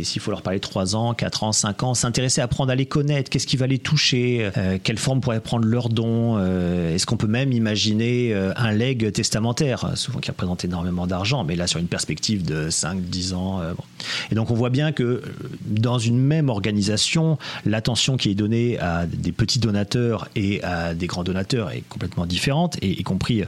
s'il 0.03 0.21
faut 0.21 0.31
leur 0.31 0.41
parler 0.41 0.59
3 0.59 0.95
ans, 0.95 1.13
4 1.13 1.43
ans, 1.43 1.51
5 1.51 1.83
ans, 1.83 1.93
s'intéresser, 1.93 2.41
apprendre 2.41 2.71
à 2.71 2.75
les 2.75 2.85
connaître, 2.85 3.29
qu'est-ce 3.29 3.47
qui 3.47 3.57
va 3.57 3.67
les 3.67 3.79
toucher, 3.79 4.49
euh, 4.57 4.77
quelle 4.81 4.97
forme 4.97 5.21
pourrait 5.21 5.39
prendre 5.39 5.65
leur 5.65 5.89
don, 5.89 6.37
euh, 6.37 6.93
est-ce 6.93 7.05
qu'on 7.05 7.17
peut 7.17 7.27
même 7.27 7.51
imaginer 7.51 8.33
euh, 8.33 8.51
un 8.55 8.71
leg 8.71 9.11
testamentaire, 9.11 9.91
souvent 9.95 10.19
qui 10.19 10.31
représente 10.31 10.65
énormément 10.65 11.07
d'argent, 11.07 11.43
mais 11.43 11.55
là 11.55 11.67
sur 11.67 11.79
une 11.79 11.87
perspective 11.87 12.43
de 12.43 12.69
5, 12.69 13.01
10 13.01 13.33
ans. 13.33 13.61
Et 14.31 14.35
donc 14.35 14.51
on 14.51 14.53
voit 14.53 14.69
bien 14.69 14.91
que 14.91 15.21
dans 15.65 15.99
une 15.99 16.19
même 16.19 16.49
organisation, 16.49 17.37
l'attention 17.65 18.17
qui 18.17 18.31
est 18.31 18.35
donnée 18.35 18.79
à 18.79 19.05
des 19.05 19.31
petits 19.31 19.59
donateurs 19.59 20.27
et 20.35 20.63
à 20.63 20.93
des 20.93 21.07
grands 21.07 21.23
donateurs 21.23 21.71
est 21.71 21.83
complètement 21.89 22.25
différente, 22.25 22.77
y 22.81 23.03
compris 23.03 23.43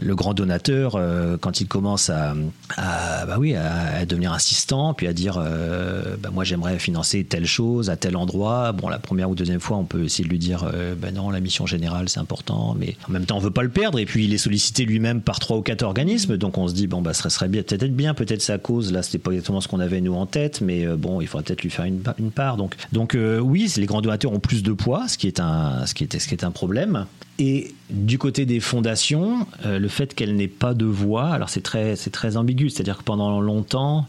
le 0.00 0.14
grand 0.14 0.34
donateur, 0.34 1.00
quand 1.40 1.60
il 1.60 1.66
commence 1.66 2.10
à, 2.10 2.34
à, 2.76 3.26
bah 3.26 3.36
oui, 3.38 3.54
à, 3.54 3.98
à 3.98 4.06
devenir 4.06 4.32
assistant, 4.32 4.63
puis 4.96 5.06
à 5.06 5.12
dire 5.12 5.38
euh, 5.38 6.16
bah 6.18 6.30
moi 6.32 6.44
j'aimerais 6.44 6.78
financer 6.78 7.24
telle 7.24 7.46
chose 7.46 7.90
à 7.90 7.96
tel 7.96 8.16
endroit. 8.16 8.72
Bon, 8.72 8.88
la 8.88 8.98
première 8.98 9.30
ou 9.30 9.34
deuxième 9.34 9.60
fois, 9.60 9.76
on 9.76 9.84
peut 9.84 10.04
essayer 10.04 10.24
de 10.24 10.30
lui 10.30 10.38
dire 10.38 10.66
bah 11.00 11.10
non, 11.12 11.30
la 11.30 11.40
mission 11.40 11.66
générale 11.66 12.08
c'est 12.08 12.20
important, 12.20 12.74
mais 12.78 12.96
en 13.08 13.12
même 13.12 13.26
temps 13.26 13.36
on 13.36 13.40
veut 13.40 13.50
pas 13.50 13.62
le 13.62 13.68
perdre, 13.68 13.98
et 13.98 14.06
puis 14.06 14.24
il 14.24 14.34
est 14.34 14.38
sollicité 14.38 14.84
lui-même 14.84 15.20
par 15.20 15.38
trois 15.38 15.56
ou 15.56 15.62
quatre 15.62 15.82
organismes, 15.82 16.36
donc 16.36 16.58
on 16.58 16.68
se 16.68 16.74
dit 16.74 16.86
bon 16.86 17.02
bah 17.02 17.14
ce 17.14 17.28
serait 17.28 17.48
peut-être 17.48 17.94
bien, 17.94 18.14
peut-être 18.14 18.42
sa 18.42 18.58
cause, 18.58 18.92
là 18.92 19.02
c'était 19.02 19.18
pas 19.18 19.30
exactement 19.32 19.60
ce 19.60 19.68
qu'on 19.68 19.80
avait 19.80 20.00
nous 20.00 20.14
en 20.14 20.26
tête, 20.26 20.60
mais 20.60 20.86
euh, 20.86 20.96
bon 20.96 21.20
il 21.20 21.26
faudrait 21.26 21.44
peut-être 21.44 21.62
lui 21.62 21.70
faire 21.70 21.84
une, 21.84 22.02
une 22.18 22.30
part. 22.30 22.56
Donc, 22.56 22.74
donc 22.92 23.16
oui, 23.42 23.72
les 23.76 23.86
grands 23.86 24.00
donateurs 24.00 24.32
ont 24.32 24.40
plus 24.40 24.62
de 24.62 24.72
poids, 24.72 25.08
ce 25.08 25.18
qui 25.18 25.26
est 25.26 25.40
un, 25.40 25.86
ce 25.86 25.94
qui 25.94 26.04
est, 26.04 26.18
ce 26.18 26.28
qui 26.28 26.34
est 26.34 26.44
un 26.44 26.50
problème. 26.50 27.06
Et 27.38 27.74
du 27.90 28.16
côté 28.16 28.46
des 28.46 28.60
fondations, 28.60 29.46
le 29.64 29.88
fait 29.88 30.14
qu'elles 30.14 30.36
n'aient 30.36 30.46
pas 30.46 30.72
de 30.72 30.84
voix, 30.84 31.30
alors 31.30 31.48
c'est 31.48 31.62
très, 31.62 31.96
c'est 31.96 32.10
très 32.10 32.36
ambigu, 32.36 32.70
c'est-à-dire 32.70 32.98
que 32.98 33.02
pendant 33.02 33.40
longtemps, 33.40 34.06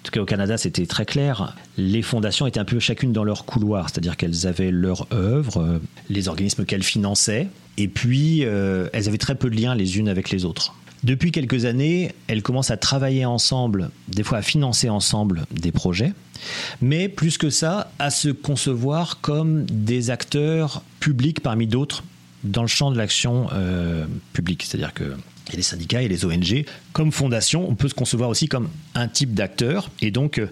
en 0.00 0.04
tout 0.04 0.12
cas 0.12 0.20
au 0.20 0.24
Canada, 0.24 0.56
c'était 0.56 0.86
très 0.86 1.04
clair. 1.04 1.56
Les 1.76 2.02
fondations 2.02 2.46
étaient 2.46 2.60
un 2.60 2.64
peu 2.64 2.78
chacune 2.78 3.12
dans 3.12 3.24
leur 3.24 3.44
couloir, 3.44 3.90
c'est-à-dire 3.90 4.16
qu'elles 4.16 4.46
avaient 4.46 4.70
leur 4.70 5.06
œuvre, 5.12 5.60
euh, 5.60 5.78
les 6.08 6.28
organismes 6.28 6.64
qu'elles 6.64 6.82
finançaient, 6.84 7.48
et 7.76 7.88
puis 7.88 8.44
euh, 8.44 8.88
elles 8.92 9.08
avaient 9.08 9.18
très 9.18 9.34
peu 9.34 9.50
de 9.50 9.56
liens 9.56 9.74
les 9.74 9.98
unes 9.98 10.08
avec 10.08 10.30
les 10.30 10.44
autres. 10.44 10.74
Depuis 11.04 11.30
quelques 11.30 11.64
années, 11.64 12.12
elles 12.26 12.42
commencent 12.42 12.70
à 12.70 12.76
travailler 12.76 13.24
ensemble, 13.24 13.90
des 14.08 14.22
fois 14.22 14.38
à 14.38 14.42
financer 14.42 14.88
ensemble 14.88 15.44
des 15.50 15.72
projets, 15.72 16.12
mais 16.80 17.08
plus 17.08 17.38
que 17.38 17.50
ça, 17.50 17.90
à 17.98 18.10
se 18.10 18.28
concevoir 18.28 19.20
comme 19.20 19.64
des 19.64 20.10
acteurs 20.10 20.82
publics 21.00 21.40
parmi 21.40 21.66
d'autres 21.66 22.02
dans 22.44 22.62
le 22.62 22.68
champ 22.68 22.90
de 22.90 22.96
l'action 22.96 23.48
euh, 23.52 24.06
publique. 24.32 24.64
C'est-à-dire 24.64 24.94
que 24.94 25.14
a 25.54 25.56
les 25.56 25.62
syndicats 25.62 26.02
et 26.02 26.08
les 26.08 26.24
ONG. 26.24 26.64
Comme 26.92 27.12
fondation, 27.12 27.68
on 27.68 27.74
peut 27.74 27.88
se 27.88 27.94
concevoir 27.94 28.30
aussi 28.30 28.48
comme 28.48 28.68
un 28.94 29.08
type 29.08 29.34
d'acteur. 29.34 29.90
Et 30.00 30.10
donc, 30.10 30.38
euh, 30.38 30.50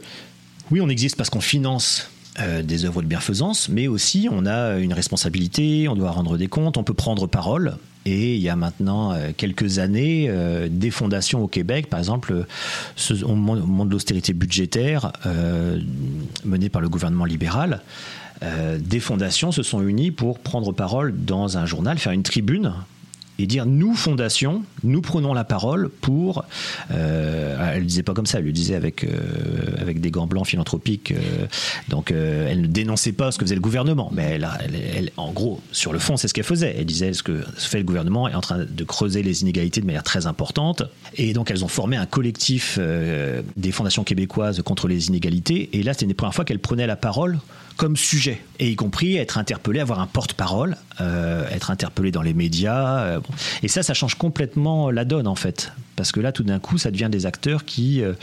oui, 0.71 0.81
on 0.81 0.89
existe 0.89 1.17
parce 1.17 1.31
qu'on 1.31 1.41
finance 1.41 2.11
euh, 2.41 2.63
des 2.63 2.85
œuvres 2.85 3.03
de 3.03 3.07
bienfaisance, 3.07 3.69
mais 3.69 3.89
aussi 3.89 4.29
on 4.31 4.47
a 4.47 4.79
une 4.79 4.93
responsabilité, 4.93 5.89
on 5.89 5.95
doit 5.95 6.11
rendre 6.11 6.37
des 6.37 6.49
comptes, 6.49 6.77
on 6.77 6.85
peut 6.85 6.95
prendre 6.95 7.27
parole. 7.27 7.77
Et 8.05 8.37
il 8.37 8.41
y 8.41 8.49
a 8.49 8.55
maintenant 8.55 9.13
euh, 9.13 9.31
quelques 9.37 9.79
années, 9.79 10.31
des 10.71 10.91
fondations 10.91 11.43
au 11.43 11.49
Québec, 11.49 11.89
par 11.89 11.99
exemple, 11.99 12.47
au 13.23 13.35
moment, 13.35 13.85
de 13.85 13.91
l'austérité 13.91 14.33
budgétaire 14.33 15.13
menée 16.45 16.69
par 16.69 16.81
le 16.81 16.89
gouvernement 16.89 17.25
libéral, 17.25 17.83
des 18.79 19.01
fondations 19.01 19.51
se 19.51 19.63
sont 19.63 19.81
unies 19.81 20.11
pour 20.11 20.39
prendre 20.39 20.71
parole 20.73 21.15
dans 21.25 21.57
un 21.57 21.65
journal, 21.65 21.99
faire 21.99 22.13
une 22.13 22.23
tribune 22.23 22.75
et 23.39 23.47
dire 23.47 23.67
nous 23.67 23.95
fondation, 23.95 24.63
nous 24.83 25.03
prenons 25.03 25.35
la 25.35 25.45
parole 25.45 25.89
pour. 25.89 26.45
Euh, 26.91 27.73
elle 27.75 27.83
ne 27.83 27.89
disait 27.89 28.03
pas 28.03 28.15
comme 28.15 28.27
ça, 28.27 28.39
elle 28.39 28.45
le 28.45 28.53
disait 28.53 28.75
avec 28.75 29.05
euh, 29.05 29.11
avec 29.79 30.01
des 30.01 30.11
gants 30.11 30.27
blancs 30.27 30.47
philanthropiques. 30.47 31.13
euh, 31.13 31.47
donc 31.89 32.11
euh, 32.11 32.49
elle 32.51 32.63
ne 32.63 32.67
dénonçait 32.67 33.13
pas 33.13 33.31
ce 33.33 33.39
que 33.39 33.45
faisait 33.45 33.55
le 33.55 33.61
gouvernement, 33.61 34.11
mais 34.13 34.39
elle, 34.95 35.11
en 35.17 35.33
gros 35.33 35.61
sur 35.73 35.93
le 35.93 35.99
fond 35.99 36.17
c'est 36.17 36.29
ce 36.29 36.35
qu'elle 36.35 36.45
faisait. 36.45 36.75
Elle 36.79 36.87
disait 36.87 37.13
ce 37.13 37.23
que 37.23 37.43
fait 37.57 37.79
le 37.79 37.85
gouvernement 37.85 38.29
est 38.29 38.35
en 38.35 38.41
train 38.41 38.59
de 38.59 38.85
creuser 38.85 39.23
les 39.23 39.43
inégalités 39.43 39.81
de 39.81 39.87
manière 39.87 40.03
très 40.03 40.27
importante, 40.27 40.83
et 41.17 41.33
donc 41.33 41.51
elles 41.51 41.65
ont 41.65 41.69
formé 41.69 41.97
un 41.97 42.07
collectif 42.07 42.79
des 43.57 43.73
fondations 43.73 44.05
québécoises 44.05 44.63
contre 44.63 44.89
les 44.89 45.09
inégalités. 45.09 45.71
Et 45.73 45.83
là 45.83 45.93
c'était 45.93 46.05
une 46.05 46.11
des 46.11 46.15
premières 46.15 46.35
fois 46.35 46.45
qu'elle 46.45 46.59
prenait 46.59 46.87
la 46.87 46.97
parole 46.97 47.39
comme 47.77 47.97
sujet, 47.97 48.43
et 48.59 48.71
y 48.71 48.77
compris 48.77 49.17
être 49.17 49.39
interpellé, 49.39 49.81
avoir 49.81 50.01
un 50.01 50.07
porte-parole, 50.07 50.77
euh, 51.01 51.49
être 51.51 51.71
interpellé 51.71 52.11
dans 52.11 52.23
les 52.23 52.33
médias. 52.33 53.01
euh. 53.01 53.21
Et 53.63 53.69
ça, 53.69 53.83
ça 53.83 53.93
change 53.93 54.15
complètement 54.15 54.91
la 54.91 55.05
donne 55.05 55.27
en 55.27 55.35
fait, 55.35 55.73
parce 55.95 56.11
que 56.11 56.21
là, 56.21 56.33
tout 56.33 56.43
d'un 56.43 56.59
coup, 56.59 56.79
ça 56.79 56.91
devient 56.91 57.09
des 57.11 57.27
acteurs 57.27 57.65
qui, 57.65 58.03
euh, 58.03 58.15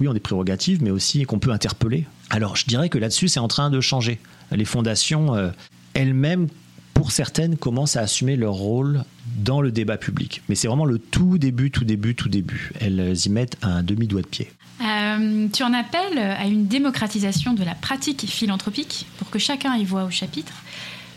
oui, 0.00 0.06
ont 0.08 0.14
des 0.14 0.20
prérogatives, 0.20 0.82
mais 0.82 0.90
aussi 0.90 1.24
qu'on 1.24 1.38
peut 1.38 1.50
interpeller. 1.50 2.06
Alors, 2.30 2.56
je 2.56 2.66
dirais 2.66 2.88
que 2.88 2.98
là-dessus, 2.98 3.28
c'est 3.28 3.40
en 3.40 3.48
train 3.48 3.70
de 3.70 3.80
changer. 3.80 4.20
Les 4.52 4.64
fondations 4.64 5.52
elles-mêmes, 5.94 6.48
pour 6.94 7.10
certaines, 7.12 7.56
commencent 7.56 7.96
à 7.96 8.00
assumer 8.00 8.36
leur 8.36 8.54
rôle 8.54 9.04
dans 9.36 9.60
le 9.60 9.70
débat 9.72 9.96
public. 9.96 10.42
Mais 10.48 10.54
c'est 10.54 10.68
vraiment 10.68 10.84
le 10.84 10.98
tout 10.98 11.38
début, 11.38 11.70
tout 11.70 11.84
début, 11.84 12.14
tout 12.14 12.28
début. 12.28 12.72
Elles 12.80 13.16
y 13.24 13.28
mettent 13.30 13.56
un 13.62 13.82
demi-doigt 13.82 14.22
de 14.22 14.26
pied. 14.26 14.50
Euh, 14.82 15.48
tu 15.52 15.62
en 15.62 15.72
appelles 15.74 16.18
à 16.18 16.46
une 16.46 16.66
démocratisation 16.66 17.52
de 17.52 17.62
la 17.64 17.74
pratique 17.74 18.26
philanthropique 18.28 19.06
pour 19.18 19.28
que 19.30 19.38
chacun 19.38 19.76
y 19.76 19.84
voit 19.84 20.04
au 20.04 20.10
chapitre. 20.10 20.52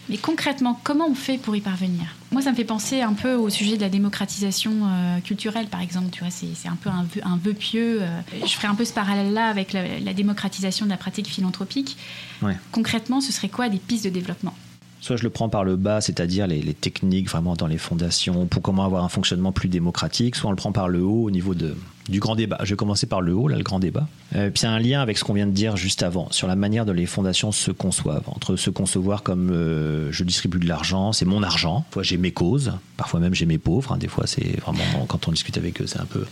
Mais 0.10 0.18
concrètement, 0.18 0.78
comment 0.84 1.08
on 1.10 1.16
fait 1.16 1.38
pour 1.38 1.56
y 1.56 1.62
parvenir? 1.62 2.04
Moi, 2.34 2.42
ça 2.42 2.52
me 2.52 2.58
fait 2.58 2.66
penser 2.66 3.00
un 3.02 3.14
peu 3.14 3.36
au 3.36 3.50
sujet 3.50 3.78
de 3.78 3.82
la 3.82 3.88
démocratisation 3.88 4.72
euh, 4.84 5.20
culturelle, 5.22 5.68
par 5.68 5.80
exemple. 5.80 6.10
Tu 6.12 6.20
vois, 6.20 6.30
c'est 6.30 6.68
un 6.68 6.76
peu 6.76 6.90
un 6.90 7.04
vœu, 7.04 7.22
un 7.24 7.38
vœu 7.38 7.54
pieux. 7.54 8.02
euh. 8.02 8.20
je 8.46 8.52
ferai 8.52 8.68
un 8.68 8.76
peu 8.76 8.84
ce 8.84 8.92
parallèle-là 8.92 9.46
avec 9.48 9.72
la, 9.72 10.00
la 10.00 10.14
démocratisation 10.14 10.86
de 10.86 10.92
la 10.92 10.98
pratique 10.98 11.28
philanthropique. 11.28 11.96
Ouais. 12.42 12.58
Concrètement, 12.74 13.22
ce 13.22 13.32
serait 13.32 13.48
quoi 13.48 13.70
des 13.70 13.78
pistes 13.78 14.04
de 14.04 14.10
développement? 14.10 14.54
Soit 15.04 15.18
je 15.18 15.24
le 15.24 15.30
prends 15.30 15.50
par 15.50 15.66
le 15.66 15.76
bas, 15.76 16.00
c'est-à-dire 16.00 16.48
les, 16.48 16.74
techniques 16.74 17.30
vraiment 17.30 17.56
dans 17.56 17.68
les 17.68 17.78
fondations 17.78 18.46
pour 18.46 18.62
comment 18.62 18.86
avoir 18.86 19.04
un 19.04 19.10
fonctionnement 19.10 19.52
plus 19.52 19.68
démocratique, 19.68 20.38
soit 20.38 20.48
on 20.48 20.52
le 20.52 20.56
prend 20.56 20.72
par 20.72 20.88
le 20.88 21.02
haut 21.02 21.26
au 21.26 21.30
niveau 21.30 21.56
de, 21.56 21.76
du 22.10 22.20
grand 22.20 22.36
débat. 22.36 22.58
Je 22.64 22.72
vais 22.72 22.76
commencer 22.76 23.06
par 23.06 23.22
le 23.22 23.34
haut, 23.34 23.48
là, 23.48 23.58
le 23.58 23.64
grand 23.64 23.80
débat. 23.80 24.08
Euh, 24.36 24.50
puis 24.50 24.62
il 24.62 24.66
y 24.66 24.68
a 24.68 24.72
un 24.72 24.80
lien 24.80 25.02
avec 25.02 25.18
ce 25.18 25.24
qu'on 25.24 25.34
vient 25.34 25.48
de 25.48 25.52
dire 25.52 25.78
juste 25.78 26.04
avant, 26.04 26.28
sur 26.32 26.48
la 26.48 26.56
manière 26.56 26.86
dont 26.86 26.94
les 26.94 27.06
fondations 27.06 27.52
se 27.52 27.72
conçoivent, 27.72 28.24
entre 28.28 28.56
se 28.56 28.70
concevoir 28.70 29.24
comme 29.24 29.52
euh, 29.52 30.12
je 30.12 30.24
distribue 30.24 30.60
de 30.60 30.68
l'argent, 30.68 31.14
c'est 31.14 31.26
mon 31.26 31.44
argent, 31.44 31.82
parfois 31.82 32.04
j'ai 32.04 32.18
mes 32.18 32.32
causes, 32.32 32.74
parfois 32.98 33.20
même 33.20 33.34
j'ai 33.34 33.46
mes 33.46 33.58
pauvres, 33.58 33.94
hein. 33.94 33.98
des 33.98 34.08
fois 34.08 34.28
c'est 34.28 34.60
vraiment, 34.62 35.06
quand 35.08 35.28
on 35.28 35.32
discute 35.32 35.58
avec 35.58 35.82
eux, 35.82 35.88
c'est 35.88 36.00
un 36.00 36.06
peu, 36.06 36.26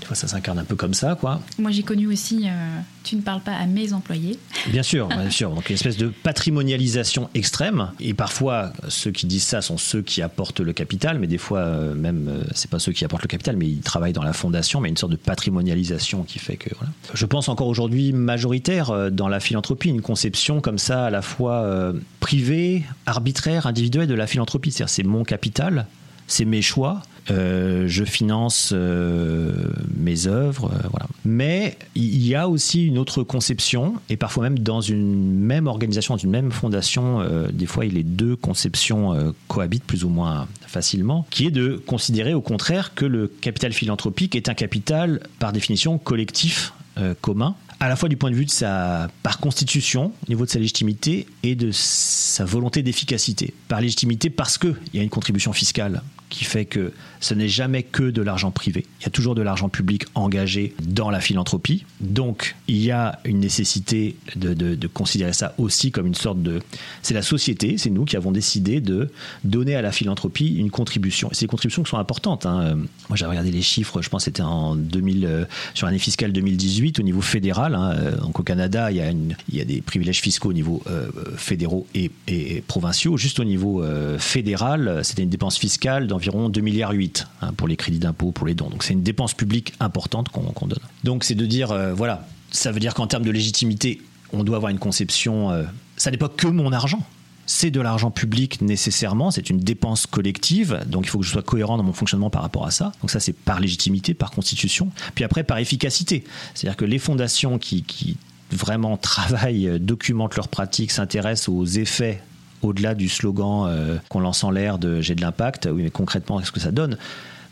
des 0.00 0.06
fois 0.06 0.14
ça 0.14 0.28
s'incarne 0.28 0.58
un 0.58 0.64
peu 0.64 0.76
comme 0.76 0.94
ça, 0.94 1.14
quoi. 1.14 1.40
Moi, 1.58 1.70
j'ai 1.70 1.82
connu 1.82 2.06
aussi 2.06 2.46
euh, 2.46 2.80
tu 3.02 3.16
ne 3.16 3.22
parles 3.22 3.40
pas 3.40 3.54
à 3.54 3.66
mes 3.66 3.92
employés. 3.92 4.38
Bien 4.68 4.82
sûr, 4.82 5.08
bien 5.08 5.30
sûr. 5.30 5.54
Donc 5.54 5.70
une 5.70 5.74
espèce 5.74 5.96
de 5.96 6.08
patrimonialisation 6.08 7.30
extrême. 7.34 7.90
Et 7.98 8.14
parfois, 8.14 8.72
ceux 8.88 9.10
qui 9.10 9.26
disent 9.26 9.44
ça 9.44 9.62
sont 9.62 9.78
ceux 9.78 10.02
qui 10.02 10.22
apportent 10.22 10.60
le 10.60 10.72
capital, 10.72 11.18
mais 11.18 11.26
des 11.26 11.38
fois 11.38 11.64
même 11.94 12.44
c'est 12.54 12.70
pas 12.70 12.78
ceux 12.78 12.92
qui 12.92 13.04
apportent 13.04 13.22
le 13.22 13.28
capital, 13.28 13.56
mais 13.56 13.66
ils 13.66 13.80
travaillent 13.80 14.12
dans 14.12 14.22
la 14.22 14.32
fondation, 14.32 14.80
mais 14.80 14.88
une 14.88 14.96
sorte 15.00 15.12
de 15.12 15.16
patrimonialisation 15.16 16.22
qui 16.22 16.38
fait 16.38 16.56
que. 16.56 16.70
Je 17.14 17.26
pense 17.26 17.48
encore 17.48 17.66
aujourd'hui 17.66 18.12
majoritaire 18.12 18.90
euh, 18.90 19.10
dans 19.10 19.28
la 19.28 19.40
philanthropie, 19.40 19.88
une 19.88 20.02
conception 20.02 20.60
comme 20.60 20.78
ça 20.78 21.06
à 21.06 21.10
la 21.10 21.22
fois 21.22 21.62
euh, 21.62 21.92
privée, 22.20 22.84
arbitraire, 23.06 23.66
individuelle 23.66 24.06
de 24.06 24.14
la 24.14 24.26
philanthropie. 24.26 24.70
C'est-à-dire 24.70 24.90
c'est 24.90 25.02
mon 25.02 25.24
capital, 25.24 25.86
c'est 26.26 26.44
mes 26.44 26.62
choix. 26.62 27.02
Euh, 27.30 27.84
je 27.86 28.04
finance 28.04 28.70
euh, 28.72 29.52
mes 29.96 30.26
œuvres, 30.26 30.70
euh, 30.72 30.88
voilà. 30.90 31.06
Mais 31.24 31.76
il 31.94 32.26
y 32.26 32.34
a 32.34 32.48
aussi 32.48 32.86
une 32.86 32.98
autre 32.98 33.22
conception, 33.22 33.94
et 34.08 34.16
parfois 34.16 34.44
même 34.44 34.58
dans 34.58 34.80
une 34.80 35.34
même 35.34 35.66
organisation, 35.66 36.14
dans 36.14 36.18
une 36.18 36.30
même 36.30 36.50
fondation, 36.50 37.24
des 37.52 37.66
fois 37.66 37.84
les 37.84 38.02
deux 38.02 38.36
conceptions 38.36 39.34
cohabitent 39.48 39.84
plus 39.84 40.04
ou 40.04 40.08
moins 40.08 40.48
facilement, 40.66 41.26
qui 41.30 41.46
est 41.46 41.50
de 41.50 41.80
considérer 41.86 42.34
au 42.34 42.40
contraire 42.40 42.94
que 42.94 43.04
le 43.04 43.28
capital 43.28 43.72
philanthropique 43.72 44.34
est 44.34 44.48
un 44.48 44.54
capital 44.54 45.20
par 45.38 45.52
définition 45.52 45.98
collectif, 45.98 46.72
commun, 47.20 47.54
à 47.80 47.88
la 47.88 47.96
fois 47.96 48.08
du 48.08 48.16
point 48.16 48.30
de 48.30 48.36
vue 48.36 48.44
de 48.44 48.50
sa, 48.50 49.08
par 49.22 49.40
constitution, 49.40 50.12
au 50.26 50.28
niveau 50.28 50.44
de 50.44 50.50
sa 50.50 50.58
légitimité 50.58 51.26
et 51.42 51.54
de 51.54 51.70
sa 51.72 52.44
volonté 52.44 52.82
d'efficacité. 52.82 53.54
Par 53.68 53.80
légitimité 53.80 54.30
parce 54.30 54.58
qu'il 54.58 54.76
y 54.94 54.98
a 54.98 55.02
une 55.02 55.10
contribution 55.10 55.52
fiscale 55.52 56.02
qui 56.30 56.44
fait 56.44 56.64
que 56.64 56.92
ce 57.20 57.34
n'est 57.34 57.48
jamais 57.48 57.82
que 57.82 58.04
de 58.10 58.22
l'argent 58.22 58.50
privé. 58.50 58.86
Il 59.00 59.04
y 59.04 59.06
a 59.06 59.10
toujours 59.10 59.34
de 59.34 59.42
l'argent 59.42 59.68
public 59.68 60.04
engagé 60.14 60.74
dans 60.82 61.10
la 61.10 61.20
philanthropie. 61.20 61.84
Donc, 62.00 62.56
il 62.66 62.78
y 62.78 62.90
a 62.90 63.18
une 63.26 63.40
nécessité 63.40 64.16
de, 64.36 64.54
de- 64.54 64.86
considérer 64.86 65.32
ça 65.34 65.54
aussi 65.58 65.90
comme 65.90 66.06
une 66.06 66.14
sorte 66.14 66.42
de... 66.42 66.60
C'est 67.02 67.12
la 67.14 67.20
société, 67.22 67.76
c'est 67.76 67.90
nous 67.90 68.04
qui 68.06 68.16
avons 68.16 68.32
décidé 68.32 68.80
de 68.80 69.10
donner 69.44 69.74
à 69.74 69.82
la 69.82 69.92
philanthropie 69.92 70.54
une 70.56 70.70
contribution. 70.70 71.28
Et 71.30 71.36
des 71.38 71.46
contributions 71.46 71.82
qui 71.82 71.90
sont 71.90 71.98
importantes. 71.98 72.46
hein. 72.46 72.76
Moi, 73.08 73.16
j'ai 73.16 73.26
regardé 73.26 73.50
les 73.50 73.60
chiffres, 73.62 74.00
je 74.00 74.08
pense 74.08 74.22
que 74.22 74.24
c'était 74.26 74.42
en 74.42 74.74
2000, 74.76 75.24
euh, 75.26 75.44
sur 75.74 75.86
l'année 75.86 75.98
fiscale 75.98 76.32
2018 76.32 76.98
au 77.00 77.02
niveau 77.02 77.20
fédéral. 77.20 77.74
hein. 77.74 77.92
Euh, 77.96 78.16
Donc, 78.18 78.40
au 78.40 78.42
Canada, 78.42 78.90
il 78.90 78.96
y 78.96 79.00
a, 79.00 79.10
il 79.10 79.56
y 79.56 79.60
a 79.60 79.64
des 79.64 79.80
privilèges 79.82 80.20
fiscaux 80.20 80.50
au 80.50 80.54
niveau 80.54 80.82
euh, 80.88 81.08
fédéraux 81.36 81.86
et, 81.94 82.10
et 82.28 82.62
provinciaux. 82.66 83.16
Juste 83.16 83.40
au 83.40 83.44
niveau 83.44 83.82
euh, 83.82 84.18
fédéral, 84.18 85.00
c'était 85.02 85.22
une 85.22 85.28
dépense 85.30 85.58
fiscale 85.58 86.06
d'environ 86.20 86.48
2 86.48 86.60
milliards 86.60 86.92
8 86.92 87.26
hein, 87.40 87.52
pour 87.56 87.66
les 87.66 87.76
crédits 87.76 87.98
d'impôt, 87.98 88.30
pour 88.30 88.46
les 88.46 88.54
dons. 88.54 88.68
Donc 88.68 88.84
c'est 88.84 88.92
une 88.92 89.02
dépense 89.02 89.34
publique 89.34 89.72
importante 89.80 90.28
qu'on 90.28 90.42
qu'on 90.42 90.66
donne. 90.66 90.78
Donc 91.04 91.24
c'est 91.24 91.34
de 91.34 91.46
dire, 91.46 91.72
euh, 91.72 91.94
voilà, 91.94 92.26
ça 92.50 92.72
veut 92.72 92.80
dire 92.80 92.94
qu'en 92.94 93.06
termes 93.06 93.24
de 93.24 93.30
légitimité, 93.30 94.02
on 94.32 94.44
doit 94.44 94.56
avoir 94.56 94.70
une 94.70 94.78
conception, 94.78 95.50
euh, 95.50 95.64
ça 95.96 96.10
n'est 96.10 96.18
pas 96.18 96.28
que 96.28 96.46
mon 96.46 96.72
argent. 96.72 97.02
C'est 97.46 97.72
de 97.72 97.80
l'argent 97.80 98.12
public 98.12 98.60
nécessairement, 98.60 99.32
c'est 99.32 99.50
une 99.50 99.58
dépense 99.58 100.06
collective, 100.06 100.80
donc 100.86 101.06
il 101.06 101.08
faut 101.08 101.18
que 101.18 101.24
je 101.24 101.32
sois 101.32 101.42
cohérent 101.42 101.78
dans 101.78 101.82
mon 101.82 101.92
fonctionnement 101.92 102.30
par 102.30 102.42
rapport 102.42 102.64
à 102.64 102.70
ça. 102.70 102.92
Donc 103.00 103.10
ça 103.10 103.18
c'est 103.18 103.32
par 103.32 103.58
légitimité, 103.58 104.14
par 104.14 104.30
constitution, 104.30 104.90
puis 105.16 105.24
après 105.24 105.42
par 105.42 105.58
efficacité. 105.58 106.22
C'est-à-dire 106.54 106.76
que 106.76 106.84
les 106.84 107.00
fondations 107.00 107.58
qui, 107.58 107.82
qui 107.82 108.18
vraiment 108.52 108.96
travaillent, 108.96 109.68
euh, 109.68 109.78
documentent 109.78 110.36
leurs 110.36 110.48
pratiques, 110.48 110.92
s'intéressent 110.92 111.48
aux 111.48 111.64
effets 111.64 112.22
au-delà 112.62 112.94
du 112.94 113.08
slogan 113.08 113.66
euh, 113.68 113.96
qu'on 114.08 114.20
lance 114.20 114.44
en 114.44 114.50
l'air 114.50 114.78
de 114.78 115.00
j'ai 115.00 115.14
de 115.14 115.20
l'impact, 115.20 115.68
oui 115.72 115.82
mais 115.82 115.90
concrètement 115.90 116.38
qu'est-ce 116.38 116.52
que 116.52 116.60
ça 116.60 116.72
donne? 116.72 116.98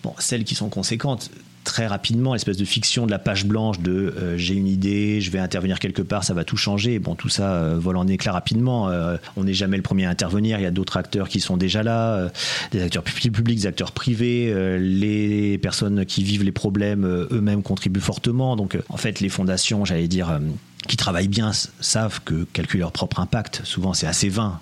Bon, 0.02 0.14
celles 0.18 0.44
qui 0.44 0.54
sont 0.54 0.68
conséquentes, 0.68 1.30
très 1.64 1.86
rapidement, 1.86 2.32
l'espèce 2.32 2.56
de 2.56 2.64
fiction 2.64 3.04
de 3.04 3.10
la 3.10 3.18
page 3.18 3.44
blanche 3.44 3.80
de 3.80 4.14
euh, 4.16 4.38
j'ai 4.38 4.54
une 4.54 4.68
idée, 4.68 5.20
je 5.20 5.30
vais 5.30 5.38
intervenir 5.38 5.80
quelque 5.80 6.02
part, 6.02 6.24
ça 6.24 6.32
va 6.32 6.44
tout 6.44 6.56
changer. 6.56 6.98
Bon, 6.98 7.14
tout 7.14 7.28
ça 7.28 7.52
euh, 7.54 7.76
vole 7.78 7.96
en 7.96 8.06
éclats 8.06 8.32
rapidement. 8.32 8.90
On 9.36 9.44
n'est 9.44 9.54
jamais 9.54 9.76
le 9.76 9.82
premier 9.82 10.06
à 10.06 10.10
intervenir. 10.10 10.58
Il 10.58 10.62
y 10.62 10.66
a 10.66 10.70
d'autres 10.70 10.96
acteurs 10.96 11.28
qui 11.28 11.40
sont 11.40 11.56
déjà 11.56 11.82
là, 11.82 12.30
des 12.70 12.82
acteurs 12.82 13.02
pu- 13.02 13.30
publics, 13.30 13.58
des 13.58 13.66
acteurs 13.66 13.92
privés. 13.92 14.54
les 14.78 15.58
personnes 15.58 16.06
qui 16.06 16.22
vivent 16.22 16.44
les 16.44 16.52
problèmes 16.52 17.04
eux-mêmes 17.30 17.62
contribuent 17.62 18.00
fortement. 18.00 18.56
Donc, 18.56 18.78
en 18.88 18.96
fait, 18.96 19.20
les 19.20 19.28
fondations, 19.28 19.84
j'allais 19.84 20.08
dire. 20.08 20.40
Qui 20.88 20.96
travaillent 20.96 21.28
bien 21.28 21.52
savent 21.52 22.20
que 22.24 22.44
calculer 22.52 22.80
leur 22.80 22.92
propre 22.92 23.20
impact, 23.20 23.60
souvent 23.64 23.94
c'est 23.94 24.06
assez 24.06 24.28
vain. 24.28 24.60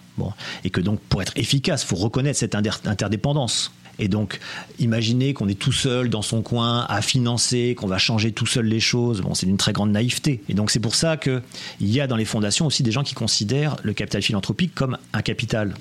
Et 0.65 0.71
que 0.71 0.81
donc 0.81 1.01
pour 1.01 1.23
être 1.23 1.33
efficace, 1.37 1.85
il 1.85 1.87
faut 1.87 1.97
reconnaître 1.97 2.39
cette 2.39 2.55
interdépendance. 2.55 3.73
Et 3.99 4.09
donc, 4.09 4.41
imaginer 4.79 5.33
qu'on 5.33 5.49
est 5.49 5.59
tout 5.59 5.73
seul 5.73 6.11
dans 6.11 6.21
son 6.21 6.43
coin 6.43 6.85
à 6.89 7.01
financer, 7.01 7.75
qu'on 7.75 7.87
va 7.87 7.99
changer 7.99 8.33
tout 8.33 8.45
seul 8.45 8.67
les 8.67 8.81
choses, 8.81 9.23
bon, 9.23 9.33
c'est 9.33 9.47
d'une 9.47 9.57
très 9.57 9.73
grande 9.73 9.91
naïveté. 9.91 10.43
Et 10.51 10.55
donc, 10.55 10.71
c'est 10.71 10.81
pour 10.81 10.95
ça 10.95 11.17
qu'il 11.17 11.43
y 11.81 12.01
a 12.01 12.07
dans 12.07 12.17
les 12.17 12.27
fondations 12.27 12.67
aussi 12.67 12.83
des 12.83 12.93
gens 12.93 13.03
qui 13.03 13.15
considèrent 13.15 13.77
le 13.83 13.95
capital 13.95 14.21
philanthropique 14.21 14.75
comme 14.75 14.99
un 15.15 15.23
capital 15.23 15.75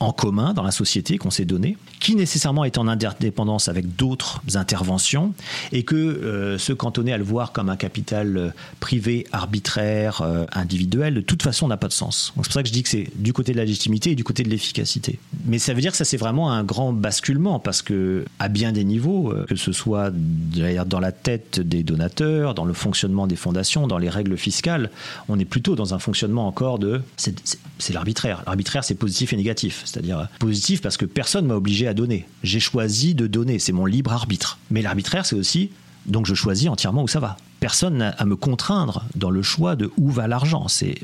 en 0.00 0.12
commun 0.12 0.54
dans 0.54 0.62
la 0.62 0.70
société 0.70 1.18
qu'on 1.18 1.30
s'est 1.30 1.44
donné, 1.44 1.76
qui 2.00 2.14
nécessairement 2.14 2.64
est 2.64 2.78
en 2.78 2.86
interdépendance 2.88 3.68
avec 3.68 3.96
d'autres 3.96 4.40
interventions, 4.54 5.34
et 5.72 5.82
que 5.82 5.96
euh, 5.96 6.58
se 6.58 6.72
cantonner 6.72 7.12
à 7.12 7.18
le 7.18 7.24
voir 7.24 7.52
comme 7.52 7.68
un 7.68 7.76
capital 7.76 8.36
euh, 8.36 8.50
privé, 8.80 9.26
arbitraire, 9.32 10.22
euh, 10.22 10.46
individuel, 10.52 11.14
de 11.14 11.20
toute 11.20 11.42
façon 11.42 11.68
n'a 11.68 11.76
pas 11.76 11.88
de 11.88 11.92
sens. 11.92 12.32
C'est 12.36 12.42
pour 12.42 12.52
ça 12.52 12.62
que 12.62 12.68
je 12.68 12.72
dis 12.72 12.82
que 12.82 12.88
c'est 12.88 13.08
du 13.16 13.32
côté 13.32 13.52
de 13.52 13.56
la 13.58 13.64
légitimité 13.64 14.12
et 14.12 14.14
du 14.14 14.24
côté 14.24 14.42
de 14.42 14.50
l'efficacité. 14.50 15.18
Mais 15.46 15.58
ça 15.58 15.74
veut 15.74 15.80
dire 15.80 15.90
que 15.90 15.96
ça 15.96 16.04
c'est 16.04 16.16
vraiment 16.16 16.52
un 16.52 16.62
grand 16.62 16.92
basculement, 16.92 17.58
parce 17.58 17.82
que 17.82 18.24
à 18.38 18.48
bien 18.48 18.72
des 18.72 18.84
niveaux, 18.84 19.32
euh, 19.32 19.46
que 19.48 19.56
ce 19.56 19.72
soit 19.72 20.12
dans 20.12 21.00
la 21.00 21.12
tête 21.12 21.60
des 21.60 21.82
donateurs, 21.82 22.54
dans 22.54 22.64
le 22.64 22.74
fonctionnement 22.74 23.26
des 23.26 23.36
fondations, 23.36 23.86
dans 23.86 23.98
les 23.98 24.08
règles 24.08 24.36
fiscales, 24.36 24.90
on 25.28 25.38
est 25.38 25.44
plutôt 25.44 25.74
dans 25.74 25.94
un 25.94 25.98
fonctionnement 25.98 26.46
encore 26.46 26.78
de... 26.78 27.00
c'est 27.16 27.92
l'arbitraire. 27.92 28.42
L'arbitraire 28.46 28.84
c'est 28.84 28.94
positif 28.94 29.32
et 29.32 29.36
négatif. 29.36 29.84
C'est-à-dire 29.88 30.28
positif 30.38 30.80
parce 30.80 30.96
que 30.96 31.04
personne 31.04 31.46
m'a 31.46 31.54
obligé 31.54 31.86
à 31.88 31.94
donner. 31.94 32.26
J'ai 32.42 32.60
choisi 32.60 33.14
de 33.14 33.26
donner, 33.26 33.58
c'est 33.58 33.72
mon 33.72 33.86
libre 33.86 34.12
arbitre. 34.12 34.58
Mais 34.70 34.82
l'arbitraire, 34.82 35.26
c'est 35.26 35.36
aussi, 35.36 35.70
donc 36.06 36.26
je 36.26 36.34
choisis 36.34 36.68
entièrement 36.68 37.02
où 37.02 37.08
ça 37.08 37.20
va. 37.20 37.36
personne 37.60 37.98
n'a 37.98 38.10
à 38.10 38.24
me 38.24 38.36
contraindre 38.36 39.04
dans 39.14 39.30
le 39.30 39.42
choix 39.42 39.76
de 39.76 39.90
où 39.96 40.10
va 40.10 40.28
l'argent. 40.28 40.68
C'est 40.68 40.94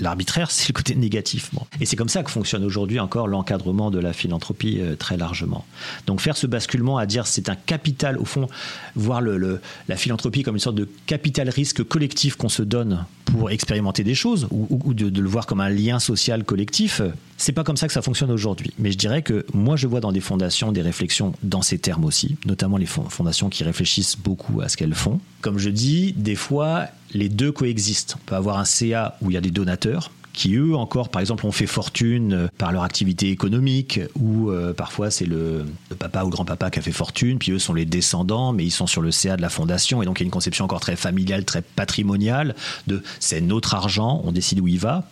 l'arbitraire, 0.00 0.50
c'est 0.50 0.68
le 0.68 0.74
côté 0.74 0.94
négatif. 0.94 1.50
Et 1.80 1.86
c'est 1.86 1.96
comme 1.96 2.08
ça 2.08 2.22
que 2.22 2.30
fonctionne 2.30 2.64
aujourd'hui 2.64 3.00
encore 3.00 3.28
l'encadrement 3.28 3.90
de 3.90 3.98
la 3.98 4.12
philanthropie 4.12 4.78
euh, 4.80 4.94
très 4.94 5.16
largement. 5.16 5.64
Donc 6.06 6.20
faire 6.20 6.36
ce 6.36 6.46
basculement 6.46 6.98
à 6.98 7.06
dire 7.06 7.26
c'est 7.26 7.48
un 7.48 7.56
capital, 7.56 8.18
au 8.18 8.24
fond, 8.24 8.48
voir 8.94 9.22
la 9.22 9.96
philanthropie 9.96 10.42
comme 10.42 10.56
une 10.56 10.60
sorte 10.60 10.76
de 10.76 10.88
capital 11.06 11.48
risque 11.48 11.82
collectif 11.82 12.36
qu'on 12.36 12.48
se 12.48 12.62
donne 12.62 13.04
pour 13.24 13.50
expérimenter 13.50 14.04
des 14.04 14.14
choses, 14.14 14.46
ou, 14.50 14.94
de, 14.94 15.20
le 15.20 15.28
voir 15.28 15.46
comme 15.46 15.60
un 15.60 15.70
lien 15.70 15.98
social 15.98 16.44
collectif, 16.44 17.00
c'est 17.42 17.52
pas 17.52 17.64
comme 17.64 17.76
ça 17.76 17.88
que 17.88 17.92
ça 17.92 18.02
fonctionne 18.02 18.30
aujourd'hui. 18.30 18.72
Mais 18.78 18.92
je 18.92 18.98
dirais 18.98 19.22
que 19.22 19.44
moi, 19.52 19.74
je 19.76 19.86
vois 19.88 20.00
dans 20.00 20.12
des 20.12 20.20
fondations 20.20 20.70
des 20.70 20.80
réflexions 20.82 21.32
dans 21.42 21.60
ces 21.62 21.76
termes 21.78 22.04
aussi, 22.04 22.36
notamment 22.46 22.76
les 22.76 22.86
fon- 22.86 23.08
fondations 23.08 23.48
qui 23.48 23.64
réfléchissent 23.64 24.16
beaucoup 24.16 24.60
à 24.60 24.68
ce 24.68 24.76
qu'elles 24.76 24.94
font. 24.94 25.18
Comme 25.40 25.58
je 25.58 25.68
dis, 25.70 26.12
des 26.12 26.36
fois, 26.36 26.86
les 27.14 27.28
deux 27.28 27.50
coexistent. 27.50 28.16
On 28.22 28.24
peut 28.26 28.36
avoir 28.36 28.58
un 28.58 28.64
CA 28.64 29.16
où 29.22 29.30
il 29.30 29.34
y 29.34 29.36
a 29.36 29.40
des 29.40 29.50
donateurs 29.50 30.12
qui 30.32 30.54
eux 30.54 30.74
encore, 30.74 31.08
par 31.08 31.20
exemple, 31.20 31.46
ont 31.46 31.52
fait 31.52 31.66
fortune 31.66 32.32
euh, 32.32 32.48
par 32.58 32.72
leur 32.72 32.82
activité 32.82 33.30
économique, 33.30 34.00
ou 34.18 34.50
euh, 34.50 34.72
parfois 34.72 35.10
c'est 35.10 35.26
le, 35.26 35.64
papa 35.98 36.24
ou 36.24 36.30
grand-papa 36.30 36.70
qui 36.70 36.78
a 36.78 36.82
fait 36.82 36.92
fortune, 36.92 37.38
puis 37.38 37.52
eux 37.52 37.58
sont 37.58 37.74
les 37.74 37.84
descendants, 37.84 38.52
mais 38.52 38.64
ils 38.64 38.70
sont 38.70 38.86
sur 38.86 39.02
le 39.02 39.10
CA 39.10 39.36
de 39.36 39.42
la 39.42 39.48
fondation, 39.48 40.02
et 40.02 40.06
donc 40.06 40.20
il 40.20 40.22
y 40.22 40.24
a 40.24 40.26
une 40.26 40.32
conception 40.32 40.64
encore 40.64 40.80
très 40.80 40.96
familiale, 40.96 41.44
très 41.44 41.62
patrimoniale, 41.62 42.54
de 42.86 43.02
c'est 43.20 43.40
notre 43.40 43.74
argent, 43.74 44.22
on 44.24 44.32
décide 44.32 44.60
où 44.60 44.68
il 44.68 44.78
va, 44.78 45.08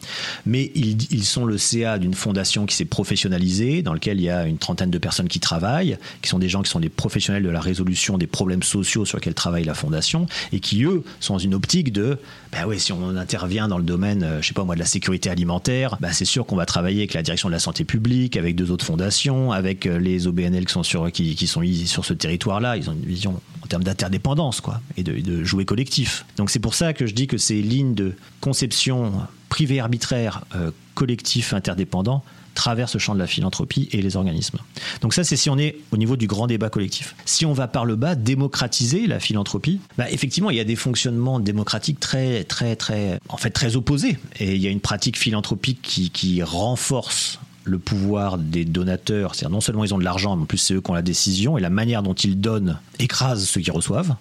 mais 0.46 0.70
ils, 0.74 1.12
ils 1.12 1.24
sont 1.24 1.44
le 1.44 1.58
CA 1.58 1.98
d'une 1.98 2.14
fondation 2.14 2.66
qui 2.66 2.74
s'est 2.74 2.84
professionnalisée, 2.84 3.82
dans 3.82 3.94
lequel 3.94 4.18
il 4.18 4.24
y 4.24 4.30
a 4.30 4.46
une 4.46 4.58
trentaine 4.58 4.90
de 4.90 4.98
personnes 4.98 5.28
qui 5.28 5.40
travaillent, 5.40 5.98
qui 6.22 6.28
sont 6.28 6.38
des 6.38 6.48
gens 6.48 6.62
qui 6.62 6.70
sont 6.70 6.80
des 6.80 6.88
professionnels 6.88 7.42
de 7.42 7.50
la 7.50 7.60
résolution 7.60 8.18
des 8.18 8.26
problèmes 8.26 8.62
sociaux 8.62 9.04
sur 9.04 9.18
lesquels 9.18 9.34
travaille 9.34 9.64
la 9.64 9.74
fondation, 9.74 10.26
et 10.52 10.60
qui 10.60 10.84
eux 10.84 11.02
sont 11.20 11.34
dans 11.34 11.38
une 11.38 11.54
optique 11.54 11.92
de, 11.92 12.18
ben 12.52 12.64
oui, 12.66 12.80
si 12.80 12.92
on 12.92 13.16
intervient 13.16 13.68
dans 13.68 13.78
le 13.78 13.84
domaine, 13.84 14.22
euh, 14.24 14.42
je 14.42 14.48
sais 14.48 14.54
pas 14.54 14.64
moi, 14.64 14.74
de 14.74 14.80
la 14.80 14.86
sécurité 14.86 15.30
alimentaire, 15.30 15.96
ben 16.00 16.12
c'est 16.12 16.24
sûr 16.24 16.46
qu'on 16.46 16.56
va 16.56 16.66
travailler 16.66 17.00
avec 17.00 17.14
la 17.14 17.22
direction 17.22 17.48
de 17.48 17.52
la 17.52 17.60
santé 17.60 17.84
publique, 17.84 18.36
avec 18.36 18.56
deux 18.56 18.70
autres 18.70 18.84
fondations, 18.84 19.52
avec 19.52 19.86
euh, 19.86 19.98
les 19.98 20.26
OBNL 20.26 20.66
qui 20.66 20.72
sont 20.72 20.82
sur, 20.82 21.08
sur 21.14 22.04
ce 22.04 22.12
territoire-là. 22.12 22.76
Ils 22.76 22.90
ont 22.90 22.94
une 22.94 23.06
vision 23.06 23.40
en 23.62 23.66
termes 23.66 23.84
d'interdépendance, 23.84 24.60
quoi, 24.60 24.80
et 24.96 25.02
de, 25.02 25.20
de 25.20 25.44
jouer 25.44 25.64
collectif. 25.64 26.24
Donc 26.36 26.50
c'est 26.50 26.58
pour 26.58 26.74
ça 26.74 26.92
que 26.92 27.06
je 27.06 27.14
dis 27.14 27.28
que 27.28 27.38
ces 27.38 27.62
lignes 27.62 27.94
de 27.94 28.14
conception 28.40 29.12
privée 29.50 29.80
arbitraire, 29.80 30.44
euh, 30.54 30.70
collectif 30.94 31.52
interdépendant, 31.52 32.24
traversent 32.54 32.94
le 32.94 33.00
champ 33.00 33.14
de 33.14 33.18
la 33.18 33.26
philanthropie 33.26 33.88
et 33.92 34.02
les 34.02 34.16
organismes. 34.16 34.58
Donc 35.00 35.14
ça, 35.14 35.24
c'est 35.24 35.36
si 35.36 35.50
on 35.50 35.58
est 35.58 35.76
au 35.92 35.96
niveau 35.96 36.16
du 36.16 36.26
grand 36.26 36.46
débat 36.46 36.70
collectif. 36.70 37.14
Si 37.24 37.46
on 37.46 37.52
va 37.52 37.68
par 37.68 37.84
le 37.84 37.96
bas, 37.96 38.14
démocratiser 38.14 39.06
la 39.06 39.20
philanthropie, 39.20 39.80
bah, 39.96 40.10
effectivement, 40.10 40.50
il 40.50 40.56
y 40.56 40.60
a 40.60 40.64
des 40.64 40.76
fonctionnements 40.76 41.40
démocratiques 41.40 42.00
très, 42.00 42.44
très, 42.44 42.76
très, 42.76 43.18
en 43.28 43.36
fait, 43.36 43.50
très 43.50 43.76
opposés. 43.76 44.18
Et 44.38 44.54
il 44.54 44.60
y 44.60 44.66
a 44.66 44.70
une 44.70 44.80
pratique 44.80 45.18
philanthropique 45.18 45.80
qui, 45.82 46.10
qui 46.10 46.42
renforce 46.42 47.38
le 47.64 47.78
pouvoir 47.78 48.38
des 48.38 48.64
donateurs, 48.64 49.34
c'est-à-dire 49.34 49.52
non 49.52 49.60
seulement 49.60 49.84
ils 49.84 49.94
ont 49.94 49.98
de 49.98 50.04
l'argent, 50.04 50.34
mais 50.34 50.42
en 50.42 50.46
plus 50.46 50.58
c'est 50.58 50.74
eux 50.74 50.80
qui 50.80 50.90
ont 50.90 50.94
la 50.94 51.02
décision, 51.02 51.58
et 51.58 51.60
la 51.60 51.70
manière 51.70 52.02
dont 52.02 52.14
ils 52.14 52.40
donnent 52.40 52.78
écrase 52.98 53.44
ceux 53.44 53.60
qui 53.60 53.70
reçoivent, 53.70 54.16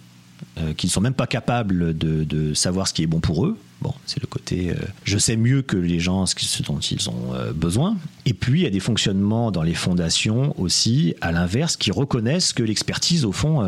euh, 0.58 0.73
qui 0.73 0.88
ne 0.88 0.91
sont 0.91 1.02
même 1.02 1.13
pas 1.13 1.28
capables 1.28 1.97
de, 1.97 2.54
savoir 2.54 2.88
ce 2.88 2.93
qui 2.93 3.04
est 3.04 3.08
bon 3.08 3.19
pour 3.19 3.45
eux. 3.45 3.58
Bon, 3.82 3.93
c'est 4.06 4.21
le 4.21 4.28
côté 4.28 4.71
euh, 4.71 4.75
je 5.04 5.17
sais 5.17 5.38
mieux 5.38 5.62
que 5.62 5.78
les 5.78 5.99
gens 5.99 6.25
ce, 6.25 6.63
dont 6.63 6.80
ils 6.80 7.10
ont 7.10 7.34
euh, 7.34 7.54
besoin. 7.54 7.97
Et 8.25 8.34
puis 8.34 8.62
il 8.62 8.63
y 8.63 8.67
a 8.67 8.69
des 8.69 8.80
fonctionnements 8.80 9.52
dans 9.52 9.63
les 9.63 9.73
fondations 9.73 10.60
aussi, 10.60 11.15
à 11.21 11.32
l'inverse, 11.32 11.78
qui 11.78 11.91
reconnaissent 11.91 12.54
que 12.54 12.63
l'expertise, 12.63 13.25
au 13.25 13.32
fond, 13.32 13.63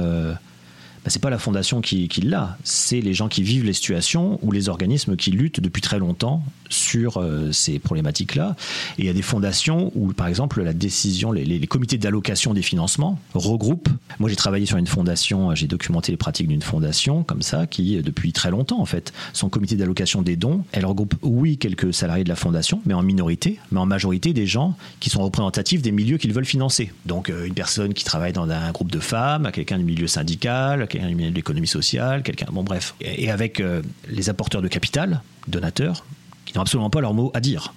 bah, 1.03 1.09
c'est 1.09 1.21
pas 1.21 1.29
la 1.29 1.39
fondation 1.39 1.81
qui, 1.81 2.07
l'a, 2.23 2.57
c'est 2.63 3.01
les 3.01 3.13
gens 3.13 3.27
qui 3.27 3.43
vivent 3.43 3.65
les 3.65 3.73
situations 3.73 4.39
ou 4.41 4.51
les 4.51 4.69
organismes 4.69 5.15
qui 5.15 5.31
luttent 5.31 5.59
depuis 5.59 5.81
très 5.81 5.99
longtemps 5.99 6.43
sur 6.69 7.17
euh, 7.17 7.51
ces 7.51 7.79
problématiques-là. 7.79 8.55
Et 8.97 9.01
il 9.01 9.05
y 9.05 9.09
a 9.09 9.13
des 9.13 9.21
fondations 9.21 9.91
où, 9.95 10.13
par 10.13 10.27
exemple, 10.27 10.61
la 10.61 10.73
décision, 10.73 11.31
les 11.31 11.67
comités 11.67 11.97
d'allocation 11.97 12.53
des 12.53 12.61
financements 12.61 13.19
regroupent. 13.33 13.89
Moi, 14.19 14.29
j'ai 14.29 14.35
travaillé 14.35 14.65
sur 14.65 14.77
une 14.77 14.87
fondation, 14.87 15.53
j'ai 15.55 15.67
documenté 15.67 16.11
les 16.11 16.17
pratiques 16.17 16.47
d'une 16.47 16.61
fondation 16.61 17.23
comme 17.23 17.41
ça, 17.41 17.65
qui, 17.67 17.97
euh, 17.97 18.01
depuis 18.01 18.31
très 18.31 18.51
longtemps, 18.51 18.79
en 18.79 18.85
fait, 18.85 19.13
son 19.33 19.49
comité 19.49 19.75
d'allocation 19.75 20.21
des 20.21 20.35
dons, 20.35 20.63
elle 20.71 20.85
regroupe, 20.85 21.15
oui, 21.23 21.57
quelques 21.57 21.93
salariés 21.93 22.23
de 22.23 22.29
la 22.29 22.35
fondation, 22.35 22.81
mais 22.85 22.93
en 22.93 23.03
minorité, 23.03 23.59
mais 23.71 23.79
en 23.79 23.85
majorité 23.85 24.33
des 24.33 24.45
gens 24.45 24.75
qui 24.99 25.09
sont 25.09 25.23
représentatifs 25.23 25.81
des 25.81 25.91
milieux 25.91 26.17
qu'ils 26.17 26.33
veulent 26.33 26.45
financer. 26.45 26.91
Donc, 27.05 27.29
euh, 27.29 27.45
une 27.45 27.53
personne 27.53 27.93
qui 27.93 28.03
travaille 28.03 28.33
dans 28.33 28.49
un 28.49 28.71
groupe 28.71 28.91
de 28.91 28.99
femmes, 28.99 29.49
quelqu'un 29.51 29.77
du 29.77 29.83
milieu 29.83 30.07
syndical, 30.07 30.87
quelqu'un 30.91 31.09
de 31.29 31.33
l'économie 31.35 31.67
sociale, 31.67 32.23
quelqu'un, 32.23 32.47
bon, 32.51 32.63
bref. 32.63 32.95
Et, 33.01 33.31
avec 33.31 33.59
euh, 33.59 33.81
les 34.09 34.29
apporteurs 34.29 34.61
de 34.61 34.67
capital, 34.67 35.21
donateurs, 35.47 36.05
qui 36.45 36.55
n'ont 36.55 36.61
absolument 36.61 36.89
pas 36.89 37.01
leur 37.01 37.13
mot 37.13 37.31
à 37.33 37.39
dire. 37.39 37.73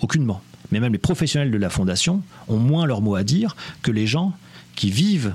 Aucunement. 0.00 0.40
Mais 0.70 0.80
même 0.80 0.92
les 0.92 0.98
professionnels 0.98 1.50
de 1.50 1.58
la 1.58 1.70
fondation 1.70 2.22
ont 2.48 2.58
moins 2.58 2.86
leur 2.86 3.00
mot 3.00 3.14
à 3.14 3.24
dire 3.24 3.56
que 3.82 3.90
les 3.90 4.06
gens 4.06 4.32
qui 4.76 4.90
vivent 4.90 5.34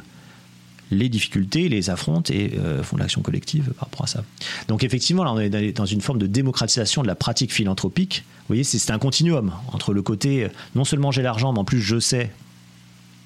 les 0.91 1.10
difficultés, 1.10 1.69
les 1.69 1.89
affrontent 1.89 2.32
et 2.32 2.54
euh, 2.60 2.84
font 2.84 2.98
de 2.98 3.02
l'action 3.02 3.22
collective 3.22 3.72
par 3.80 3.88
rapport 3.89 4.04
à 4.04 4.08
ça. 4.08 4.24
Donc 4.67 4.84
effectivement, 4.84 5.24
là, 5.24 5.34
on 5.34 5.39
est 5.39 5.72
dans- 5.74 5.86
une 5.86 6.02
forme 6.02 6.19
de 6.19 6.28
démocratisation 6.28 7.02
de 7.02 7.08
la 7.08 7.15
pratique 7.15 7.52
philanthropique. 7.52 8.24
Vous 8.41 8.48
voyez, 8.50 8.63
c'est 8.63 8.78
c'est 8.78 8.91
un 8.91 9.00
continuum 9.00 9.52
entre 9.72 9.91
le 9.93 10.02
côté, 10.04 10.43
euh, 10.43 10.50
non 10.76 10.84
seulement 10.86 11.12
j'ai 11.12 11.24
l'argent, 11.24 11.52
mais 11.52 11.60
en 11.60 11.65
plus 11.65 11.82
je 11.82 12.00
sais 12.00 12.32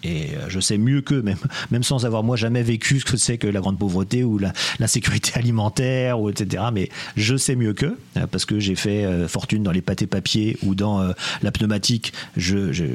et 0.03 0.35
euh, 0.35 0.45
je 0.49 0.59
sais 0.59 0.77
mieux 0.77 1.01
qu'eux, 1.01 1.21
même, 1.21 1.37
même 1.71 1.83
sans 1.83 2.05
avoir 2.05 2.23
moi 2.23 2.35
jamais 2.35 2.63
vécu 2.63 2.99
ce 2.99 3.05
que 3.05 3.17
c'est 3.17 3.37
que 3.37 3.47
la 3.47 3.59
grande 3.59 3.79
pauvreté 3.79 4.23
ou 4.23 4.37
la, 4.37 4.53
l'insécurité 4.79 5.31
alimentaire, 5.35 6.19
ou 6.19 6.29
etc. 6.29 6.65
Mais 6.73 6.89
je 7.15 7.35
sais 7.35 7.55
mieux 7.55 7.73
qu'eux, 7.73 7.97
euh, 8.17 8.27
parce 8.27 8.45
que 8.45 8.59
j'ai 8.59 8.75
fait 8.75 9.05
euh, 9.05 9.27
fortune 9.27 9.63
dans 9.63 9.71
les 9.71 9.81
pâtés 9.81 10.07
papier 10.07 10.57
ou 10.63 10.75
dans 10.75 11.01
la 11.41 11.51
pneumatique. 11.51 12.13
Je, 12.35 12.71
je- 12.71 12.85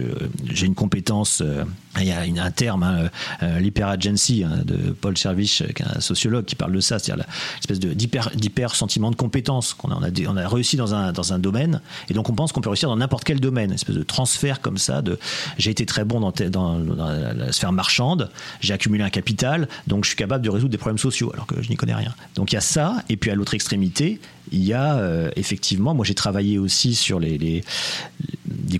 j'ai 0.50 0.66
une 0.66 0.74
compétence, 0.74 1.42
il 1.98 2.06
y 2.06 2.12
a 2.12 2.24
une- 2.26 2.38
un 2.38 2.50
terme, 2.50 2.82
hein, 2.82 3.10
l'hyperagency 3.60 4.44
hein, 4.44 4.58
de 4.64 4.92
Paul 4.92 5.16
Servich, 5.16 5.62
qui 5.74 5.82
est 5.82 5.86
un 5.96 6.00
sociologue 6.00 6.44
qui 6.44 6.54
parle 6.54 6.72
de 6.72 6.80
ça, 6.80 6.98
c'est-à-dire 6.98 7.24
l'espèce 7.56 7.78
de, 7.80 7.92
d'hyper, 7.92 8.30
d'hyper 8.34 8.74
sentiment 8.74 9.10
de 9.10 9.16
compétence 9.16 9.74
qu'on 9.74 9.90
a, 9.90 9.96
on 9.96 10.02
a, 10.02 10.08
on 10.28 10.36
a 10.36 10.48
réussi 10.48 10.76
dans 10.76 10.94
un, 10.94 11.12
dans 11.12 11.32
un 11.32 11.38
domaine, 11.38 11.80
et 12.10 12.14
donc 12.14 12.28
on 12.28 12.34
pense 12.34 12.52
qu'on 12.52 12.60
peut 12.60 12.68
réussir 12.70 12.88
dans 12.88 12.96
n'importe 12.96 13.24
quel 13.24 13.40
domaine, 13.40 13.70
une 13.70 13.74
espèce 13.74 13.96
de 13.96 14.02
transfert 14.02 14.60
comme 14.60 14.78
ça, 14.78 15.02
de 15.02 15.18
j'ai 15.58 15.70
été 15.70 15.86
très 15.86 16.04
bon 16.04 16.20
dans, 16.20 16.32
dans 16.96 17.08
la, 17.08 17.52
sphère 17.52 17.72
marchande, 17.72 18.30
j'ai 18.60 18.72
accumulé 18.72 19.02
un 19.02 19.10
capital, 19.10 19.68
donc 19.86 20.04
je 20.04 20.08
suis 20.08 20.16
capable 20.16 20.44
de 20.44 20.50
résoudre 20.50 20.70
des 20.70 20.78
problèmes 20.78 20.98
sociaux, 20.98 21.30
alors 21.32 21.46
que 21.46 21.60
je 21.62 21.68
n'y 21.68 21.76
connais 21.76 21.94
rien. 21.94 22.14
Donc 22.34 22.52
il 22.52 22.54
y 22.54 22.58
a 22.58 22.62
ça, 22.62 23.02
et 23.08 23.16
puis 23.16 23.30
à 23.30 23.34
l'autre 23.34 23.54
extrémité, 23.54 24.20
il 24.50 24.64
y 24.64 24.72
a 24.72 24.96
euh, 24.96 25.30
effectivement, 25.36 25.94
moi 25.94 26.04
j'ai 26.04 26.14
travaillé 26.14 26.58
aussi 26.58 26.94
sur 26.94 27.20
les, 27.20 27.62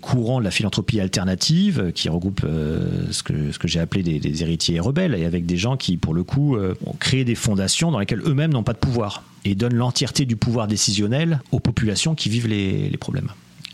courants 0.00 0.40
de 0.40 0.44
la 0.44 0.50
philanthropie 0.50 1.00
alternative 1.00 1.78
euh, 1.78 1.90
qui 1.90 2.08
regroupent 2.08 2.44
euh, 2.44 3.10
ce 3.10 3.22
que, 3.22 3.68
j'ai 3.68 3.80
appelé 3.80 4.02
des, 4.02 4.42
héritiers 4.42 4.80
rebelles 4.80 5.14
et 5.14 5.24
avec 5.24 5.46
des 5.46 5.56
gens 5.56 5.76
qui, 5.76 5.96
pour 5.96 6.14
le 6.14 6.24
coup, 6.24 6.56
ont 6.56 6.94
créé 6.98 7.24
des 7.24 7.34
fondations 7.34 7.90
dans 7.90 7.98
lesquelles 7.98 8.22
eux-mêmes 8.26 8.52
n'ont 8.52 8.62
pas 8.62 8.72
de 8.72 8.78
pouvoir 8.78 9.22
et 9.44 9.54
donnent 9.54 9.74
l'entièreté 9.74 10.24
du 10.24 10.36
pouvoir 10.36 10.66
décisionnel 10.66 11.40
aux 11.52 11.60
populations 11.60 12.14
qui 12.14 12.28
vivent 12.28 12.48
les 12.48 12.96
problèmes. 12.98 13.28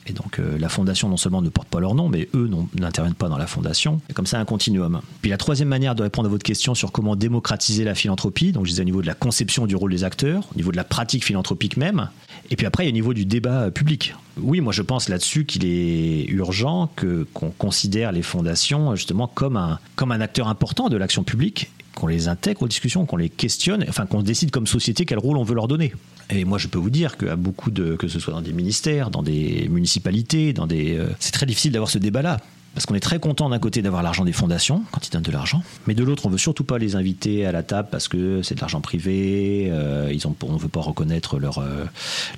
Et 0.08 0.12
donc 0.12 0.38
euh, 0.38 0.58
la 0.58 0.68
fondation 0.68 1.08
non 1.08 1.16
seulement 1.16 1.42
ne 1.42 1.48
porte 1.48 1.68
pas 1.68 1.80
leur 1.80 1.94
nom, 1.94 2.08
mais 2.08 2.28
eux 2.34 2.50
n'interviennent 2.78 3.14
pas 3.14 3.28
dans 3.28 3.38
la 3.38 3.46
fondation. 3.46 4.00
Comme 4.14 4.26
ça, 4.26 4.38
un 4.38 4.44
continuum. 4.44 5.00
Puis 5.22 5.30
la 5.30 5.36
troisième 5.36 5.68
manière 5.68 5.94
de 5.94 6.02
répondre 6.02 6.28
à 6.28 6.30
votre 6.30 6.42
question 6.42 6.74
sur 6.74 6.92
comment 6.92 7.16
démocratiser 7.16 7.84
la 7.84 7.94
philanthropie, 7.94 8.52
donc 8.52 8.64
je 8.64 8.70
disais 8.70 8.82
au 8.82 8.86
niveau 8.86 9.02
de 9.02 9.06
la 9.06 9.14
conception 9.14 9.66
du 9.66 9.76
rôle 9.76 9.90
des 9.90 10.04
acteurs, 10.04 10.44
au 10.52 10.56
niveau 10.56 10.72
de 10.72 10.76
la 10.76 10.84
pratique 10.84 11.24
philanthropique 11.24 11.76
même, 11.76 12.08
et 12.50 12.56
puis 12.56 12.66
après 12.66 12.84
il 12.84 12.86
y 12.86 12.90
a 12.90 12.92
au 12.92 12.94
niveau 12.94 13.14
du 13.14 13.26
débat 13.26 13.62
euh, 13.62 13.70
public. 13.70 14.14
Oui, 14.40 14.60
moi 14.60 14.72
je 14.72 14.82
pense 14.82 15.08
là-dessus 15.08 15.44
qu'il 15.44 15.64
est 15.64 16.26
urgent 16.28 16.90
que 16.96 17.26
qu'on 17.34 17.50
considère 17.50 18.12
les 18.12 18.22
fondations 18.22 18.94
justement 18.94 19.26
comme 19.26 19.56
un 19.56 20.20
acteur 20.20 20.48
important 20.48 20.88
de 20.88 20.96
l'action 20.96 21.24
publique 21.24 21.70
qu'on 21.98 22.06
les 22.06 22.28
intègre 22.28 22.62
aux 22.62 22.68
discussions, 22.68 23.04
qu'on 23.06 23.16
les 23.16 23.28
questionne, 23.28 23.84
enfin 23.88 24.06
qu'on 24.06 24.22
décide 24.22 24.52
comme 24.52 24.68
société 24.68 25.04
quel 25.04 25.18
rôle 25.18 25.36
on 25.36 25.42
veut 25.42 25.56
leur 25.56 25.66
donner. 25.66 25.92
Et 26.30 26.44
moi, 26.44 26.56
je 26.56 26.68
peux 26.68 26.78
vous 26.78 26.90
dire 26.90 27.16
qu'à 27.16 27.34
beaucoup 27.34 27.70
de, 27.70 27.96
que 27.96 28.06
ce 28.06 28.20
soit 28.20 28.32
dans 28.32 28.40
des 28.40 28.52
ministères, 28.52 29.10
dans 29.10 29.22
des 29.22 29.68
municipalités, 29.68 30.52
dans 30.52 30.66
des, 30.66 30.96
euh, 30.96 31.08
c'est 31.18 31.32
très 31.32 31.46
difficile 31.46 31.72
d'avoir 31.72 31.90
ce 31.90 31.98
débat-là. 31.98 32.38
Parce 32.74 32.86
qu'on 32.86 32.94
est 32.94 33.00
très 33.00 33.18
content 33.18 33.48
d'un 33.48 33.58
côté 33.58 33.82
d'avoir 33.82 34.04
l'argent 34.04 34.24
des 34.24 34.32
fondations, 34.32 34.84
quand 34.92 35.04
ils 35.04 35.10
donnent 35.10 35.22
de 35.22 35.32
l'argent, 35.32 35.62
mais 35.88 35.94
de 35.94 36.04
l'autre, 36.04 36.26
on 36.26 36.28
veut 36.28 36.38
surtout 36.38 36.62
pas 36.62 36.78
les 36.78 36.94
inviter 36.94 37.44
à 37.44 37.50
la 37.50 37.64
table 37.64 37.88
parce 37.90 38.06
que 38.06 38.42
c'est 38.42 38.54
de 38.54 38.60
l'argent 38.60 38.80
privé, 38.80 39.68
euh, 39.72 40.12
ils 40.12 40.28
ont, 40.28 40.36
on 40.44 40.52
ne 40.52 40.58
veut 40.58 40.68
pas 40.68 40.82
reconnaître 40.82 41.40
leur, 41.40 41.58
euh, 41.58 41.86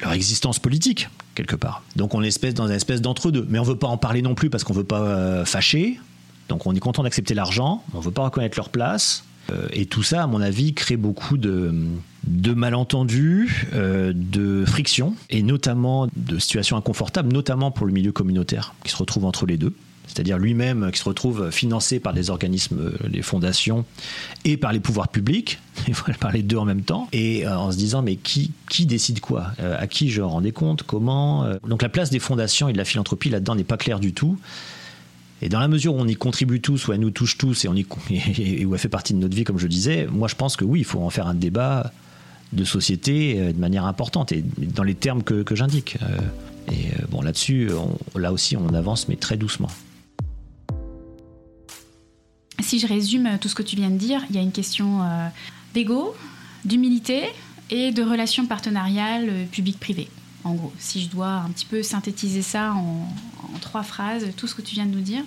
leur 0.01 0.13
existence 0.13 0.59
politique, 0.59 1.11
quelque 1.35 1.57
part. 1.57 1.83
Donc 1.97 2.15
on 2.15 2.23
est 2.23 2.29
espèce, 2.29 2.55
dans 2.55 2.67
une 2.67 2.73
espèce 2.73 3.03
d'entre-deux. 3.03 3.45
Mais 3.51 3.59
on 3.59 3.65
veut 3.65 3.77
pas 3.77 3.89
en 3.89 3.99
parler 3.99 4.23
non 4.23 4.35
plus 4.35 4.49
parce 4.49 4.65
qu'on 4.65 4.73
veut 4.73 4.85
pas 4.85 5.45
fâcher. 5.45 6.01
Donc 6.49 6.67
on 6.67 6.75
est 6.75 6.81
content 6.81 7.03
d'accepter 7.03 7.35
l'argent, 7.35 7.85
on 7.93 8.01
veut 8.01 8.11
pas 8.11 8.23
reconnaître 8.23 8.57
leur 8.57 8.71
place. 8.71 9.25
Euh, 9.51 9.69
et 9.73 9.87
tout 9.87 10.03
ça, 10.03 10.23
à 10.23 10.27
mon 10.27 10.41
avis, 10.41 10.75
crée 10.75 10.97
beaucoup 10.97 11.37
de, 11.37 11.75
malentendus, 12.55 13.67
euh, 13.73 14.13
de 14.15 14.65
frictions, 14.67 15.15
et 15.29 15.43
notamment 15.43 16.09
de 16.17 16.39
situations 16.39 16.77
inconfortables, 16.77 17.33
notamment 17.33 17.71
pour 17.71 17.87
le 17.87 17.93
milieu 17.93 18.13
communautaire, 18.13 18.75
qui 18.85 18.91
se 18.91 18.97
retrouve 18.97 19.25
entre 19.25 19.47
les 19.47 19.57
deux. 19.57 19.75
c'est-à-dire 20.07 20.39
lui-même 20.39 20.91
qui 20.93 20.99
se 20.99 21.05
retrouve 21.05 21.51
financé 21.51 22.01
par 22.01 22.13
des 22.13 22.31
organismes, 22.31 22.93
les 23.09 23.23
fondations, 23.23 23.85
et 24.45 24.57
par 24.57 24.73
les 24.73 24.81
pouvoirs 24.81 25.09
publics, 25.09 25.61
il 25.89 25.95
faut 25.95 26.11
par 26.19 26.33
les 26.33 26.43
deux 26.43 26.57
en 26.57 26.65
même 26.65 26.83
temps, 26.83 27.09
et 27.13 27.47
en 27.47 27.71
se 27.71 27.77
disant 27.77 28.03
mais 28.03 28.17
qui 28.17 28.53
décide 28.87 29.21
quoi? 29.21 29.53
À 29.59 29.87
qui 29.87 30.11
je 30.11 30.21
rendais 30.21 30.53
compte 30.53 30.83
Comment? 30.83 31.47
Donc 31.67 31.83
la 31.83 31.89
place 31.89 32.11
des 32.11 32.19
fondations 32.19 32.69
et 32.69 32.73
de 32.73 32.79
la 32.79 32.85
philanthropie 32.85 33.31
là-dedans 33.31 33.55
n'est 33.55 33.65
pas 33.65 33.77
claire 33.77 34.01
du 34.01 34.13
tout. 34.13 34.39
Et 35.43 35.49
dans 35.49 35.61
la 35.61 35.69
mesure 35.69 35.95
où 35.95 35.99
on 35.99 36.07
y 36.07 36.17
contribue 36.17 36.61
tous, 36.61 36.89
ou 36.89 36.93
elle 36.93 37.01
nous 37.01 37.11
touche 37.11 37.39
tous, 37.39 37.65
et, 38.11 38.65
où 38.67 38.75
elle 38.75 38.81
fait 38.81 38.89
partie 38.89 39.15
de 39.15 39.19
notre 39.19 39.35
vie, 39.35 39.45
comme 39.45 39.59
je 39.59 39.67
disais, 39.67 40.07
moi 40.07 40.29
je 40.29 40.35
pense 40.35 40.57
que 40.57 40.65
oui, 40.65 40.81
il 40.81 40.85
faut 40.85 41.01
en 41.01 41.11
faire 41.11 41.27
un 41.27 41.35
débat 41.35 41.93
de 42.53 42.65
société 42.65 43.37
euh, 43.39 43.53
de 43.53 43.59
manière 43.59 43.87
importante, 43.87 44.33
et 44.33 44.45
dans 44.59 44.83
les 44.83 44.95
termes 44.95 45.23
que, 45.23 45.43
que 45.43 45.55
j'indique. 45.55 45.97
Euh, 46.03 46.19
et 46.71 46.89
euh, 46.89 47.07
bon, 47.11 47.23
là-dessus, 47.23 47.71
là 48.15 48.33
aussi, 48.33 48.57
on 48.57 48.69
avance, 48.75 49.09
mais 49.09 49.17
très 49.17 49.37
doucement. 49.37 49.71
Si 52.61 52.79
je 52.79 52.87
résume 52.87 53.39
tout 53.41 53.49
ce 53.49 53.55
que 53.55 53.63
tu 53.63 53.75
viens 53.75 53.91
de 53.91 53.97
dire, 53.97 54.23
il 54.29 54.37
y 54.37 54.39
a 54.39 54.43
une 54.43 54.53
question 54.53 55.01
d'ego, 55.73 56.15
d'humilité 56.67 57.25
et 57.71 57.91
de 57.91 58.03
relations 58.03 58.47
partenariales 58.47 59.47
public-privé 59.51 60.09
en 60.45 60.55
gros, 60.55 60.73
si 60.79 61.03
je 61.03 61.09
dois 61.09 61.29
un 61.29 61.51
petit 61.51 61.67
peu 61.67 61.83
synthétiser 61.83 62.43
ça 62.43 62.73
en, 62.73 63.07
trois 63.61 63.83
phrases, 63.83 64.27
tout 64.37 64.47
ce 64.47 64.55
que 64.55 64.63
tu 64.63 64.75
viens 64.75 64.87
de 64.87 64.95
nous 64.95 65.01
dire, 65.01 65.23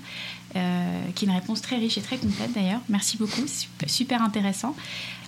euh, 0.55 1.01
qui 1.13 1.25
est 1.25 1.27
une 1.27 1.33
réponse 1.33 1.61
très 1.61 1.75
riche 1.75 1.97
et 1.97 2.01
très 2.01 2.17
complète 2.17 2.53
d'ailleurs. 2.53 2.79
Merci 2.89 3.17
beaucoup, 3.17 3.43
super, 3.85 4.23
intéressant. 4.23 4.75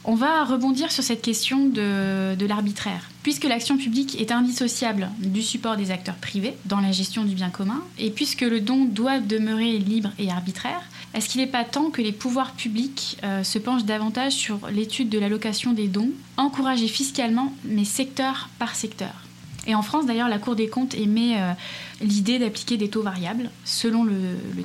On 0.06 0.16
va 0.16 0.44
rebondir 0.44 0.92
sur 0.92 1.04
cette 1.04 1.22
question 1.22 1.66
de, 1.66 2.46
l'arbitraire. 2.46 3.10
Puisque 3.24 3.44
l'action 3.44 3.78
publique 3.78 4.20
est 4.22 4.32
indissociable 4.32 5.10
du 5.20 5.42
support 5.42 5.78
des 5.78 5.90
acteurs 5.90 6.16
privés 6.16 6.56
dans 6.66 6.80
la 6.80 6.92
gestion 6.92 7.24
du 7.24 7.34
bien 7.34 7.50
commun, 7.50 7.82
et 7.98 8.12
puisque 8.12 8.42
le 8.42 8.62
don 8.62 8.86
doit 8.86 9.20
demeurer 9.20 9.80
libre 9.80 10.12
et 10.20 10.30
arbitraire, 10.30 10.82
est-ce 11.16 11.28
qu'il 11.28 11.42
n'est 11.42 11.48
pas 11.48 11.64
temps 11.64 11.90
que 11.90 12.02
les 12.02 12.12
pouvoirs 12.12 12.52
publics 12.52 13.18
euh, 13.24 13.44
se 13.44 13.58
penchent 13.58 13.86
davantage 13.86 14.34
sur 14.34 14.68
l'étude 14.70 15.10
de 15.10 15.18
l'allocation 15.18 15.74
des 15.74 15.88
dons, 15.88 16.12
encouragés 16.38 16.88
fiscalement, 16.88 17.54
mais 17.64 17.86
secteur 17.86 18.50
par 18.60 18.76
secteur? 18.76 19.25
Et 19.68 19.76
en 19.76 19.82
France, 19.82 20.06
d'ailleurs, 20.06 20.30
la 20.30 20.40
Cour 20.40 20.56
des 20.56 20.68
comptes 20.68 20.96
émet 20.96 21.38
euh, 21.38 21.52
l'idée 22.02 22.40
d'appliquer 22.40 22.78
des 22.78 22.90
taux 22.90 23.02
variables 23.02 23.50
selon 23.64 24.04
le, 24.04 24.14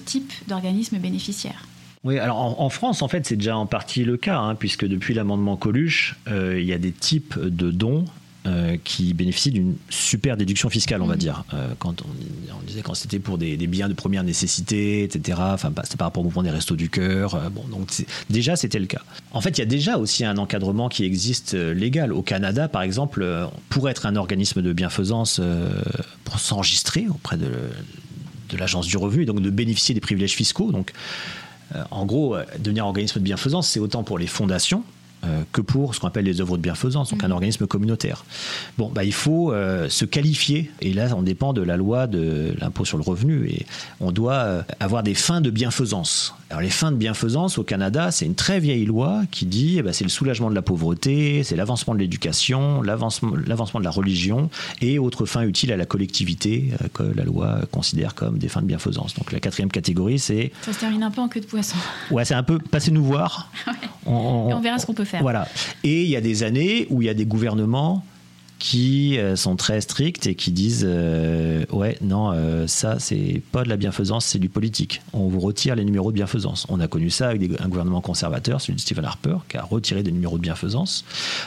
type 0.04 0.32
d'organisme 0.48 0.98
bénéficiaire. 0.98 1.66
Oui, 2.02 2.18
alors 2.18 2.60
en, 2.60 2.68
France, 2.70 3.02
en 3.02 3.08
fait, 3.08 3.26
c'est 3.26 3.36
déjà 3.36 3.56
en 3.56 3.66
partie 3.66 4.04
le 4.04 4.16
cas, 4.16 4.38
hein, 4.38 4.54
puisque 4.54 4.86
depuis 4.86 5.12
l'amendement 5.12 5.56
Coluche, 5.56 6.16
euh, 6.28 6.58
il 6.58 6.66
y 6.66 6.72
a 6.72 6.78
des 6.78 6.92
types 6.92 7.38
de 7.38 7.70
dons 7.70 8.06
euh, 8.46 8.78
qui 8.82 9.12
bénéficient 9.12 9.50
d'une 9.50 9.76
super 9.90 10.38
déduction 10.38 10.70
fiscale, 10.70 11.02
on 11.02 11.06
va 11.06 11.16
mm. 11.16 11.18
dire. 11.18 11.44
Euh, 11.52 11.74
quand 11.78 12.00
on, 12.00 12.64
disait 12.66 12.80
quand 12.80 12.94
c'était 12.94 13.18
pour 13.18 13.36
des, 13.36 13.54
biens 13.66 13.86
de 13.86 13.92
première 13.92 14.24
nécessité, 14.24 15.02
etc. 15.02 15.38
Enfin, 15.42 15.70
c'était 15.84 15.98
par 15.98 16.06
rapport 16.06 16.22
au 16.22 16.24
mouvement 16.24 16.42
des 16.42 16.50
restos 16.50 16.74
du 16.74 16.88
cœur. 16.88 17.34
Euh, 17.34 17.50
bon, 17.50 17.64
donc 17.68 17.90
déjà 18.30 18.56
c'était 18.56 18.78
le 18.78 18.86
cas. 18.86 19.02
En 19.32 19.42
fait, 19.42 19.50
il 19.50 19.58
y 19.58 19.62
a 19.62 19.66
déjà 19.66 19.98
aussi 19.98 20.24
un 20.24 20.38
encadrement 20.38 20.88
qui 20.88 21.04
existe 21.04 21.52
légal. 21.52 22.14
Au 22.14 22.22
Canada, 22.22 22.66
par 22.66 22.80
exemple, 22.80 23.26
pour 23.68 23.90
être 23.90 24.06
un 24.06 24.16
organisme 24.16 24.62
de 24.62 24.72
bienfaisance, 24.72 25.38
pour 26.24 26.38
s'enregistrer 26.38 27.08
auprès 27.10 27.36
de, 27.36 27.50
de 28.48 28.56
l'agence 28.56 28.86
du 28.86 28.96
revenu 28.96 29.24
et 29.24 29.26
donc 29.26 29.42
de 29.42 29.50
bénéficier 29.50 29.94
des 29.94 30.00
privilèges 30.00 30.34
fiscaux. 30.34 30.72
Donc, 30.72 30.92
en 31.90 32.06
gros, 32.06 32.36
devenir 32.58 32.86
organisme 32.86 33.18
de 33.18 33.24
bienfaisance, 33.24 33.68
c'est 33.68 33.80
autant 33.80 34.02
pour 34.02 34.18
les 34.18 34.26
fondations 34.26 34.82
euh, 35.22 35.42
que 35.52 35.60
pour 35.60 35.94
ce 35.94 36.00
qu'on 36.00 36.06
appelle 36.06 36.24
les 36.24 36.40
œuvres 36.40 36.56
de 36.56 36.62
bienfaisance, 36.62 37.10
donc 37.10 37.22
un 37.22 37.28
mm. 37.28 37.32
organisme 37.32 37.66
communautaire. 37.66 38.24
Bon, 38.78 38.90
bah, 38.94 39.04
il 39.04 39.12
faut 39.12 39.52
euh, 39.52 39.86
se 39.90 40.06
qualifier, 40.06 40.70
et 40.80 40.94
là 40.94 41.08
on 41.14 41.20
dépend 41.20 41.52
de 41.52 41.60
la 41.60 41.76
loi 41.76 42.06
de 42.06 42.54
l'impôt 42.58 42.86
sur 42.86 42.96
le 42.96 43.02
revenu, 43.02 43.46
et 43.48 43.66
on 44.00 44.12
doit 44.12 44.32
euh, 44.32 44.62
avoir 44.78 45.02
des 45.02 45.12
fins 45.12 45.42
de 45.42 45.50
bienfaisance. 45.50 46.34
Alors 46.48 46.62
les 46.62 46.70
fins 46.70 46.90
de 46.90 46.96
bienfaisance 46.96 47.58
au 47.58 47.64
Canada, 47.64 48.10
c'est 48.10 48.24
une 48.24 48.34
très 48.34 48.60
vieille 48.60 48.86
loi 48.86 49.22
qui 49.30 49.44
dit 49.44 49.76
eh 49.78 49.82
ben, 49.82 49.92
c'est 49.92 50.04
le 50.04 50.10
soulagement 50.10 50.48
de 50.48 50.54
la 50.54 50.62
pauvreté, 50.62 51.42
c'est 51.44 51.54
l'avancement 51.54 51.94
de 51.94 51.98
l'éducation, 51.98 52.80
l'avancement 52.80 53.30
de 53.30 53.84
la 53.84 53.90
religion, 53.90 54.48
et 54.80 54.98
autres 54.98 55.26
fins 55.26 55.42
utiles 55.42 55.70
à 55.70 55.76
la 55.76 55.86
collectivité 55.86 56.70
que 56.94 57.02
la 57.02 57.24
loi 57.24 57.60
considère 57.70 58.14
comme 58.14 58.38
des 58.38 58.48
fins 58.48 58.62
de 58.62 58.66
bienfaisance. 58.66 59.14
Donc 59.14 59.32
la 59.32 59.38
quatrième 59.38 59.70
catégorie, 59.70 60.18
c'est... 60.18 60.50
Ça 60.62 60.72
se 60.72 60.80
termine 60.80 61.02
un 61.02 61.10
peu 61.10 61.20
en 61.20 61.28
queue 61.28 61.40
de 61.40 61.46
poisson. 61.46 61.76
Ouais, 62.10 62.24
c'est 62.24 62.34
un 62.34 62.42
peu 62.42 62.58
passez-nous 62.58 63.04
voir. 63.04 63.52
on, 64.06 64.50
on 64.52 64.60
verra 64.60 64.78
ce 64.78 64.86
qu'on 64.86 64.94
peut 64.94 65.04
voilà. 65.20 65.48
Et 65.84 66.02
il 66.02 66.08
y 66.08 66.16
a 66.16 66.20
des 66.20 66.42
années 66.42 66.86
où 66.90 67.02
il 67.02 67.06
y 67.06 67.08
a 67.08 67.14
des 67.14 67.26
gouvernements 67.26 68.04
qui 68.60 69.18
euh, 69.18 69.34
sont 69.34 69.56
très 69.56 69.80
stricts 69.80 70.26
et 70.26 70.36
qui 70.36 70.52
disent 70.52 70.86
euh, 70.86 71.64
ouais 71.72 71.96
non 72.02 72.30
euh, 72.32 72.66
ça 72.66 72.98
c'est 73.00 73.42
pas 73.52 73.64
de 73.64 73.68
la 73.70 73.76
bienfaisance 73.76 74.26
c'est 74.26 74.38
du 74.38 74.50
politique. 74.50 75.02
On 75.12 75.28
vous 75.28 75.40
retire 75.40 75.74
les 75.74 75.84
numéros 75.84 76.12
de 76.12 76.14
bienfaisance. 76.14 76.66
On 76.68 76.78
a 76.78 76.86
connu 76.86 77.10
ça 77.10 77.30
avec 77.30 77.42
un 77.58 77.68
gouvernement 77.68 78.02
conservateur 78.02 78.60
celui 78.60 78.76
de 78.76 78.80
Stephen 78.80 79.04
Harper 79.04 79.38
qui 79.48 79.56
a 79.56 79.62
retiré 79.62 80.02
des 80.02 80.12
numéros 80.12 80.36
de 80.36 80.42
bienfaisance 80.42 81.04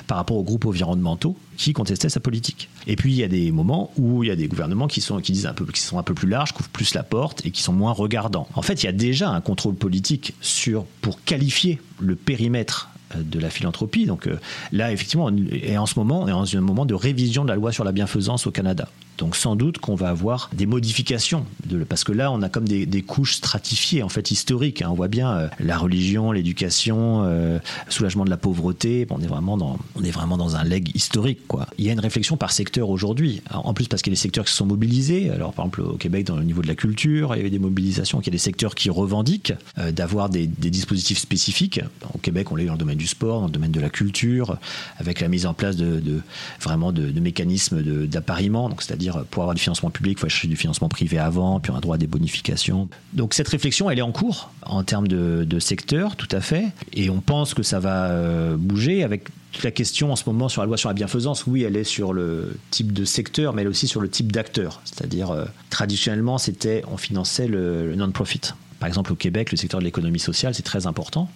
par 0.08 0.17
rapport 0.17 0.38
aux 0.38 0.43
groupes 0.43 0.65
environnementaux 0.65 1.38
qui 1.56 1.71
contestaient 1.71 2.10
sa 2.10 2.19
politique. 2.19 2.67
Et 2.88 2.95
puis 2.95 3.13
il 3.13 3.17
y 3.17 3.23
a 3.23 3.28
des 3.28 3.52
moments 3.52 3.91
où 3.95 4.23
il 4.23 4.28
y 4.28 4.32
a 4.32 4.36
des 4.36 4.47
gouvernements 4.47 4.88
qui 4.88 4.99
sont 4.99 5.21
qui 5.21 5.34
disent 5.34 5.45
un 5.45 5.54
peu 5.54 5.65
qui 5.67 5.82
sont 5.82 5.99
un 5.99 6.04
peu 6.04 6.15
plus 6.15 6.28
larges 6.28 6.52
couvrent 6.52 6.69
plus 6.69 6.95
la 6.95 7.04
porte 7.04 7.45
et 7.45 7.52
qui 7.52 7.62
sont 7.62 7.73
moins 7.73 7.91
regardants. 7.91 8.47
En 8.56 8.63
fait 8.63 8.82
il 8.82 8.88
y 8.88 8.89
a 8.89 8.93
déjà 8.93 9.30
un 9.30 9.39
contrôle 9.39 9.76
politique 9.76 10.34
sur 10.41 10.86
pour 11.02 11.23
qualifier 11.23 11.80
le 11.99 12.15
périmètre 12.15 12.89
de 13.17 13.39
la 13.39 13.49
philanthropie. 13.49 14.06
Donc 14.06 14.28
euh, 14.28 14.39
là, 14.71 14.91
effectivement, 14.91 15.30
et 15.52 15.78
en 15.78 15.86
ce 15.86 15.97
moment, 15.97 16.23
on 16.23 16.28
est 16.28 16.32
dans 16.32 16.58
un 16.58 16.62
moment 16.62 16.86
de 16.86 16.93
révision 16.93 17.43
de 17.43 17.49
la 17.49 17.56
loi 17.56 17.71
sur 17.71 17.84
la 17.84 17.91
bienfaisance 17.91 18.47
au 18.47 18.52
Canada. 18.52 18.88
Donc 19.17 19.36
sans 19.36 19.56
doute 19.56 19.78
qu'on 19.78 19.95
va 19.95 20.10
avoir 20.10 20.49
des 20.54 20.65
modifications, 20.65 21.45
parce 21.88 22.04
que 22.04 22.12
là 22.12 22.32
on 22.32 22.41
a 22.41 22.49
comme 22.49 22.67
des, 22.67 23.02
couches 23.04 23.36
stratifiées 23.36 24.02
en 24.02 24.10
fait 24.10 24.32
historiques. 24.32 24.82
Hein. 24.82 24.88
On 24.89 24.95
voit 24.95 25.08
bien 25.08 25.32
euh, 25.32 25.47
la 25.60 25.78
religion, 25.78 26.32
l'éducation, 26.32 27.23
euh, 27.23 27.60
soulagement 27.89 28.26
de 28.26 28.30
la 28.30 28.38
pauvreté. 28.38 29.06
on 29.12 29.21
est 29.21 29.28
vraiment 29.28 29.58
dans 29.58 29.78
on 29.95 30.04
est 30.04 30.12
vraiment 30.12 30.38
dans 30.38 30.56
un 30.56 30.63
leg 30.63 30.95
historique. 30.95 31.41
Il 31.78 31.86
y 31.86 31.89
a 31.89 31.93
une 31.93 31.99
réflexion 31.99 32.38
par 32.38 32.52
secteur 32.52 32.89
aujourd'hui. 32.89 33.41
En 33.52 33.73
plus 33.73 33.88
parce 33.88 34.02
qu'il 34.02 34.12
y 34.12 34.15
a 34.15 34.17
des 34.17 34.21
secteurs 34.21 34.45
qui 34.45 34.52
se 34.52 34.58
sont 34.58 34.65
mobilisés. 34.65 35.30
Alors 35.30 35.54
par 35.54 35.65
exemple 35.65 35.82
au 35.82 35.97
Québec 35.97 36.26
dans 36.26 36.38
le 36.38 36.43
niveau 36.43 36.62
de 36.62 36.67
la 36.67 36.76
culture, 36.76 37.36
il 37.36 37.41
y 37.41 37.43
a 37.43 37.47
eu 37.47 37.52
des 37.52 37.60
mobilisations. 37.60 38.19
Il 38.21 38.26
y 38.26 38.30
a 38.30 38.32
des 38.32 38.38
secteurs 38.38 38.73
qui 38.73 38.89
revendiquent 38.89 39.54
euh, 39.78 39.91
d'avoir 39.91 40.30
des, 40.30 40.47
dispositifs 40.47 41.19
spécifiques. 41.19 41.82
Au 42.13 42.17
Québec 42.17 42.52
on 42.52 42.56
l'a 42.56 42.63
eu 42.63 42.67
dans 42.67 42.73
le 42.73 42.80
domaine 42.80 42.97
du 42.97 43.03
sport, 43.08 43.42
dans 43.42 43.48
le 43.48 43.52
domaine 43.52 43.72
de 43.72 43.80
la 43.80 43.89
culture, 43.89 44.58
avec 44.98 45.20
la 45.20 45.28
mise 45.28 45.46
en 45.46 45.54
place 45.54 45.76
de, 45.76 46.22
vraiment 46.62 46.92
de, 46.92 47.10
de 47.12 47.20
mécanismes 47.20 47.82
d'appariement. 48.08 48.70
Donc 48.70 48.82
c'est-à-dire 48.82 49.26
pour 49.32 49.44
avoir 49.44 49.56
du 49.56 49.62
financement 49.62 49.89
public, 49.89 50.18
il 50.18 50.22
faut 50.22 50.26
acheter 50.28 50.48
du 50.48 50.56
financement 50.56 50.89
privé 50.89 51.18
avant, 51.18 51.60
puis 51.60 51.72
on 51.72 51.76
a 51.76 51.82
droit 51.82 51.96
à 51.96 52.00
des 52.00 52.08
bonifications. 52.08 52.89
Donc 53.13 53.34
cette 53.34 53.48
réflexion, 53.48 53.89
elle 53.89 54.00
est 54.00 54.04
en 54.04 54.12
cours 54.12 54.52
en 54.66 54.84
termes 54.84 55.08
de, 55.08 55.60
secteur, 55.60 56.16
tout 56.16 56.28
à 56.32 56.42
fait. 56.42 56.66
Et 56.94 57.10
on 57.10 57.22
pense 57.22 57.54
que 57.54 57.63
ça 57.63 57.80
va 57.80 58.08
euh, 58.08 58.58
bouger 58.58 59.04
avec 59.04 59.26
toute 59.54 59.63
la 59.63 59.72
question 59.72 60.12
en 60.12 60.16
ce 60.16 60.24
moment 60.26 60.50
sur 60.50 60.62
la 60.62 60.66
loi 60.66 60.78
sur 60.78 60.89
la 60.89 60.94
bienfaisance, 60.94 61.46
oui, 61.48 61.63
elle 61.63 61.78
est 61.78 61.84
sur 61.84 62.12
le 62.12 62.58
type 62.72 62.92
de 62.92 63.06
secteur, 63.06 63.54
mais 63.54 63.62
elle 63.62 63.68
est 63.68 63.70
aussi 63.70 63.88
sur 63.88 64.02
le 64.02 64.10
type 64.10 64.32
d'acteur. 64.32 64.82
C'est-à-dire, 64.84 65.32
euh, 65.32 65.46
traditionnellement, 65.70 66.38
c'était, 66.38 66.84
on 66.92 66.98
finançait 66.98 67.48
le, 67.48 67.96
non-profit. 67.96 68.42
Par 68.80 68.88
exemple, 68.88 69.13
au 69.13 69.16
Québec, 69.16 69.52
le 69.52 69.58
secteur 69.58 69.80
de 69.80 69.86
l'économie 69.86 70.20
sociale, 70.20 70.54
c'est 70.56 70.63
très 70.63 70.88
important. 70.88 71.30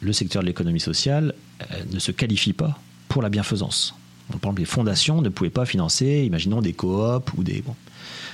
Le 0.00 0.12
secteur 0.12 0.42
de 0.42 0.46
l'économie 0.46 0.80
sociale 0.80 1.34
euh, 1.60 1.64
ne 1.92 1.98
se 1.98 2.12
qualifie 2.12 2.52
pas 2.52 2.78
pour 3.08 3.22
la 3.22 3.28
bienfaisance. 3.28 3.94
Par 4.28 4.36
exemple, 4.36 4.60
les 4.60 4.66
fondations 4.66 5.22
ne 5.22 5.28
pouvaient 5.30 5.50
pas 5.50 5.64
financer, 5.64 6.24
imaginons, 6.26 6.60
des 6.60 6.74
coops 6.74 7.32
ou 7.36 7.42
des. 7.42 7.64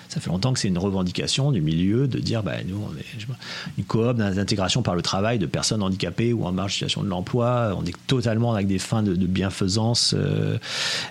Ça 0.09 0.21
fait 0.21 0.29
longtemps 0.29 0.53
que 0.53 0.59
c'est 0.59 0.69
une 0.69 0.79
revendication 0.79 1.51
du 1.51 1.61
milieu 1.61 2.07
de 2.07 2.19
dire, 2.19 2.43
bah, 2.43 2.57
nous, 2.67 2.77
on 2.77 2.97
est 2.99 3.35
une 3.79 3.85
coop 3.85 4.17
d'intégration 4.17 4.83
par 4.83 4.95
le 4.95 5.03
travail 5.03 5.39
de 5.39 5.47
personnes 5.47 5.83
handicapées 5.83 6.33
ou 6.33 6.45
en 6.45 6.53
marge 6.53 6.75
situation 6.75 7.03
de 7.03 7.09
l'emploi. 7.09 7.75
On 7.77 7.85
est 7.85 7.97
totalement 8.07 8.53
avec 8.53 8.67
des 8.67 8.79
fins 8.79 9.03
de, 9.03 9.15
bienfaisance. 9.15 10.15
Euh, 10.17 10.59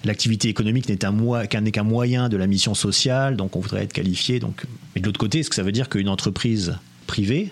l'activité 0.04 0.50
économique 0.50 0.88
n'est 0.90 0.98
qu'un 0.98 1.84
moyen 1.84 2.30
de 2.30 2.38
la 2.38 2.48
mission 2.48 2.76
sociale, 2.76 3.36
donc 3.36 3.56
on 3.56 3.60
voudrait 3.60 3.84
être 3.84 3.94
qualifié. 3.94 4.40
Donc, 4.40 4.66
mais 4.96 5.02
de 5.02 5.06
l'autre 5.06 5.20
côté, 5.20 5.40
est-ce 5.40 5.50
que 5.50 5.56
ça 5.56 5.64
veut 5.64 5.72
dire 5.72 5.90
qu'une 5.90 6.10
entreprise 6.10 6.78
privée 7.08 7.52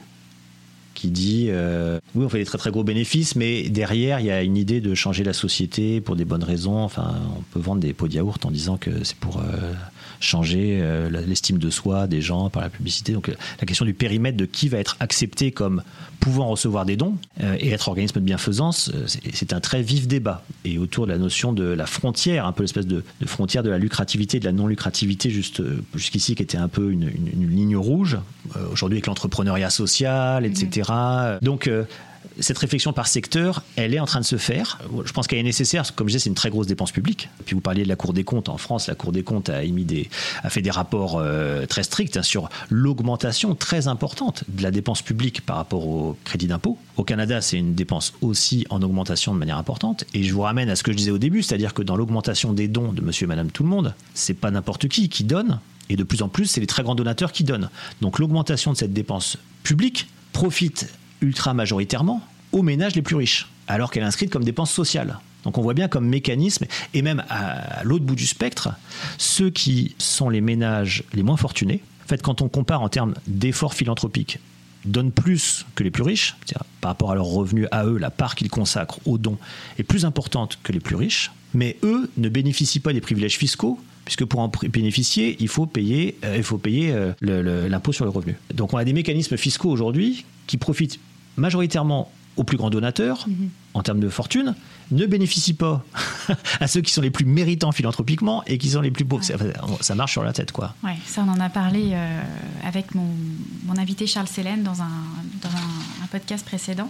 qui 0.93 1.09
dit 1.09 1.47
euh, 1.49 1.99
oui 2.15 2.25
on 2.25 2.29
fait 2.29 2.39
des 2.39 2.45
très 2.45 2.57
très 2.57 2.71
gros 2.71 2.83
bénéfices 2.83 3.35
mais 3.35 3.69
derrière 3.69 4.19
il 4.19 4.25
y 4.25 4.31
a 4.31 4.43
une 4.43 4.57
idée 4.57 4.81
de 4.81 4.93
changer 4.93 5.23
la 5.23 5.33
société 5.33 6.01
pour 6.01 6.15
des 6.15 6.25
bonnes 6.25 6.43
raisons. 6.43 6.79
Enfin 6.79 7.15
on 7.37 7.41
peut 7.53 7.59
vendre 7.59 7.81
des 7.81 7.93
pots 7.93 8.07
de 8.07 8.13
yaourt 8.13 8.45
en 8.45 8.51
disant 8.51 8.77
que 8.77 9.03
c'est 9.03 9.17
pour 9.17 9.39
euh, 9.39 9.73
changer 10.21 10.79
euh, 10.81 11.09
l'estime 11.27 11.57
de 11.57 11.69
soi 11.69 12.07
des 12.07 12.21
gens 12.21 12.49
par 12.49 12.61
la 12.61 12.69
publicité. 12.69 13.13
Donc 13.13 13.29
euh, 13.29 13.33
la 13.59 13.65
question 13.65 13.85
du 13.85 13.93
périmètre 13.93 14.37
de 14.37 14.45
qui 14.45 14.69
va 14.69 14.77
être 14.77 14.95
accepté 14.99 15.51
comme 15.51 15.83
pouvant 16.19 16.47
recevoir 16.47 16.85
des 16.85 16.95
dons 16.95 17.15
euh, 17.41 17.57
et 17.59 17.69
être 17.69 17.87
organisme 17.87 18.19
de 18.19 18.25
bienfaisance, 18.25 18.91
c'est 19.33 19.53
un 19.53 19.59
très 19.59 19.81
vif 19.81 20.07
débat. 20.07 20.43
Et 20.65 20.77
autour 20.77 21.07
de 21.07 21.11
la 21.11 21.17
notion 21.17 21.53
de 21.53 21.63
la 21.63 21.85
frontière, 21.85 22.45
un 22.45 22.51
peu 22.51 22.63
l'espèce 22.63 22.87
de, 22.87 23.03
frontière 23.25 23.63
de 23.63 23.69
la 23.69 23.79
lucrativité, 23.79 24.39
de 24.39 24.45
la 24.45 24.51
non-lucrativité, 24.51 25.31
juste 25.31 25.61
jusqu'ici 25.95 26.35
qui 26.35 26.43
était 26.43 26.57
un 26.57 26.67
peu 26.67 26.91
une, 26.91 27.09
ligne 27.49 27.75
rouge. 27.75 28.17
Aujourd'hui 28.71 28.97
avec 28.97 29.07
l'entrepreneuriat 29.07 29.69
social, 29.69 30.45
etc. 30.45 30.91
Donc 31.41 31.69
cette 32.39 32.57
réflexion 32.57 32.93
par 32.93 33.07
secteur, 33.07 33.63
elle 33.75 33.93
est 33.93 33.99
en 33.99 34.05
train 34.05 34.19
de 34.19 34.25
se 34.25 34.37
faire. 34.37 34.79
Je 35.05 35.11
pense 35.11 35.27
qu'elle 35.27 35.39
est 35.39 35.43
nécessaire. 35.43 35.93
Comme 35.95 36.07
je 36.07 36.13
disais, 36.13 36.23
c'est 36.23 36.29
une 36.29 36.35
très 36.35 36.49
grosse 36.49 36.67
dépense 36.67 36.91
publique. 36.91 37.29
Puis 37.45 37.55
vous 37.55 37.61
parliez 37.61 37.83
de 37.83 37.89
la 37.89 37.95
Cour 37.95 38.13
des 38.13 38.23
comptes. 38.23 38.49
En 38.49 38.57
France, 38.57 38.87
la 38.87 38.95
Cour 38.95 39.11
des 39.11 39.23
comptes 39.23 39.49
a, 39.49 39.63
émis 39.63 39.85
des, 39.85 40.09
a 40.43 40.49
fait 40.49 40.61
des 40.61 40.71
rapports 40.71 41.17
euh, 41.17 41.65
très 41.65 41.83
stricts 41.83 42.17
hein, 42.17 42.23
sur 42.23 42.49
l'augmentation 42.69 43.55
très 43.55 43.87
importante 43.87 44.43
de 44.47 44.63
la 44.63 44.71
dépense 44.71 45.01
publique 45.01 45.41
par 45.41 45.57
rapport 45.57 45.87
au 45.87 46.17
crédit 46.23 46.47
d'impôt. 46.47 46.77
Au 46.97 47.03
Canada, 47.03 47.41
c'est 47.41 47.57
une 47.57 47.75
dépense 47.75 48.13
aussi 48.21 48.65
en 48.69 48.81
augmentation 48.81 49.33
de 49.33 49.39
manière 49.39 49.57
importante. 49.57 50.05
Et 50.13 50.23
je 50.23 50.33
vous 50.33 50.41
ramène 50.41 50.69
à 50.69 50.75
ce 50.75 50.83
que 50.83 50.91
je 50.91 50.97
disais 50.97 51.11
au 51.11 51.17
début, 51.17 51.43
c'est-à-dire 51.43 51.73
que 51.73 51.81
dans 51.81 51.95
l'augmentation 51.95 52.53
des 52.53 52.67
dons 52.67 52.91
de 52.93 53.01
monsieur 53.01 53.25
et 53.25 53.27
madame 53.27 53.51
tout 53.51 53.63
le 53.63 53.69
monde, 53.69 53.93
c'est 54.13 54.33
pas 54.33 54.51
n'importe 54.51 54.87
qui 54.87 55.09
qui 55.09 55.23
donne. 55.23 55.59
Et 55.89 55.95
de 55.95 56.03
plus 56.03 56.21
en 56.21 56.29
plus, 56.29 56.45
c'est 56.45 56.61
les 56.61 56.67
très 56.67 56.83
grands 56.83 56.95
donateurs 56.95 57.31
qui 57.31 57.43
donnent. 57.43 57.69
Donc 58.01 58.19
l'augmentation 58.19 58.71
de 58.71 58.77
cette 58.77 58.93
dépense 58.93 59.37
publique 59.63 60.07
profite 60.31 60.87
ultra 61.21 61.53
majoritairement 61.53 62.21
aux 62.51 62.63
ménages 62.63 62.95
les 62.95 63.01
plus 63.01 63.15
riches, 63.15 63.47
alors 63.67 63.91
qu'elle 63.91 64.03
est 64.03 64.07
inscrite 64.07 64.29
comme 64.29 64.43
dépense 64.43 64.71
sociale. 64.71 65.19
Donc 65.43 65.57
on 65.57 65.61
voit 65.61 65.73
bien 65.73 65.87
comme 65.87 66.07
mécanisme, 66.07 66.65
et 66.93 67.01
même 67.01 67.23
à 67.29 67.83
l'autre 67.83 68.05
bout 68.05 68.15
du 68.15 68.27
spectre, 68.27 68.69
ceux 69.17 69.49
qui 69.49 69.95
sont 69.97 70.29
les 70.29 70.41
ménages 70.41 71.03
les 71.13 71.23
moins 71.23 71.37
fortunés, 71.37 71.81
en 72.05 72.07
fait 72.07 72.21
quand 72.21 72.41
on 72.41 72.49
compare 72.49 72.81
en 72.81 72.89
termes 72.89 73.13
d'efforts 73.27 73.73
philanthropiques, 73.73 74.39
donnent 74.85 75.11
plus 75.11 75.65
que 75.75 75.83
les 75.83 75.91
plus 75.91 76.03
riches, 76.03 76.35
par 76.79 76.91
rapport 76.91 77.11
à 77.11 77.15
leurs 77.15 77.25
revenus 77.25 77.67
à 77.71 77.85
eux, 77.85 77.97
la 77.97 78.09
part 78.09 78.35
qu'ils 78.35 78.49
consacrent 78.49 78.99
aux 79.05 79.17
dons 79.17 79.37
est 79.77 79.83
plus 79.83 80.05
importante 80.05 80.59
que 80.63 80.71
les 80.71 80.79
plus 80.79 80.95
riches, 80.95 81.31
mais 81.53 81.77
eux 81.83 82.09
ne 82.17 82.29
bénéficient 82.29 82.79
pas 82.79 82.93
des 82.93 83.01
privilèges 83.01 83.37
fiscaux, 83.37 83.79
puisque 84.05 84.25
pour 84.25 84.39
en 84.39 84.51
bénéficier, 84.69 85.37
il 85.39 85.47
faut 85.47 85.67
payer, 85.67 86.17
euh, 86.25 86.41
payer 86.61 86.91
euh, 86.91 87.67
l'impôt 87.69 87.93
sur 87.93 88.05
le 88.05 88.11
revenu. 88.11 88.35
Donc 88.53 88.73
on 88.73 88.77
a 88.77 88.83
des 88.83 88.93
mécanismes 88.93 89.37
fiscaux 89.37 89.69
aujourd'hui 89.69 90.25
qui 90.47 90.57
profitent 90.57 90.99
majoritairement 91.37 92.11
aux 92.37 92.43
plus 92.43 92.57
grands 92.57 92.69
donateurs 92.69 93.25
mhm. 93.27 93.49
en 93.73 93.83
termes 93.83 93.99
de 93.99 94.09
fortune, 94.09 94.55
ne 94.91 95.05
bénéficient 95.05 95.53
pas 95.53 95.83
à 96.59 96.67
ceux 96.67 96.81
qui 96.81 96.91
sont 96.91 97.01
les 97.01 97.09
plus 97.09 97.25
méritants 97.25 97.71
philanthropiquement 97.71 98.43
et 98.45 98.57
qui 98.57 98.69
sont 98.69 98.81
les 98.81 98.91
plus 98.91 99.05
pauvres. 99.05 99.23
Ça, 99.81 99.95
marche 99.95 100.11
sur 100.13 100.23
la 100.23 100.33
tête, 100.33 100.51
quoi. 100.51 100.73
Ouais, 100.83 100.95
ça, 101.05 101.23
on 101.25 101.29
en 101.29 101.39
a 101.39 101.49
parlé 101.49 101.91
euh, 101.93 102.21
avec 102.65 102.95
mon, 102.95 103.07
mon, 103.65 103.77
invité 103.77 104.07
Charles 104.07 104.27
Sélène 104.27 104.63
dans, 104.63 104.81
un, 104.81 104.91
dans 105.41 105.49
un, 105.49 106.03
un, 106.03 106.07
podcast 106.09 106.45
précédent. 106.45 106.89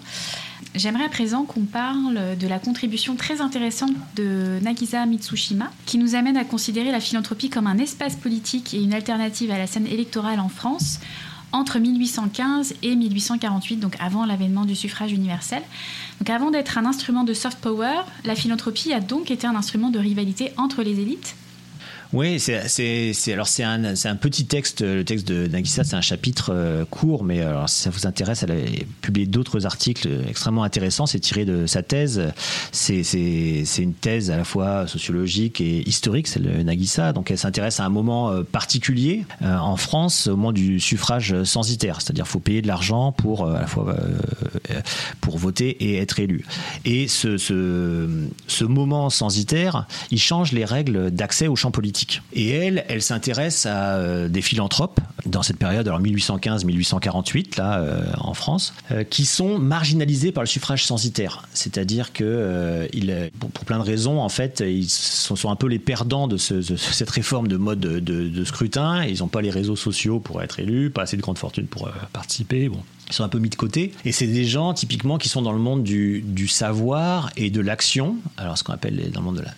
J'aimerais 0.74 1.06
à 1.06 1.10
présent 1.10 1.44
qu'on 1.44 1.66
parle 1.66 2.38
de 2.40 2.48
la 2.48 2.60
contribution 2.60 3.16
très 3.16 3.42
intéressante 3.42 3.92
de 4.16 4.60
Nagisa 4.62 5.06
Mitsushima, 5.06 5.70
qui 5.86 5.98
nous 5.98 6.16
amène 6.16 6.38
à 6.38 6.46
considérer 6.46 6.92
la 6.92 7.00
philanthropie 7.00 7.50
comme 7.50 7.68
un 7.68 7.78
espace 7.78 8.16
politique 8.16 8.74
et 8.74 8.82
une 8.82 8.94
alternative 8.94 9.52
à 9.52 9.58
la 9.58 9.68
scène 9.68 9.88
électorale 9.88 10.40
en 10.40 10.50
France 10.50 11.00
entre 11.52 11.80
1815 11.80 12.76
et 12.84 12.96
1848, 12.96 13.78
donc 13.78 13.96
avant 14.00 14.26
l'avènement 14.26 14.66
du 14.66 14.76
suffrage 14.76 15.12
universel. 15.12 15.62
Donc 16.20 16.30
avant 16.30 16.52
d'être 16.52 16.78
un 16.78 16.86
instrument 16.86 17.24
de 17.24 17.34
soft 17.34 17.60
power, 17.60 18.02
la 18.26 18.36
philanthropie 18.36 18.94
a 18.94 19.00
donc 19.00 19.32
été 19.32 19.48
un 19.48 19.56
instrument 19.56 19.90
de 19.90 20.00
rivalité 20.00 20.52
entre 20.58 20.84
les 20.84 21.00
élites 21.00 21.36
oui, 22.14 22.42
c'est 22.42 23.34
alors 23.34 23.48
c'est 23.48 23.64
un, 23.64 24.16
petit 24.16 24.46
texte. 24.46 24.82
Le 24.82 25.06
texte 25.06 25.28
de 25.28 25.48
Nagisa, 25.48 25.86
c'est 25.86 25.96
un 25.96 26.02
chapitre 26.02 26.52
euh, 26.54 26.84
court, 26.84 27.24
mais 27.24 27.42
alors 27.42 27.70
si 27.70 27.82
ça 27.82 27.90
vous 27.90 28.06
intéresse, 28.06 28.44
elle 28.44 28.52
a 28.52 28.56
publié 29.02 29.26
d'autres 29.26 29.66
articles 29.66 30.10
extrêmement 30.28 30.64
intéressants. 30.64 31.06
C'est 31.06 31.22
tiré 31.22 31.46
de 31.46 31.66
sa 31.68 31.84
thèse. 31.84 32.34
C'est 32.74 33.04
une 33.78 33.94
thèse 33.94 34.30
à 34.30 34.36
la 34.36 34.44
fois 34.44 34.88
sociologique 34.88 35.62
et 35.62 35.88
historique, 35.88 36.28
c'est 36.28 36.42
le 36.42 36.64
Nagisa. 36.64 37.14
Donc 37.14 37.32
elle 37.32 37.38
s'intéresse 37.38 37.80
à 37.80 37.86
un 37.86 37.90
moment 37.90 38.30
euh, 38.32 38.44
particulier 38.44 39.26
euh, 39.42 39.58
en 39.58 39.78
France, 39.78 40.28
au 40.28 40.36
moment 40.36 40.52
du 40.52 40.82
suffrage 40.82 41.44
censitaire, 41.44 42.02
c'est-à-dire 42.02 42.28
faut 42.28 42.40
payer 42.40 42.62
de 42.62 42.68
l'argent 42.68 43.14
pour 43.14 43.48
à 43.48 43.62
la 43.62 43.68
fois 43.68 43.96
pour 45.22 45.38
voter 45.38 45.70
et 45.70 45.98
être 45.98 46.20
élu. 46.20 46.46
Et 46.84 47.08
ce, 47.08 47.38
ce, 47.38 48.28
ce 48.48 48.66
moment 48.66 49.10
censitaire, 49.10 49.88
il 50.12 50.20
change 50.20 50.52
les 50.52 50.66
règles 50.66 51.12
d'accès 51.12 51.48
au 51.48 51.56
champ 51.56 51.72
politique. 51.72 52.01
Et 52.34 52.50
elle, 52.50 52.86
elle 52.88 53.02
s'intéresse 53.02 53.66
à 53.66 53.96
euh, 53.96 54.28
des 54.28 54.42
philanthropes 54.42 55.00
dans 55.26 55.44
cette 55.44 55.58
période, 55.58 55.88
alors 55.88 56.02
1815-1848, 56.02 57.58
là, 57.58 57.80
euh, 57.80 58.04
en 58.18 58.34
France, 58.34 58.74
euh, 58.92 59.04
qui 59.04 59.26
sont 59.26 59.60
marginalisés 59.60 60.32
par 60.32 60.44
le 60.44 60.48
suffrage 60.48 60.86
censitaire. 60.86 61.48
C'est-à-dire 61.54 62.14
que, 62.14 62.90
pour, 63.40 63.66
plein 63.66 63.78
de 63.78 63.84
raisons, 63.84 64.20
en 64.20 64.30
fait, 64.30 64.64
ils 64.66 64.90
sont, 64.90 65.50
un 65.50 65.56
peu 65.56 65.68
les 65.68 65.80
perdants 65.80 66.28
de, 66.28 66.38
cette 66.38 67.10
réforme 67.10 67.48
de 67.48 67.58
mode 67.58 67.80
de, 67.80 68.44
scrutin. 68.46 69.04
Ils 69.06 69.20
n'ont 69.20 69.28
pas 69.28 69.42
les 69.42 69.52
réseaux 69.52 69.76
sociaux 69.76 70.20
pour 70.20 70.42
être 70.42 70.60
élus, 70.60 70.90
pas 70.90 71.04
assez 71.04 71.18
de 71.18 71.22
grande 71.22 71.38
fortune 71.38 71.68
pour 71.68 71.90
participer. 72.12 72.70
Ils 73.10 73.14
sont 73.14 73.24
un 73.24 73.30
peu 73.30 73.40
mis 73.40 73.50
de 73.50 73.56
côté. 73.56 73.94
Et 74.06 74.12
c'est 74.12 74.28
des 74.28 74.46
gens, 74.46 74.74
typiquement, 74.74 75.18
qui 75.18 75.30
sont 75.30 75.42
dans 75.42 75.54
le 75.54 75.60
monde 75.60 75.84
du 75.84 76.48
savoir 76.48 77.30
et 77.38 77.50
de 77.50 77.62
l'action. 77.62 78.16
Alors, 78.38 78.58
ce 78.58 78.64
qu'on 78.64 78.74
appelle 78.74 79.12
dans 79.12 79.20
le 79.20 79.26
monde 79.26 79.38
de 79.38 79.42
la 79.42 79.54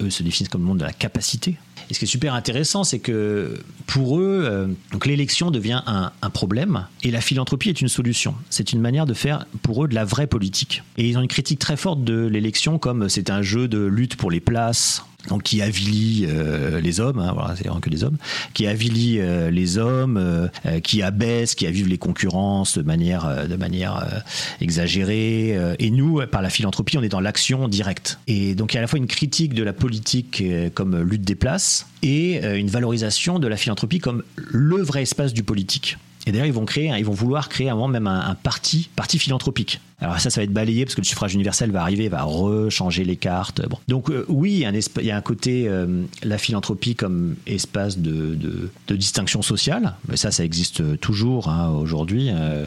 eux 0.00 0.10
se 0.10 0.22
définissent 0.22 0.48
comme 0.48 0.62
le 0.62 0.68
monde 0.68 0.78
de 0.78 0.84
la 0.84 0.92
capacité. 0.92 1.56
Et 1.90 1.94
ce 1.94 1.98
qui 1.98 2.04
est 2.04 2.08
super 2.08 2.34
intéressant, 2.34 2.84
c'est 2.84 2.98
que 2.98 3.58
pour 3.86 4.18
eux, 4.18 4.44
euh, 4.44 4.66
l'élection 5.06 5.50
devient 5.50 5.82
un, 5.86 6.10
problème 6.30 6.86
et 7.02 7.10
la 7.10 7.22
philanthropie 7.22 7.70
est 7.70 7.80
une 7.80 7.88
solution. 7.88 8.34
C'est 8.50 8.72
une 8.72 8.80
manière 8.80 9.06
de 9.06 9.14
faire 9.14 9.46
pour 9.62 9.84
eux 9.84 9.88
de 9.88 9.94
la 9.94 10.04
vraie 10.04 10.26
politique. 10.26 10.82
Et 10.98 11.08
ils 11.08 11.16
ont 11.16 11.22
une 11.22 11.28
critique 11.28 11.58
très 11.58 11.76
forte 11.76 12.04
de 12.04 12.26
l'élection 12.26 12.78
comme 12.78 13.08
c'est 13.08 13.30
un 13.30 13.40
jeu 13.40 13.66
de 13.66 13.78
lutte 13.78 14.16
pour 14.16 14.30
les 14.30 14.40
places, 14.40 15.04
donc 15.28 15.42
qui 15.42 15.62
avilit 15.62 16.26
euh, 16.28 16.80
les 16.80 17.00
hommes, 17.00 17.18
hein, 17.18 17.32
voilà, 17.34 17.54
c'est 17.56 17.68
que 17.80 17.90
des 17.90 18.02
hommes, 18.04 18.16
qui 18.54 18.66
euh, 18.66 19.50
les 19.50 19.78
hommes, 19.78 20.16
euh, 20.16 20.48
qui 20.80 21.02
abaisse, 21.02 21.54
qui 21.54 21.66
avive 21.66 21.86
les 21.88 21.98
concurrences 21.98 22.78
de 22.78 22.82
manière, 22.82 23.46
de 23.48 23.56
manière 23.56 24.22
exagérée. 24.60 25.56
et 25.78 25.90
nous, 25.90 26.20
par 26.30 26.42
la 26.42 26.50
philanthropie, 26.50 26.98
on 26.98 27.02
est 27.02 27.08
dans 27.08 27.20
l'action 27.20 27.68
directe. 27.68 28.18
Et 28.26 28.54
donc 28.54 28.72
il 28.72 28.76
y 28.76 28.78
a 28.78 28.80
à 28.80 28.82
la 28.82 28.88
fois 28.88 28.98
une 28.98 29.06
critique 29.06 29.54
de 29.54 29.62
la 29.62 29.72
politique 29.72 30.42
comme 30.74 31.00
lutte 31.00 31.22
des 31.22 31.34
places 31.34 31.86
et 32.02 32.44
une 32.44 32.68
valorisation 32.68 33.38
de 33.38 33.48
la 33.48 33.56
philanthropie 33.56 33.98
comme 33.98 34.22
le 34.36 34.76
vrai 34.76 35.02
espace 35.02 35.32
du 35.32 35.42
politique. 35.42 35.98
Et 36.28 36.32
d'ailleurs, 36.32 36.46
ils 36.46 36.52
vont 36.52 36.66
créer, 36.66 36.92
ils 36.98 37.06
vont 37.06 37.14
vouloir 37.14 37.48
créer 37.48 37.70
un 37.70 37.74
moment 37.74 37.88
même 37.88 38.06
un, 38.06 38.34
parti, 38.34 38.90
parti 38.94 39.18
philanthropique. 39.18 39.80
Alors 39.98 40.20
ça, 40.20 40.28
ça 40.28 40.40
va 40.40 40.44
être 40.44 40.52
balayé 40.52 40.84
parce 40.84 40.94
que 40.94 41.00
le 41.00 41.06
suffrage 41.06 41.32
universel 41.32 41.70
va 41.70 41.80
arriver, 41.80 42.08
va 42.10 42.22
rechanger 42.22 43.02
les 43.02 43.16
cartes. 43.16 43.62
Donc 43.88 44.10
euh, 44.10 44.26
oui, 44.28 44.62
il 44.62 45.04
y, 45.04 45.10
a 45.10 45.16
un 45.16 45.20
côté 45.22 45.66
euh, 45.66 46.04
la 46.22 46.36
philanthropie 46.36 46.94
comme 46.94 47.36
espace 47.46 47.98
de, 47.98 48.36
de, 48.86 48.96
distinction 48.96 49.40
sociale. 49.40 49.94
Mais 50.06 50.18
ça, 50.18 50.30
ça 50.30 50.44
existe 50.44 51.00
toujours 51.00 51.48
hein, 51.48 51.70
aujourd'hui. 51.70 52.28
Euh, 52.30 52.66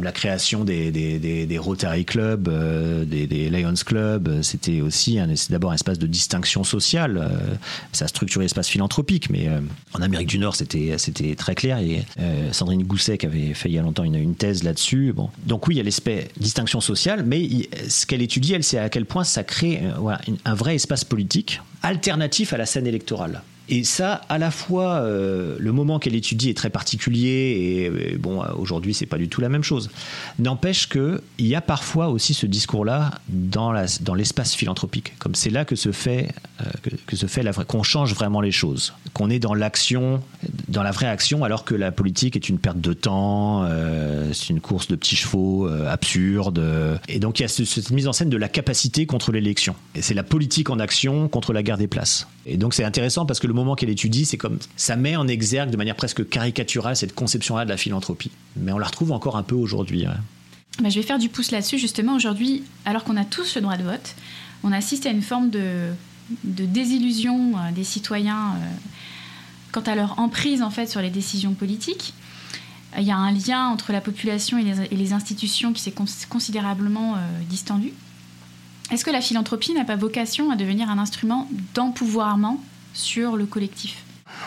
la 0.00 0.12
création 0.12 0.64
des, 0.64 0.90
des, 0.90 1.58
Rotary 1.58 2.04
Club, 2.04 2.48
euh, 2.48 3.04
des, 3.04 3.50
Lions 3.50 3.74
Club, 3.84 4.28
euh, 4.28 4.42
c'était 4.42 4.80
aussi 4.80 5.18
d'abord 5.50 5.72
un 5.72 5.74
espace 5.74 5.98
de 5.98 6.06
distinction 6.06 6.64
sociale. 6.64 7.18
Euh, 7.18 7.54
ça 7.92 8.06
a 8.06 8.08
structuré 8.08 8.44
l'espace 8.44 8.68
philanthropique, 8.68 9.30
mais 9.30 9.48
en 9.94 10.02
Amérique 10.02 10.28
du 10.28 10.38
Nord, 10.38 10.54
c'était 10.56 11.34
très 11.36 11.54
clair. 11.54 11.78
Et 11.78 12.04
Sandrine 12.52 12.82
Gousset 12.84 13.24
avait 13.24 13.54
fait 13.54 13.68
il 13.68 13.74
y 13.74 13.78
a 13.78 13.82
longtemps 13.82 14.04
une, 14.04 14.34
thèse 14.34 14.62
là-dessus. 14.62 15.14
Donc 15.44 15.66
oui, 15.68 15.74
il 15.74 15.78
y 15.78 15.80
a 15.80 15.84
l'aspect 15.84 16.28
distinction 16.38 16.80
sociale, 16.80 17.24
mais 17.24 17.48
ce 17.88 18.06
qu'elle 18.06 18.22
étudie, 18.22 18.54
elle, 18.54 18.64
c'est 18.64 18.78
à 18.78 18.88
quel 18.88 19.06
point 19.06 19.24
ça 19.24 19.44
crée 19.44 19.82
un 20.44 20.54
vrai 20.54 20.74
espace 20.74 21.04
politique 21.04 21.60
alternatif 21.82 22.52
à 22.52 22.56
la 22.56 22.66
scène 22.66 22.86
électorale. 22.86 23.42
Et 23.68 23.82
ça, 23.82 24.20
à 24.28 24.38
la 24.38 24.50
fois, 24.50 24.96
euh, 24.96 25.56
le 25.58 25.72
moment 25.72 25.98
qu'elle 25.98 26.14
étudie 26.14 26.50
est 26.50 26.56
très 26.56 26.70
particulier 26.70 27.90
et, 28.12 28.16
bon, 28.16 28.42
aujourd'hui, 28.56 28.94
c'est 28.94 29.06
pas 29.06 29.18
du 29.18 29.28
tout 29.28 29.40
la 29.40 29.48
même 29.48 29.64
chose. 29.64 29.90
N'empêche 30.38 30.88
qu'il 30.88 31.20
y 31.40 31.54
a 31.54 31.60
parfois 31.60 32.08
aussi 32.08 32.32
ce 32.32 32.46
discours-là 32.46 33.10
dans, 33.28 33.72
l'espace 34.14 34.54
philanthropique. 34.54 35.14
Comme 35.18 35.34
c'est 35.34 35.50
là 35.50 35.64
que 35.64 35.74
se 35.74 35.90
fait, 35.90 36.32
euh, 36.60 36.64
que, 37.06 37.16
se 37.16 37.26
fait 37.26 37.42
la 37.42 37.52
qu'on 37.52 37.82
change 37.82 38.14
vraiment 38.14 38.40
les 38.40 38.52
choses, 38.52 38.92
qu'on 39.14 39.30
est 39.30 39.38
dans 39.38 39.54
l'action, 39.54 40.22
dans 40.68 40.82
la 40.82 40.92
vraie 40.92 41.08
action, 41.08 41.42
alors 41.42 41.64
que 41.64 41.74
la 41.74 41.90
politique 41.90 42.36
est 42.36 42.48
une 42.48 42.58
perte 42.58 42.80
de 42.80 42.92
temps, 42.92 43.64
euh, 43.64 44.32
c'est 44.32 44.50
une 44.50 44.60
course 44.60 44.86
de 44.88 44.94
petits 44.94 45.16
chevaux 45.16 45.66
absurde. 45.66 46.62
Et 47.08 47.18
donc 47.18 47.40
il 47.40 47.42
y 47.42 47.46
a 47.46 47.48
cette 47.48 47.90
mise 47.90 48.06
en 48.06 48.12
scène 48.12 48.30
de 48.30 48.36
la 48.36 48.48
capacité 48.48 49.06
contre 49.06 49.32
l'élection. 49.32 49.74
Et 49.94 50.02
c'est 50.02 50.14
la 50.14 50.22
politique 50.22 50.70
en 50.70 50.78
action 50.78 51.28
contre 51.28 51.52
la 51.52 51.62
guerre 51.62 51.78
des 51.78 51.88
places. 51.88 52.28
Et 52.46 52.56
donc 52.56 52.74
c'est 52.74 52.84
intéressant 52.84 53.26
parce 53.26 53.40
que 53.40 53.48
le 53.48 53.55
moment 53.56 53.74
qu'elle 53.74 53.90
étudie, 53.90 54.24
c'est 54.24 54.36
comme 54.36 54.58
ça 54.76 54.96
met 54.96 55.16
en 55.16 55.26
exergue 55.26 55.70
de 55.70 55.76
manière 55.76 55.96
presque 55.96 56.28
caricaturale 56.28 56.96
cette 56.96 57.14
conception-là 57.14 57.64
de 57.64 57.70
la 57.70 57.76
philanthropie. 57.76 58.30
Mais 58.56 58.72
on 58.72 58.78
la 58.78 58.86
retrouve 58.86 59.12
encore 59.12 59.36
un 59.36 59.42
peu 59.42 59.54
aujourd'hui. 59.54 60.06
Bah, 60.80 60.88
je 60.88 60.94
vais 60.94 61.06
faire 61.06 61.18
du 61.18 61.28
pouce 61.28 61.50
là-dessus. 61.50 61.78
Justement, 61.78 62.14
aujourd'hui, 62.14 62.62
alors 62.84 63.04
qu'on 63.04 63.16
a 63.16 63.24
tous 63.24 63.56
le 63.56 63.62
droit 63.62 63.76
de 63.76 63.82
vote, 63.82 64.14
on 64.62 64.72
assiste 64.72 65.06
à 65.06 65.10
une 65.10 65.22
forme 65.22 65.50
de, 65.50 65.90
désillusion 66.44 67.56
euh, 67.56 67.72
des 67.72 67.84
citoyens 67.84 68.54
euh, 68.56 68.66
quant 69.72 69.82
à 69.82 69.94
leur 69.94 70.18
emprise 70.18 70.62
en 70.62 70.70
fait 70.70 70.86
sur 70.86 71.00
les 71.00 71.10
décisions 71.10 71.54
politiques. 71.54 72.14
Il 72.98 73.04
y 73.04 73.10
a 73.10 73.16
un 73.16 73.30
lien 73.30 73.66
entre 73.68 73.92
la 73.92 74.00
population 74.00 74.58
et 74.58 74.94
les, 74.94 75.12
institutions 75.12 75.72
qui 75.72 75.82
s'est 75.82 75.94
considérablement 76.28 77.14
euh, 77.14 77.18
distendu. 77.48 77.92
Est-ce 78.90 79.04
que 79.04 79.10
la 79.10 79.20
philanthropie 79.20 79.74
n'a 79.74 79.84
pas 79.84 79.96
vocation 79.96 80.50
à 80.50 80.56
devenir 80.56 80.88
un 80.88 80.98
instrument 80.98 81.48
d'empouvoirment 81.74 82.62
sur 82.96 83.36
le 83.36 83.46
collectif 83.46 84.02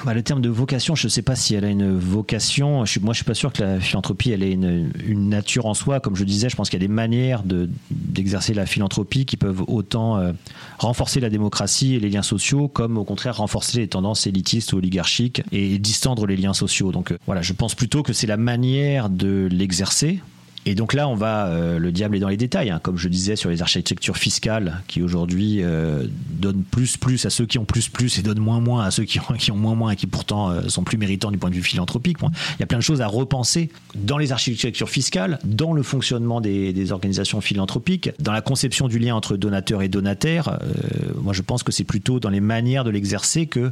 bah, 0.06 0.14
le 0.14 0.22
terme 0.22 0.42
de 0.42 0.50
vocation, 0.50 0.94
je 0.94 1.08
ne 1.08 1.10
sais 1.10 1.22
pas 1.22 1.36
si 1.36 1.56
elle 1.56 1.66
a 1.66 1.70
une 1.70 1.98
vocation. 1.98 2.86
Je 2.86 2.92
suis, 2.92 3.00
moi, 3.00 3.14
je 3.14 3.18
suis 3.18 3.26
pas 3.26 3.34
sûr 3.34 3.52
que 3.52 3.64
la 3.64 3.80
philanthropie, 3.80 4.30
elle 4.32 4.44
ait 4.44 4.52
une, 4.52 5.30
nature 5.30 5.66
en 5.66 5.74
soi. 5.74 6.00
Comme 6.00 6.16
je 6.16 6.24
disais, 6.24 6.48
je 6.48 6.56
pense 6.56 6.70
qu'il 6.70 6.80
y 6.80 6.84
a 6.84 6.88
des 6.88 6.94
manières 6.94 7.44
de- 7.44 7.70
d'exercer 7.90 8.54
la 8.54 8.66
philanthropie 8.66 9.26
qui 9.26 9.36
peuvent 9.36 9.64
autant 9.68 10.18
euh, 10.18 10.34
renforcer 10.78 11.20
la 11.20 11.30
démocratie 11.30 11.96
et 11.96 12.00
les 12.00 12.10
liens 12.10 12.22
sociaux, 12.22 12.68
comme 12.68 12.98
au 12.98 13.04
contraire 13.04 13.38
renforcer 13.38 13.80
les 13.80 13.88
tendances 13.88 14.28
élitistes 14.28 14.74
ou 14.74 14.78
oligarchiques 14.78 15.42
et 15.52 15.80
distendre 15.80 16.28
les 16.28 16.38
liens 16.38 16.54
sociaux. 16.54 16.92
Donc 16.92 17.12
euh, 17.12 17.18
voilà, 17.26 17.42
je 17.42 17.54
pense 17.54 17.74
plutôt 17.74 18.04
que 18.04 18.14
c'est 18.14 18.28
la 18.28 18.38
manière 18.38 19.10
de 19.10 19.48
l'exercer. 19.52 20.22
Et 20.70 20.76
donc 20.76 20.94
là, 20.94 21.08
on 21.08 21.16
va, 21.16 21.48
euh, 21.48 21.80
le 21.80 21.92
diable 21.92 22.16
est 22.16 22.20
dans 22.20 22.30
les 22.30 22.38
détails, 22.38 22.70
hein, 22.70 22.80
comme 22.80 22.96
je 22.96 23.10
disais 23.10 23.36
sur 23.36 23.50
les 23.50 23.64
architectures 23.64 24.18
fiscales 24.18 24.84
qui 24.86 25.02
aujourd'hui 25.02 25.64
euh, 25.64 26.06
donnent 26.30 26.62
plus 26.62 26.96
plus 26.96 27.26
à 27.26 27.32
ceux 27.32 27.48
qui 27.48 27.58
ont 27.58 27.66
plus 27.66 27.90
plus 27.90 28.20
et 28.20 28.22
donnent 28.22 28.38
moins 28.38 28.60
moins 28.60 28.84
à 28.84 28.92
ceux 28.92 29.04
qui 29.04 29.20
ont, 29.20 29.34
qui 29.34 29.52
ont 29.52 29.56
moins 29.56 29.74
moins 29.74 29.94
et 29.94 29.96
qui 29.96 30.06
pourtant 30.06 30.52
euh, 30.52 30.68
sont 30.68 30.84
plus 30.84 31.00
méritants 31.00 31.32
du 31.32 31.40
point 31.40 31.50
de 31.50 31.56
vue 31.56 31.64
philanthropique. 31.64 32.18
Il 32.22 32.60
y 32.60 32.64
a 32.64 32.68
plein 32.68 32.78
de 32.78 32.84
choses 32.84 33.02
à 33.02 33.08
repenser 33.08 33.72
dans 33.96 34.20
les 34.20 34.32
architectures 34.32 34.92
fiscales, 34.92 35.40
dans 35.44 35.74
le 35.74 35.82
fonctionnement 35.82 36.40
des, 36.40 36.72
des 36.72 36.92
organisations 36.92 37.42
philanthropiques, 37.42 38.12
dans 38.20 38.32
la 38.32 38.42
conception 38.42 38.88
du 38.88 39.00
lien 39.00 39.16
entre 39.16 39.38
donateur 39.38 39.82
et 39.82 39.90
donataire. 39.90 40.60
Moi, 41.20 41.34
je 41.34 41.42
pense 41.42 41.64
que 41.64 41.72
c'est 41.72 41.84
plutôt 41.84 42.20
dans 42.20 42.30
les 42.30 42.42
manières 42.42 42.84
de 42.84 42.92
l'exercer 42.92 43.48
que 43.48 43.72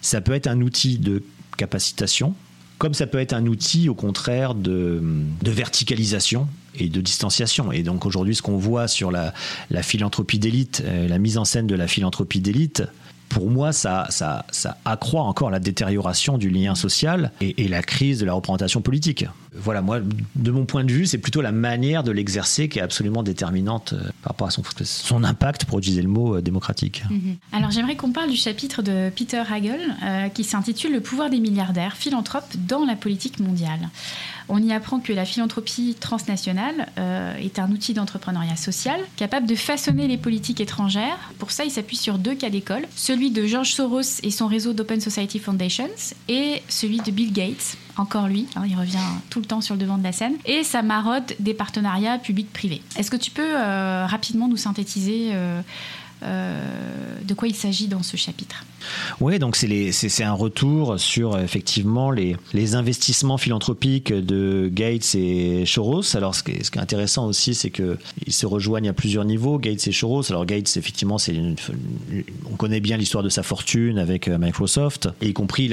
ça 0.00 0.20
peut 0.20 0.32
être 0.32 0.48
un 0.48 0.60
outil 0.60 0.98
de 0.98 1.22
capacitation, 1.56 2.34
comme 2.82 2.94
ça 2.94 3.06
peut 3.06 3.20
être 3.20 3.32
un 3.32 3.46
outil 3.46 3.88
au 3.88 3.94
contraire 3.94 4.56
de, 4.56 5.00
verticalisation 5.44 6.48
et 6.74 6.88
de 6.88 7.00
distanciation. 7.00 7.70
Et 7.70 7.84
donc 7.84 8.06
aujourd'hui, 8.06 8.34
ce 8.34 8.42
qu'on 8.42 8.56
voit 8.56 8.88
sur 8.88 9.12
la, 9.12 9.32
la 9.70 9.84
philanthropie 9.84 10.40
d'élite, 10.40 10.82
euh, 10.84 11.06
la 11.06 11.20
mise 11.20 11.38
en 11.38 11.44
scène 11.44 11.68
de 11.68 11.76
la 11.76 11.86
philanthropie 11.86 12.40
d'élite, 12.40 12.82
pour 13.28 13.48
moi, 13.50 13.70
ça, 13.70 14.08
accroît 14.84 15.22
encore 15.22 15.50
la 15.50 15.60
détérioration 15.60 16.38
du 16.38 16.50
lien 16.50 16.74
social 16.74 17.30
et 17.40 17.68
la 17.68 17.84
crise 17.84 18.18
de 18.18 18.26
la 18.26 18.32
représentation 18.32 18.82
politique. 18.82 19.26
Voilà, 19.54 19.82
moi, 19.82 20.00
de 20.36 20.50
mon 20.50 20.64
point 20.64 20.82
de 20.84 20.92
vue, 20.92 21.06
c'est 21.06 21.18
plutôt 21.18 21.42
la 21.42 21.52
manière 21.52 22.02
de 22.02 22.10
l'exercer 22.10 22.68
qui 22.68 22.78
est 22.78 22.82
absolument 22.82 23.22
déterminante 23.22 23.92
euh, 23.92 24.10
par 24.22 24.32
rapport 24.32 24.48
à 24.48 24.50
son, 24.50 25.24
impact, 25.24 25.66
pour 25.66 25.78
utiliser 25.78 26.00
le 26.00 26.08
mot, 26.08 26.36
euh, 26.36 26.40
démocratique. 26.40 27.02
Mhm. 27.10 27.36
Alors 27.52 27.70
j'aimerais 27.70 27.96
qu'on 27.96 28.12
parle 28.12 28.30
du 28.30 28.36
chapitre 28.36 28.82
de 28.82 29.10
Peter 29.10 29.42
Hagel 29.50 29.80
euh, 30.02 30.28
qui 30.28 30.44
s'intitule 30.44 30.92
Le 30.92 31.00
pouvoir 31.00 31.28
des 31.28 31.38
milliardaires, 31.38 31.96
philanthropes 31.96 32.56
dans 32.66 32.84
la 32.84 32.96
politique 32.96 33.40
mondiale. 33.40 33.90
On 34.48 34.62
y 34.62 34.72
apprend 34.72 35.00
que 35.00 35.12
la 35.12 35.24
philanthropie 35.24 35.96
transnationale 35.98 36.88
est 37.40 37.58
un 37.58 37.70
outil 37.70 37.94
d'entrepreneuriat 37.94 38.56
social 38.56 39.00
capable 39.16 39.46
de 39.46 39.54
façonner 39.54 40.08
les 40.08 40.18
politiques 40.18 40.60
étrangères. 40.60 41.32
Pour 41.38 41.52
ça, 41.52 41.64
il 41.64 41.70
s'appuie 41.70 41.96
sur 41.96 42.18
deux 42.18 42.34
cas 42.34 42.50
d'école, 42.50 42.82
celui 42.96 43.30
de 43.30 43.46
George 43.46 43.72
Soros 43.72 44.20
et 44.22 44.30
son 44.30 44.48
réseau 44.48 44.72
d'Open 44.72 45.00
Society 45.00 45.38
Foundations 45.38 45.88
et 46.28 46.60
celui 46.68 46.98
de 46.98 47.10
Bill 47.12 47.32
Gates, 47.32 47.76
encore 47.96 48.28
lui, 48.28 48.46
hein, 48.56 48.62
il 48.66 48.76
revient 48.76 48.98
tout 49.30 49.40
le 49.40 49.44
temps 49.44 49.60
sur 49.60 49.74
le 49.74 49.80
devant 49.80 49.98
de 49.98 50.02
la 50.02 50.12
scène, 50.12 50.34
et 50.44 50.64
sa 50.64 50.82
marode 50.82 51.34
des 51.40 51.54
partenariats 51.54 52.18
publics-privés. 52.18 52.82
Est-ce 52.96 53.10
que 53.10 53.16
tu 53.16 53.30
peux 53.30 53.56
euh, 53.56 54.06
rapidement 54.06 54.48
nous 54.48 54.56
synthétiser 54.56 55.30
euh, 55.32 55.60
de 56.22 57.34
quoi 57.34 57.48
il 57.48 57.54
s'agit 57.54 57.88
dans 57.88 58.02
ce 58.02 58.16
chapitre 58.16 58.64
Oui, 59.20 59.38
donc 59.38 59.56
c'est 59.56 60.24
un 60.24 60.32
retour 60.32 60.98
sur 60.98 61.34
euh, 61.34 61.42
effectivement 61.42 62.10
les, 62.10 62.36
investissements 62.74 63.38
philanthropiques 63.38 64.12
de 64.12 64.70
Gates 64.72 65.14
et 65.14 65.64
Soros. 65.66 66.16
Alors 66.16 66.34
ce 66.34 66.42
qui 66.42 66.52
est, 66.52 66.76
intéressant 66.76 67.26
aussi, 67.26 67.54
c'est 67.54 67.70
que 67.70 67.98
ils 68.26 68.32
se 68.32 68.46
rejoignent 68.46 68.88
à 68.88 68.92
plusieurs 68.92 69.24
niveaux, 69.24 69.58
Gates 69.58 69.86
et 69.86 69.92
Soros. 69.92 70.30
Alors 70.30 70.46
Gates, 70.46 70.76
effectivement, 70.76 71.16
on 72.50 72.56
connaît 72.56 72.80
bien 72.80 72.96
l'histoire 72.96 73.22
de 73.22 73.28
sa 73.28 73.42
fortune 73.42 73.98
avec 73.98 74.28
euh, 74.28 74.38
Microsoft, 74.38 75.08
y 75.20 75.32
compris 75.32 75.72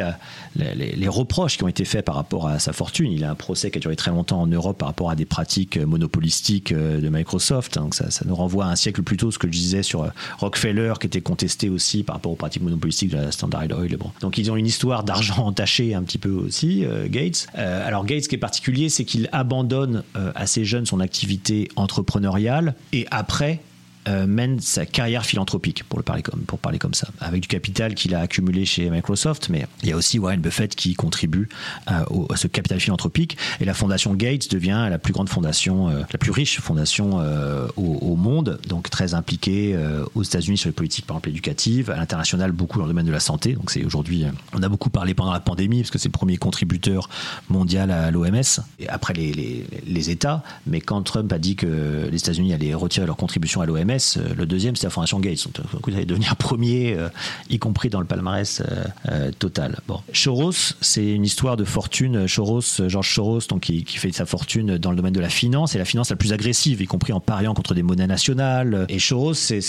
les, 0.56 1.08
reproches 1.08 1.58
qui 1.58 1.64
ont 1.64 1.68
été 1.68 1.86
faits 1.86 2.06
par 2.06 2.16
rapport 2.16 2.48
à 2.48 2.60
sa 2.60 2.72
fortune. 2.72 3.12
Il 3.12 3.24
a 3.24 3.32
un 3.32 3.36
procès 3.36 3.72
qui 3.72 3.80
a 3.80 3.82
duré 3.82 3.96
très 3.96 4.12
longtemps 4.12 4.42
en 4.42 4.48
Europe 4.48 4.78
par 4.78 4.88
rapport 4.88 5.10
à 5.10 5.16
des 5.16 5.26
pratiques 5.26 5.78
euh, 5.78 5.86
monopolistiques 5.86 6.72
euh, 6.72 7.02
de 7.02 7.10
Microsoft. 7.10 7.76
Donc 7.76 7.96
ça, 7.96 8.12
ça 8.12 8.26
nous 8.26 8.36
renvoie 8.36 8.66
à 8.66 8.70
un 8.70 8.76
siècle 8.76 9.02
plus 9.02 9.18
tôt 9.18 9.32
ce 9.32 9.40
que 9.40 9.48
je 9.48 9.52
disais 9.52 9.84
sur 9.84 10.04
euh, 10.04 10.10
Rockefeller 10.40 10.94
qui 11.00 11.08
était 11.08 11.22
contesté 11.22 11.70
aussi 11.70 12.04
par 12.04 12.16
rapport 12.16 12.32
aux 12.32 12.36
pratiques 12.36 12.64
monopolistiques 12.64 13.12
de 13.12 13.18
la 13.18 13.32
Standard 13.32 13.66
Oil. 13.78 13.96
Bon. 13.98 14.12
Donc 14.22 14.38
ils 14.38 14.52
ont 14.52 14.56
une 14.56 14.66
histoire 14.66 15.04
d'argent 15.04 15.46
entaché 15.46 15.94
un 15.94 16.04
petit 16.04 16.18
peu 16.18 16.30
aussi, 16.30 16.86
euh, 16.86 17.08
Gates. 17.10 17.48
Euh, 17.58 17.86
alors 17.86 18.06
Gates, 18.06 18.24
ce 18.24 18.30
qui 18.30 18.36
est 18.36 18.40
particulier, 18.40 18.90
c'est 18.90 19.06
qu'il 19.06 19.30
abandonne 19.32 20.04
euh, 20.16 20.32
assez 20.36 20.64
jeune 20.66 20.86
son 20.86 21.00
activité 21.00 21.68
entrepreneuriale 21.76 22.76
et 22.94 23.06
après 23.12 23.60
mène 24.08 24.60
sa 24.60 24.86
carrière 24.86 25.26
philanthropique, 25.26 25.84
pour, 25.84 26.00
le 26.00 26.04
parler 26.04 26.24
comme, 26.24 26.42
pour 26.42 26.58
parler 26.60 26.80
comme 26.80 26.94
ça, 26.94 27.10
avec 27.20 27.42
du 27.42 27.48
capital 27.48 27.94
qu'il 27.94 28.16
a 28.16 28.22
accumulé 28.22 28.66
chez 28.66 28.90
Microsoft, 28.90 29.50
mais 29.50 29.68
il 29.84 29.90
y 29.90 29.92
a 29.92 29.96
aussi 29.96 30.18
Warren 30.18 30.42
Buffett 30.42 30.76
qui 30.76 30.94
contribue 30.96 31.48
à, 31.86 32.12
au- 32.12 32.32
à 32.32 32.38
ce 32.38 32.48
capital 32.48 32.80
philanthropique, 32.80 33.38
et 33.62 33.66
la 33.66 33.74
fondation 33.74 34.14
Gates 34.16 34.50
devient 34.50 34.88
la 34.90 34.98
plus 34.98 35.14
grande 35.14 35.30
fondation, 35.30 35.90
euh, 35.90 36.02
la 36.12 36.18
plus 36.18 36.32
riche 36.32 36.60
fondation 36.60 37.20
euh, 37.20 37.68
au, 37.78 38.16
monde, 38.16 38.60
donc 38.68 38.90
très 38.90 39.14
impliquée 39.14 39.74
euh, 39.76 40.04
aux 40.16 40.24
États-Unis 40.24 40.58
sur 40.58 40.70
les 40.70 40.74
politiques, 40.74 41.06
par 41.06 41.16
exemple, 41.18 41.30
éducatives, 41.30 41.92
à 41.92 41.96
l'international, 41.98 42.52
beaucoup 42.52 42.80
dans 42.80 42.86
le 42.86 42.90
domaine 42.92 43.06
de 43.06 43.12
la 43.12 43.20
santé, 43.20 43.54
donc 43.54 43.70
c'est 43.70 43.84
aujourd'hui, 43.86 44.24
euh, 44.24 44.30
on 44.54 44.64
a 44.64 44.70
beaucoup 44.70 44.90
parlé 44.90 45.14
pendant 45.14 45.34
la 45.34 45.40
pandémie, 45.40 45.82
parce 45.82 45.92
que 45.92 46.00
c'est 46.00 46.10
le 46.10 46.14
premier 46.14 46.38
contributeur 46.38 47.10
mondial 47.50 47.92
à 47.92 48.10
l'OMS, 48.12 48.42
après 48.88 49.14
les, 49.14 49.34
les, 49.34 49.66
les 49.86 50.10
États, 50.10 50.44
mais 50.66 50.82
quand 50.82 51.02
Trump 51.04 51.32
a 51.32 51.38
dit 51.38 51.56
que 51.56 52.08
les 52.12 52.18
États-Unis 52.18 52.54
allaient 52.54 52.74
retirer 52.74 53.06
leur 53.06 53.18
contribution 53.18 53.62
à 53.62 53.66
l'OMS, 53.66 53.99
euh, 54.18 54.34
le 54.36 54.46
deuxième 54.46 54.76
c'était 54.76 54.88
la 54.88 54.92
Fondation 54.92 55.20
Gates. 55.20 55.46
Donc, 55.46 55.82
coup, 55.82 55.90
ils 55.90 55.96
allaient 55.96 56.06
devenir 56.06 56.36
premier, 56.36 56.96
euh, 56.98 57.10
y 57.50 57.60
compris 57.60 57.90
dans 57.90 58.00
le 58.00 58.06
palmarès 58.06 58.62
euh, 58.62 58.84
euh, 59.10 59.32
total. 59.38 59.80
Bon. 59.88 60.02
Soros, 60.14 60.74
c'est 60.82 61.06
une 61.06 61.26
histoire 61.26 61.58
de 61.58 61.66
fortune. 61.66 62.28
Soros, 62.28 62.62
euh, 62.80 62.90
George 62.90 63.14
Soros, 63.14 63.42
donc, 63.50 63.62
qui, 63.62 63.84
fait 63.86 64.12
sa 64.12 64.26
fortune 64.26 64.78
dans 64.78 64.92
le 64.92 64.98
domaine 64.98 65.14
de 65.14 65.20
la 65.20 65.30
finance, 65.30 65.76
et 65.76 65.78
la 65.78 65.86
finance 65.86 66.10
la 66.10 66.16
plus 66.16 66.34
agressive, 66.34 66.82
y 66.82 66.86
compris 66.86 67.14
en 67.14 67.20
pariant 67.20 67.54
contre 67.54 67.74
des 67.74 67.84
monnaies 67.84 68.08
nationales. 68.08 68.86
Et 68.90 69.00
Soros, 69.00 69.34
c'est 69.34 69.60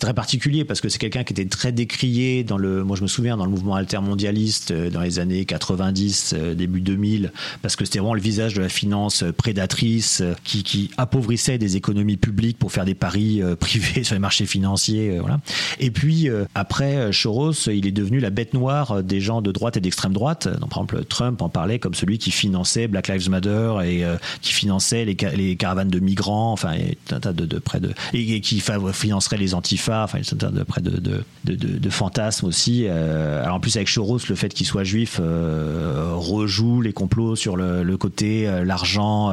très 0.00 0.14
particulier 0.14 0.64
parce 0.64 0.80
que 0.80 0.88
c'est 0.88 0.98
quelqu'un 0.98 1.24
qui 1.24 1.32
était 1.32 1.46
très 1.46 1.72
décrié 1.72 2.44
dans 2.44 2.58
le, 2.58 2.84
moi 2.84 2.96
je 2.96 3.02
me 3.02 3.06
souviens, 3.06 3.36
dans 3.36 3.44
le 3.44 3.50
mouvement 3.50 3.74
altermondialiste 3.74 4.70
euh, 4.70 4.90
dans 4.90 5.00
les 5.00 5.18
années 5.18 5.44
90, 5.44 6.34
euh, 6.36 6.54
début 6.54 6.80
2000, 6.80 7.32
parce 7.62 7.76
que 7.76 7.84
c'était 7.84 7.98
vraiment 7.98 8.14
le 8.14 8.20
visage 8.20 8.54
de 8.54 8.60
la 8.60 8.68
finance 8.68 9.22
euh, 9.22 9.32
prédatrice 9.32 10.20
euh, 10.20 10.34
qui, 10.44 10.62
qui 10.62 10.90
appauvrissait 10.96 11.58
des 11.58 11.76
économies 11.76 12.16
publiques 12.16 12.58
pour 12.58 12.72
faire 12.72 12.84
des 12.84 12.94
paris 12.94 13.17
euh, 13.42 13.56
privés 13.60 14.04
sur 14.04 14.14
les 14.14 14.18
marchés 14.20 14.46
financiers. 14.46 15.16
euh, 15.16 15.20
voilà. 15.20 15.40
Et 15.80 15.90
puis 15.90 16.28
euh, 16.28 16.44
après, 16.54 17.12
Soros, 17.12 17.52
il 17.68 17.86
est 17.86 17.92
devenu 17.92 18.20
la 18.20 18.30
bête 18.30 18.54
noire 18.54 19.02
des 19.02 19.20
gens 19.20 19.42
de 19.42 19.52
droite 19.52 19.76
et 19.76 19.80
d'extrême 19.80 20.12
droite. 20.12 20.46
Donc, 20.48 20.70
par 20.70 20.78
exemple, 20.78 21.04
Trump 21.04 21.42
en 21.42 21.48
parlait 21.48 21.78
comme 21.78 21.94
celui 21.94 22.18
qui 22.18 22.30
finançait 22.30 22.88
Black 22.88 23.08
Lives 23.08 23.28
Matter 23.30 23.74
et 23.84 24.04
qui 24.42 24.52
finançait 24.52 25.04
les, 25.04 25.16
ca- 25.18 25.32
les 25.32 25.56
caravanes 25.56 25.88
de 25.90 25.98
migrants, 26.00 26.52
enfin, 26.52 26.72
et 26.72 26.96
de, 27.10 27.46
de 27.46 27.58
près 27.58 27.80
de 27.80 27.92
et, 28.12 28.40
qui 28.40 28.62
financerait 28.92 29.36
les 29.36 29.54
antifas, 29.54 30.04
enfin, 30.04 30.20
de 30.20 30.62
près 30.62 30.80
de, 30.80 30.90
de, 30.98 31.24
de, 31.44 31.54
de- 31.54 31.90
fantasmes 31.90 32.46
aussi. 32.46 32.86
Alors 32.86 33.54
en 33.56 33.60
plus 33.60 33.76
avec 33.76 33.88
Soros, 33.88 34.18
le 34.28 34.34
fait 34.34 34.52
qu'il 34.54 34.66
soit 34.66 34.84
juif 34.84 35.20
rejoue 35.20 36.80
les 36.80 36.92
complots 36.92 37.36
sur 37.36 37.56
le, 37.56 37.96
côté 37.96 38.48
l'argent, 38.64 39.32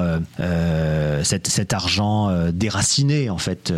cet, 1.24 1.74
argent 1.74 2.32
déraciné 2.52 3.30
en 3.30 3.38
fait, 3.38 3.72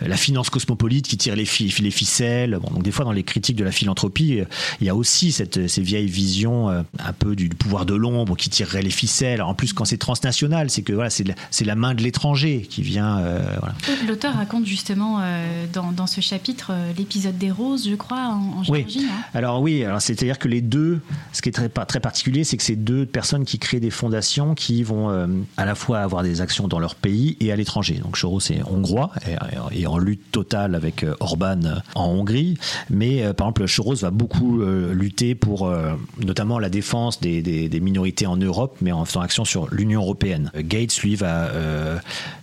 la 0.00 0.16
finance 0.16 0.50
cosmopolite 0.50 1.06
qui 1.08 1.16
tire 1.16 1.36
les, 1.36 1.44
fi- 1.44 1.74
les 1.80 1.90
ficelles. 1.90 2.58
Bon, 2.62 2.70
donc 2.74 2.82
des 2.82 2.90
fois 2.90 3.04
dans 3.04 3.12
les 3.12 3.22
critiques 3.22 3.56
de 3.56 3.64
la 3.64 3.72
philanthropie, 3.72 4.40
euh, 4.40 4.44
il 4.80 4.86
y 4.86 4.90
a 4.90 4.94
aussi 4.94 5.32
cette, 5.32 5.68
ces 5.68 5.82
vieilles 5.82 6.06
visions 6.08 6.68
euh, 6.70 6.82
un 6.98 7.12
peu 7.12 7.34
du 7.36 7.48
pouvoir 7.48 7.86
de 7.86 7.94
l'ombre 7.94 8.36
qui 8.36 8.50
tirerait 8.50 8.82
les 8.82 8.90
ficelles. 8.90 9.34
Alors, 9.34 9.48
en 9.48 9.54
plus 9.54 9.72
quand 9.72 9.84
c'est 9.84 9.98
transnational, 9.98 10.70
c'est 10.70 10.82
que 10.82 10.92
voilà, 10.92 11.10
c'est 11.10 11.24
la, 11.24 11.34
c'est 11.50 11.64
la 11.64 11.74
main 11.74 11.94
de 11.94 12.02
l'étranger 12.02 12.66
qui 12.68 12.82
vient. 12.82 13.18
euh, 13.18 13.40
voilà. 13.60 13.74
L'auteur 14.08 14.34
raconte 14.34 14.66
justement 14.66 15.18
euh, 15.22 15.66
dans, 15.72 15.92
dans 15.92 16.06
ce 16.06 16.20
chapitre 16.20 16.68
euh, 16.72 16.92
l'épisode 16.96 17.38
des 17.38 17.50
roses, 17.50 17.88
je 17.88 17.94
crois, 17.94 18.28
en, 18.28 18.58
en 18.60 18.62
Oui. 18.68 18.84
Géorgie. 18.88 19.06
hein. 19.10 19.22
Alors 19.34 19.60
oui, 19.60 19.84
alors 19.84 20.00
c'est-à-dire 20.00 20.38
que 20.38 20.48
les 20.48 20.60
deux, 20.60 21.00
ce 21.32 21.42
qui 21.42 21.48
est 21.48 21.52
très, 21.52 21.68
particulier, 22.00 22.44
c'est 22.44 22.56
que 22.56 22.62
c'est 22.62 22.76
deux 22.76 23.06
personnes 23.06 23.44
qui 23.44 23.58
créent 23.58 23.80
des 23.80 23.90
fondations 23.90 24.54
qui 24.54 24.82
vont 24.82 25.10
euh, 25.10 25.26
à 25.56 25.64
la 25.64 25.74
fois 25.74 26.00
avoir 26.00 26.22
des 26.22 26.40
actions 26.40 26.68
dans 26.68 26.78
leur 26.78 26.94
pays 26.94 27.36
et 27.40 27.52
à 27.52 27.56
l'étranger. 27.56 28.00
Donc 28.02 28.16
Soros 28.18 28.40
est 28.50 28.62
hongrois 28.66 29.10
et, 29.26 29.33
et 29.72 29.86
en 29.86 29.98
lutte 29.98 30.30
totale 30.32 30.74
avec 30.74 31.02
euh, 31.02 31.14
Orban 31.20 31.60
euh, 31.64 31.74
en 31.94 32.06
Hongrie, 32.06 32.56
mais 32.90 33.22
euh, 33.22 33.32
par 33.32 33.46
exemple 33.48 33.68
Soros 33.68 33.96
va 33.96 34.10
beaucoup 34.10 34.62
lutter 34.62 35.34
pour 35.34 35.70
notamment 36.18 36.58
la 36.58 36.68
défense 36.68 37.20
des, 37.20 37.80
minorités 37.80 38.26
en 38.26 38.36
Europe, 38.36 38.76
mais 38.80 38.92
en 38.92 39.04
faisant 39.04 39.20
action 39.20 39.44
sur 39.44 39.68
l'Union 39.72 40.00
européenne. 40.00 40.50
Gates, 40.56 40.96
lui, 40.98 41.16
va 41.16 41.50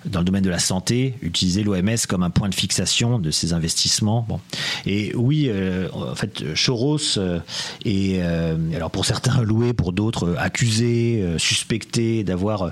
dans 0.05 0.19
le 0.19 0.25
domaine 0.25 0.43
de 0.43 0.49
la 0.49 0.59
santé 0.59 1.15
utiliser 1.21 1.63
l'OMS 1.63 1.97
comme 2.07 2.23
un 2.23 2.29
point 2.29 2.49
de 2.49 2.55
fixation 2.55 3.19
de 3.19 3.31
ses 3.31 3.53
investissements. 3.53 4.25
Bon. 4.27 4.39
Et 4.85 5.13
oui, 5.15 5.49
en 5.93 6.15
fait, 6.15 6.43
euh, 7.17 7.39
est, 7.85 8.21
alors 8.75 8.91
pour 8.91 9.05
certains 9.05 9.41
loué, 9.43 9.73
pour 9.73 9.93
d'autres 9.93 10.35
accusé, 10.37 11.23
suspecté 11.37 12.23
d'avoir 12.23 12.71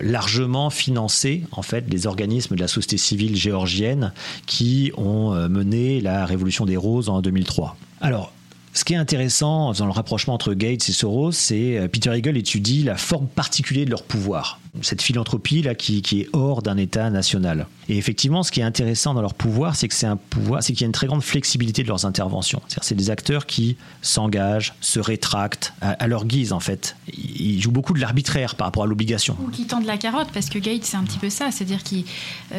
largement 0.00 0.70
financé 0.70 1.44
en 1.52 1.62
fait 1.62 1.84
les 1.88 2.06
organismes 2.06 2.56
de 2.56 2.60
la 2.60 2.68
société 2.68 2.96
civile 2.96 3.36
géorgienne 3.44 4.12
qui 4.46 4.92
ont 4.96 5.32
euh, 5.32 5.48
mené 5.48 6.00
la 6.00 6.26
révolution 6.26 6.64
des 6.64 6.76
roses 6.76 7.08
en 7.08 7.20
2003. 7.20 7.76
Alors 8.00 8.32
Ce 8.72 8.84
qui 8.84 8.94
est 8.94 8.96
intéressant 8.96 9.72
dans 9.72 9.86
le 9.86 9.92
rapprochement 9.92 10.34
entre 10.34 10.54
Gates 10.54 10.88
et 10.88 10.92
Soros, 10.92 11.32
c'est 11.32 11.78
euh, 11.78 11.88
Peter 11.88 12.10
Hegel 12.12 12.36
étudie 12.36 12.82
la 12.82 12.96
forme 12.96 13.26
particulière 13.26 13.84
de 13.84 13.90
leur 13.90 14.02
pouvoir, 14.02 14.58
cette 14.82 15.02
philanthropie 15.02 15.62
là 15.62 15.74
qui, 15.74 16.02
qui 16.02 16.20
est 16.22 16.28
hors 16.32 16.62
d'un 16.62 16.76
État 16.76 17.10
national. 17.10 17.66
Et 17.88 17.98
effectivement, 17.98 18.42
ce 18.42 18.50
qui 18.50 18.60
est 18.60 18.64
intéressant 18.64 19.12
dans 19.14 19.20
leur 19.20 19.34
pouvoir, 19.34 19.76
c'est 19.76 19.88
que 19.88 19.94
c'est 19.94 20.06
un 20.06 20.16
pouvoir, 20.16 20.62
c'est 20.62 20.72
qu'il 20.72 20.80
y 20.82 20.84
a 20.84 20.86
une 20.86 20.92
très 20.92 21.06
grande 21.06 21.22
flexibilité 21.22 21.82
de 21.82 21.88
leurs 21.88 22.06
interventions. 22.06 22.60
C'est-à-dire, 22.66 22.84
c'est 22.84 22.94
des 22.94 23.10
acteurs 23.10 23.44
qui 23.46 23.76
s'engagent, 24.00 24.74
se 24.80 25.00
rétractent 25.00 25.74
à, 25.80 25.90
à 25.90 26.06
leur 26.06 26.24
guise 26.24 26.52
en 26.52 26.60
fait. 26.60 26.96
Ils 27.16 27.60
jouent 27.60 27.70
beaucoup 27.72 27.92
de 27.92 28.00
l'arbitraire 28.00 28.54
par 28.54 28.66
rapport 28.66 28.84
à 28.84 28.86
l'obligation. 28.86 29.36
Ou 29.44 29.50
qui 29.50 29.66
tendent 29.66 29.84
la 29.86 29.98
carotte, 29.98 30.28
parce 30.32 30.48
que 30.48 30.58
Gates, 30.58 30.84
c'est 30.84 30.96
un 30.96 31.02
petit 31.04 31.18
peu 31.18 31.30
ça. 31.30 31.50
C'est-à-dire 31.50 31.82
que 31.84 31.96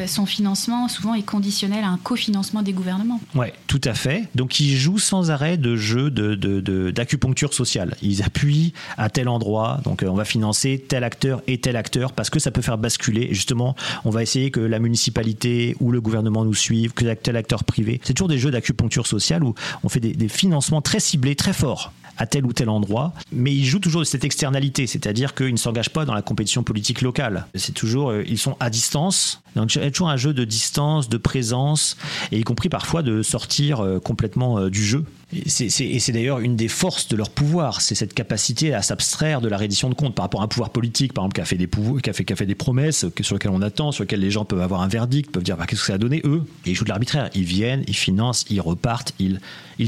son 0.07 0.25
financement, 0.25 0.87
souvent, 0.87 1.13
est 1.15 1.23
conditionnel 1.23 1.83
à 1.83 1.87
un 1.89 1.97
cofinancement 1.97 2.61
des 2.61 2.73
gouvernements. 2.73 3.19
Ouais, 3.33 3.53
tout 3.67 3.81
à 3.83 3.93
fait. 3.93 4.27
Donc, 4.35 4.59
ils 4.59 4.75
jouent 4.77 4.99
sans 4.99 5.31
arrêt 5.31 5.57
de 5.57 5.75
jeux 5.75 6.09
de, 6.11 6.35
de- 6.35 6.59
de- 6.61 6.91
d'acupuncture 6.91 7.53
sociale. 7.53 7.95
Ils 8.01 8.23
appuient 8.23 8.73
à 8.97 9.09
tel 9.09 9.27
endroit. 9.27 9.79
Donc, 9.83 10.03
euh, 10.03 10.07
on 10.07 10.15
va 10.15 10.25
financer 10.25 10.83
tel 10.87 11.03
acteur 11.03 11.41
et 11.47 11.57
tel 11.59 11.75
acteur 11.75 12.04
parce 12.13 12.29
que 12.29 12.39
ça 12.39 12.51
peut 12.51 12.61
faire 12.61 12.77
basculer. 12.77 13.29
Justement, 13.31 13.75
on 14.03 14.09
va 14.09 14.23
essayer 14.23 14.51
que 14.51 14.59
la 14.59 14.79
municipalité 14.79 15.75
ou 15.79 15.91
le 15.91 16.01
gouvernement 16.01 16.45
nous 16.45 16.53
suivent, 16.53 16.93
que 16.93 17.05
tel 17.13 17.37
acteur 17.37 17.63
privé. 17.63 18.01
C'est 18.03 18.13
toujours 18.13 18.27
des 18.27 18.39
jeux 18.39 18.51
d'acupuncture 18.51 19.07
sociale 19.07 19.43
où 19.43 19.53
on 19.83 19.89
fait 19.89 19.99
des, 19.99 20.13
des 20.13 20.29
financements 20.29 20.81
très 20.81 20.99
ciblés, 20.99 21.35
très 21.35 21.53
forts 21.53 21.91
à 22.17 22.25
tel 22.25 22.45
ou 22.45 22.53
tel 22.53 22.69
endroit, 22.69 23.13
mais 23.31 23.53
ils 23.53 23.65
jouent 23.65 23.79
toujours 23.79 24.01
de 24.01 24.05
cette 24.05 24.23
externalité, 24.23 24.87
c'est-à-dire 24.87 25.35
qu'ils 25.35 25.51
ne 25.51 25.57
s'engagent 25.57 25.89
pas 25.89 26.05
dans 26.05 26.13
la 26.13 26.21
compétition 26.21 26.63
politique 26.63 27.01
locale. 27.01 27.47
C'est 27.55 27.73
toujours, 27.73 28.11
euh, 28.11 28.23
ils 28.27 28.37
sont 28.37 28.55
à 28.59 28.69
distance, 28.69 29.41
donc 29.55 29.75
a 29.75 29.91
toujours 29.91 30.09
un 30.09 30.17
jeu 30.17 30.33
de 30.33 30.43
distance, 30.43 31.09
de 31.09 31.17
présence, 31.17 31.97
et 32.31 32.39
y 32.39 32.43
compris 32.43 32.69
parfois 32.69 33.03
de 33.03 33.21
sortir 33.21 33.81
euh, 33.81 33.99
complètement 33.99 34.59
euh, 34.59 34.69
du 34.69 34.83
jeu. 34.83 35.05
C'est- 35.47 35.81
et 35.81 35.99
c'est 35.99 36.11
d'ailleurs 36.11 36.39
une 36.39 36.55
des 36.55 36.67
forces 36.67 37.07
de 37.07 37.15
leur 37.15 37.29
pouvoir, 37.29 37.81
c'est 37.81 37.95
cette 37.95 38.13
capacité 38.13 38.73
à 38.73 38.81
s'abstraire 38.81 39.41
de 39.41 39.47
la 39.49 39.57
reddition 39.57 39.89
de 39.89 39.95
comptes 39.95 40.13
par 40.15 40.23
rapport 40.25 40.41
à 40.41 40.45
un 40.45 40.47
pouvoir 40.47 40.69
politique, 40.69 41.13
par 41.13 41.23
exemple, 41.23 41.35
qui 41.35 41.41
a 41.41 41.45
fait 41.45 41.57
des, 41.57 42.45
des 42.45 42.55
promesses 42.55 43.05
que- 43.15 43.23
sur 43.23 43.35
lesquelles 43.35 43.51
on 43.51 43.61
attend, 43.61 43.91
sur 43.91 44.03
lesquelles 44.03 44.19
les 44.19 44.31
gens 44.31 44.45
peuvent 44.45 44.61
avoir 44.61 44.81
un 44.81 44.87
verdict, 44.87 45.31
peuvent 45.31 45.43
dire 45.43 45.57
bah, 45.57 45.65
qu'est-ce 45.67 45.81
que 45.81 45.87
ça 45.87 45.95
a 45.95 45.97
donné, 45.97 46.21
eux? 46.25 46.43
Et 46.65 46.71
ils 46.71 46.75
jouent 46.75 46.83
de 46.85 46.89
l'arbitraire. 46.89 47.29
Ils 47.33 47.43
viennent, 47.43 47.83
ils 47.87 47.95
financent, 47.95 48.45
ils 48.49 48.61
repartent, 48.61 49.13
ils, 49.19 49.39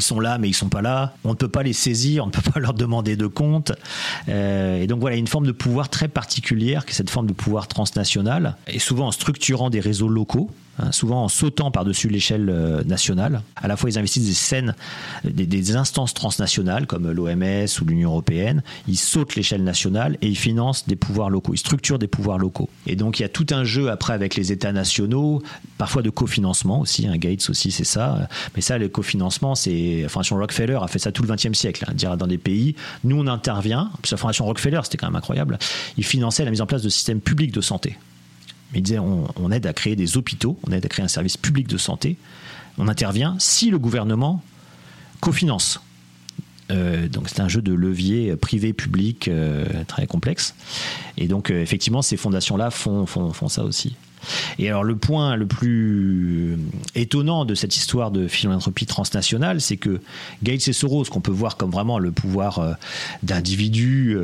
sont 0.01 0.19
là, 0.19 0.38
mais 0.39 0.49
ils 0.49 0.53
sont 0.53 0.69
pas 0.69 0.81
là. 0.81 1.13
On 1.23 1.29
ne 1.29 1.35
peut 1.35 1.47
pas 1.49 1.63
les 1.63 1.73
saisir, 1.73 2.23
on 2.23 2.27
ne 2.27 2.31
peut 2.31 2.41
pas 2.51 2.59
leur 2.59 2.73
demander 2.73 3.15
de 3.15 3.27
compte. 3.27 3.71
Euh, 4.29 4.81
et 4.81 4.88
donc 4.88 4.99
voilà, 4.99 5.15
une 5.17 5.27
forme 5.27 5.45
de 5.45 5.51
pouvoir 5.51 5.89
très 5.89 6.07
particulière, 6.07 6.83
qui 6.85 6.91
est 6.91 6.95
cette 6.95 7.09
forme 7.11 7.27
de 7.27 7.33
pouvoir 7.33 7.67
transnational, 7.67 8.57
et 8.67 8.79
souvent 8.79 9.07
en 9.07 9.11
structurant 9.11 9.69
des 9.69 9.79
réseaux 9.79 10.09
locaux. 10.09 10.49
Hein, 10.80 10.91
souvent 10.91 11.23
en 11.23 11.28
sautant 11.28 11.71
par-dessus 11.71 12.09
l'échelle 12.09 12.49
euh, 12.49 12.84
nationale. 12.84 13.41
À 13.55 13.67
la 13.67 13.78
fois, 13.78 13.89
ils 13.89 13.97
investissent 13.97 14.28
des 14.28 14.34
scènes, 14.34 14.75
des, 15.23 15.75
instances 15.75 16.13
transnationales 16.13 16.88
comme 16.88 17.11
l'OMS 17.11 17.67
ou 17.82 17.86
l'Union 17.86 18.11
européenne. 18.11 18.63
Ils 18.88 18.97
sautent 18.97 19.36
l'échelle 19.36 19.63
nationale 19.63 20.17
et 20.21 20.28
ils 20.28 20.38
financent 20.38 20.88
des 20.88 20.95
pouvoirs 20.95 21.30
locaux. 21.30 21.53
Ils 21.53 21.59
structurent 21.59 21.99
des 21.99 22.07
pouvoirs 22.07 22.38
locaux. 22.38 22.69
Et 22.86 22.95
donc, 22.95 23.19
il 23.19 23.23
y 23.23 23.25
a 23.25 23.30
tout 23.30 23.47
un 23.51 23.63
jeu 23.63 23.89
après 23.89 24.13
avec 24.13 24.36
les 24.36 24.51
États 24.51 24.71
nationaux, 24.71 25.41
parfois 25.78 26.01
de 26.01 26.09
cofinancement 26.09 26.80
aussi. 26.80 27.07
hein, 27.07 27.17
Gates 27.17 27.49
aussi, 27.49 27.71
c'est 27.71 27.84
ça. 27.84 28.28
Mais 28.55 28.61
ça, 28.61 28.78
le 28.78 28.88
cofinancement, 28.88 29.55
c'est. 29.55 30.01
La 30.03 30.09
Fondation 30.09 30.38
Rockefeller 30.38 30.80
a 30.82 30.88
fait 30.88 30.99
ça 30.99 31.11
tout 31.11 31.23
le 31.23 31.34
XXe 31.34 31.53
siècle. 31.53 31.86
hein, 31.88 31.93
dire 31.93 32.15
dans 32.17 32.28
des 32.28 32.38
pays, 32.38 32.75
nous, 33.03 33.19
on 33.19 33.28
intervient. 33.28 33.91
La 34.09 34.17
Fondation 34.17 34.45
Rockefeller, 34.45 34.82
c'était 34.84 34.97
quand 34.97 35.07
même 35.07 35.15
incroyable. 35.15 35.59
Ils 35.97 36.05
finançaient 36.05 36.45
la 36.45 36.51
mise 36.51 36.61
en 36.61 36.65
place 36.65 36.82
de 36.82 36.89
systèmes 36.89 37.21
publics 37.21 37.51
de 37.51 37.61
santé. 37.61 37.97
Mais 38.72 38.80
il 38.80 38.82
disait 38.84 38.99
on, 38.99 39.51
aide 39.51 39.65
à 39.65 39.74
créer 39.74 39.95
des 39.95 40.18
hôpitaux, 40.18 40.57
on 40.68 40.72
aide 40.72 40.86
à 40.86 40.89
créer 40.89 41.03
un 41.03 41.09
service 41.09 41.38
public 41.38 41.68
de 41.68 41.78
santé. 41.78 42.18
On 42.78 42.88
intervient 42.88 43.36
si 43.39 43.70
le 43.70 43.80
gouvernement 43.80 44.43
cofinance. 45.20 45.82
Euh, 46.70 47.07
donc 47.07 47.30
c'est 47.30 47.39
un 47.39 47.47
jeu 47.47 47.61
de 47.61 47.74
levier 47.74 48.36
privé-public 48.36 49.30
euh, 49.30 49.65
très 49.88 50.05
complexe. 50.05 50.53
Et 51.18 51.28
donc 51.28 51.49
euh, 51.49 51.61
effectivement, 51.61 52.01
ces 52.01 52.18
fondations-là 52.18 52.72
font 52.72 53.05
ça 53.47 53.63
aussi. 53.63 53.95
Et 54.59 54.68
alors 54.68 54.84
le 54.84 54.95
point 54.95 55.36
le 55.36 55.45
plus 55.45 56.57
étonnant 56.95 57.45
de 57.45 57.55
cette 57.55 57.76
histoire 57.76 58.11
de 58.11 58.28
philanthropie 58.28 58.86
transnationale, 58.86 59.61
c'est 59.61 59.78
que 59.78 60.01
Gates 60.43 60.68
et 60.68 60.74
Soros, 60.74 61.05
qu'on 61.05 61.22
peut 61.22 61.32
voir 61.32 61.57
comme 61.57 61.72
vraiment 61.72 61.99
le 61.99 62.11
pouvoir 62.11 62.78
d'individus, 63.24 64.18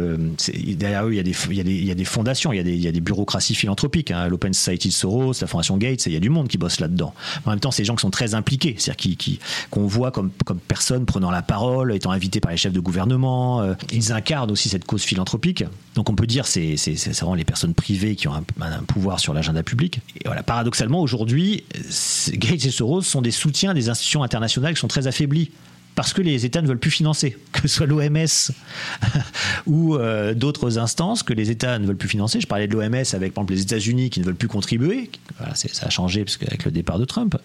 derrière 0.75 1.05
eux 1.05 1.13
il 1.13 1.17
y, 1.17 1.91
a 1.91 1.95
des, 1.95 2.05
fondations, 2.05 2.51
il 2.53 2.57
y 2.57 2.87
a 2.87 2.91
des, 2.91 3.01
bureaucraties 3.01 3.55
philanthropiques, 3.55 4.11
hein, 4.11 4.27
l'Open 4.27 4.53
Society 4.53 4.91
Soros, 4.91 5.33
la 5.41 5.47
Fondation 5.47 5.77
Gates, 5.77 6.05
il 6.05 6.13
y 6.13 6.17
a 6.17 6.19
du 6.19 6.29
monde 6.29 6.47
qui 6.47 6.57
bosse 6.57 6.79
là-dedans. 6.79 7.13
En 7.45 7.51
même 7.51 7.59
temps, 7.59 7.71
des 7.83 7.85
gens 7.85 7.95
qui 7.95 8.01
sont 8.01 8.09
très 8.09 8.33
impliqués, 8.33 8.75
c'est-à-dire 8.77 9.17
qu'on 9.69 9.85
voit 9.85 10.11
comme, 10.11 10.31
personnes 10.67 11.05
prenant 11.05 11.31
la 11.31 11.41
parole, 11.41 11.93
étant 11.93 12.11
invités 12.11 12.39
par 12.39 12.51
les 12.51 12.57
chefs 12.57 12.71
de 12.71 12.79
gouvernement. 12.79 13.61
euh, 13.61 13.73
ils 13.91 14.13
incarnent 14.13 14.51
aussi 14.51 14.69
cette 14.69 14.85
cause 14.85 15.03
philanthropique. 15.03 15.65
Donc 15.95 16.09
on 16.09 16.15
peut 16.15 16.25
dire 16.25 16.47
c'est 16.47 16.77
c'est 16.77 17.11
vraiment 17.19 17.35
les 17.35 17.43
personnes 17.43 17.73
privées 17.73 18.15
qui 18.15 18.27
ont 18.27 18.33
un 18.33 18.83
pouvoir 18.87 19.19
sur 19.19 19.33
l'agenda 19.33 19.63
public. 19.63 19.82
Et 19.85 20.25
voilà, 20.25 20.43
paradoxalement 20.43 21.01
aujourd'hui, 21.01 21.63
Gates 22.33 22.65
et 22.65 22.71
Soros 22.71 23.01
sont 23.01 23.21
des 23.21 23.31
soutiens 23.31 23.73
des 23.73 23.89
institutions 23.89 24.23
internationales 24.23 24.73
qui 24.73 24.79
sont 24.79 24.87
très 24.87 25.07
affaiblies. 25.07 25.51
Parce 25.95 26.11
que 26.11 26.23
les 26.23 26.43
États 26.45 26.63
ne 26.63 26.67
veulent 26.67 26.79
plus 26.79 26.91
financer, 26.91 27.37
que 27.51 27.67
ce 27.67 27.75
soit 27.75 27.85
l'OMS 27.85 28.51
ou 29.67 29.95
euh, 29.95 30.33
d'autres 30.33 30.79
instances 30.79 31.21
que 31.21 31.33
les 31.33 31.51
États 31.51 31.77
ne 31.77 31.85
veulent 31.85 31.97
plus 31.97 32.09
financer. 32.09 32.41
Je 32.41 32.47
parlais 32.47 32.67
de 32.67 32.73
l'OMS 32.73 32.95
avec, 33.13 33.33
par 33.33 33.43
exemple, 33.43 33.53
les 33.53 33.61
États-Unis 33.61 34.09
qui 34.09 34.19
ne 34.19 34.25
veulent 34.25 34.35
plus 34.35 34.47
contribuer. 34.47 35.11
Voilà, 35.37 35.53
ça 35.55 35.85
a 35.85 35.89
changé 35.89 36.25
qu'avec 36.25 36.65
le 36.65 36.71
départ 36.71 36.97
de 36.97 37.05
Trump. 37.05 37.37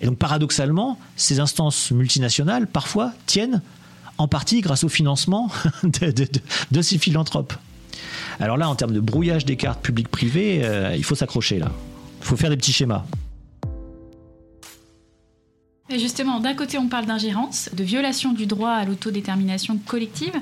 Et 0.00 0.06
donc, 0.06 0.18
paradoxalement, 0.18 0.98
ces 1.16 1.40
instances 1.40 1.90
multinationales, 1.90 2.66
parfois, 2.66 3.12
tiennent 3.26 3.60
en 4.18 4.28
partie 4.28 4.60
grâce 4.60 4.84
au 4.84 4.88
financement 4.88 5.50
de 6.70 6.82
ces 6.82 6.98
philanthropes. 6.98 7.54
Alors 8.40 8.56
là, 8.56 8.68
en 8.68 8.74
termes 8.74 8.92
de 8.92 9.00
brouillage 9.00 9.44
des 9.44 9.56
cartes 9.56 9.82
publiques-privées, 9.82 10.60
euh, 10.64 10.94
il 10.96 11.04
faut 11.04 11.14
s'accrocher 11.14 11.58
là. 11.58 11.70
Il 12.20 12.26
faut 12.26 12.36
faire 12.36 12.50
des 12.50 12.56
petits 12.56 12.72
schémas. 12.72 13.04
Justement, 15.90 16.40
d'un 16.40 16.54
côté, 16.54 16.78
on 16.78 16.88
parle 16.88 17.04
d'ingérence, 17.04 17.68
de 17.74 17.84
violation 17.84 18.32
du 18.32 18.46
droit 18.46 18.70
à 18.70 18.84
l'autodétermination 18.86 19.78
collective, 19.86 20.32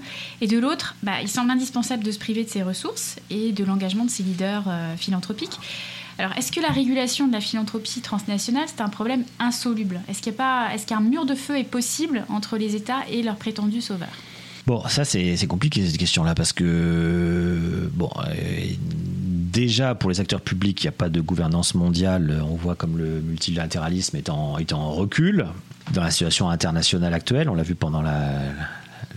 et 0.41 0.47
de 0.47 0.57
l'autre, 0.57 0.95
bah, 1.03 1.21
il 1.21 1.29
semble 1.29 1.51
indispensable 1.51 2.05
de 2.05 2.13
se 2.13 2.19
priver 2.19 2.45
de 2.45 2.49
ses 2.49 2.63
ressources 2.63 3.17
et 3.29 3.51
de 3.51 3.65
l'engagement 3.65 4.05
de 4.05 4.11
ses 4.11 4.23
leaders 4.23 4.65
euh, 4.69 4.97
philanthropiques. 4.97 5.59
Alors, 6.19 6.33
est-ce 6.37 6.53
que 6.53 6.61
la 6.61 6.69
régulation 6.69 7.27
de 7.27 7.33
la 7.33 7.41
philanthropie 7.41 8.01
transnationale, 8.01 8.65
c'est 8.67 8.83
un 8.83 8.89
problème 8.89 9.25
insoluble? 9.41 10.01
Est-ce 10.09 10.23
qu'il 10.23 10.33
est-ce 10.33 10.87
qu'un 10.87 11.01
mur 11.01 11.27
de 11.27 11.35
feu 11.35 11.59
est 11.59 11.65
possible 11.65 12.25
entre 12.29 12.57
les 12.57 12.77
États 12.77 13.01
et 13.11 13.23
leurs 13.23 13.37
prétendus 13.37 13.81
sauveurs? 13.81 14.17
Bon, 14.67 14.87
ça 14.89 15.05
c'est 15.05 15.47
compliqué 15.49 15.85
cette 15.85 15.99
question-là 15.99 16.35
parce 16.35 16.53
que 16.53 17.91
bon, 17.95 18.11
euh, 18.29 18.65
déjà 19.53 19.95
pour 19.95 20.11
les 20.11 20.21
acteurs 20.21 20.41
publics, 20.41 20.83
il 20.83 20.87
n'y 20.87 20.91
a 20.91 20.93
pas 20.93 21.09
de 21.09 21.21
gouvernance 21.21 21.75
mondiale. 21.75 22.43
On 22.49 22.55
voit 22.55 22.77
comme 22.77 22.97
le 22.97 23.21
multilatéralisme 23.21 24.17
est 24.17 24.31
est 24.59 24.73
en 24.73 24.91
recul 24.93 25.47
dans 25.93 26.03
la 26.03 26.11
situation 26.11 26.49
internationale 26.49 27.13
actuelle. 27.13 27.49
On 27.49 27.55
l'a 27.55 27.65
vu 27.65 27.75
pendant 27.75 28.03
la, 28.03 28.31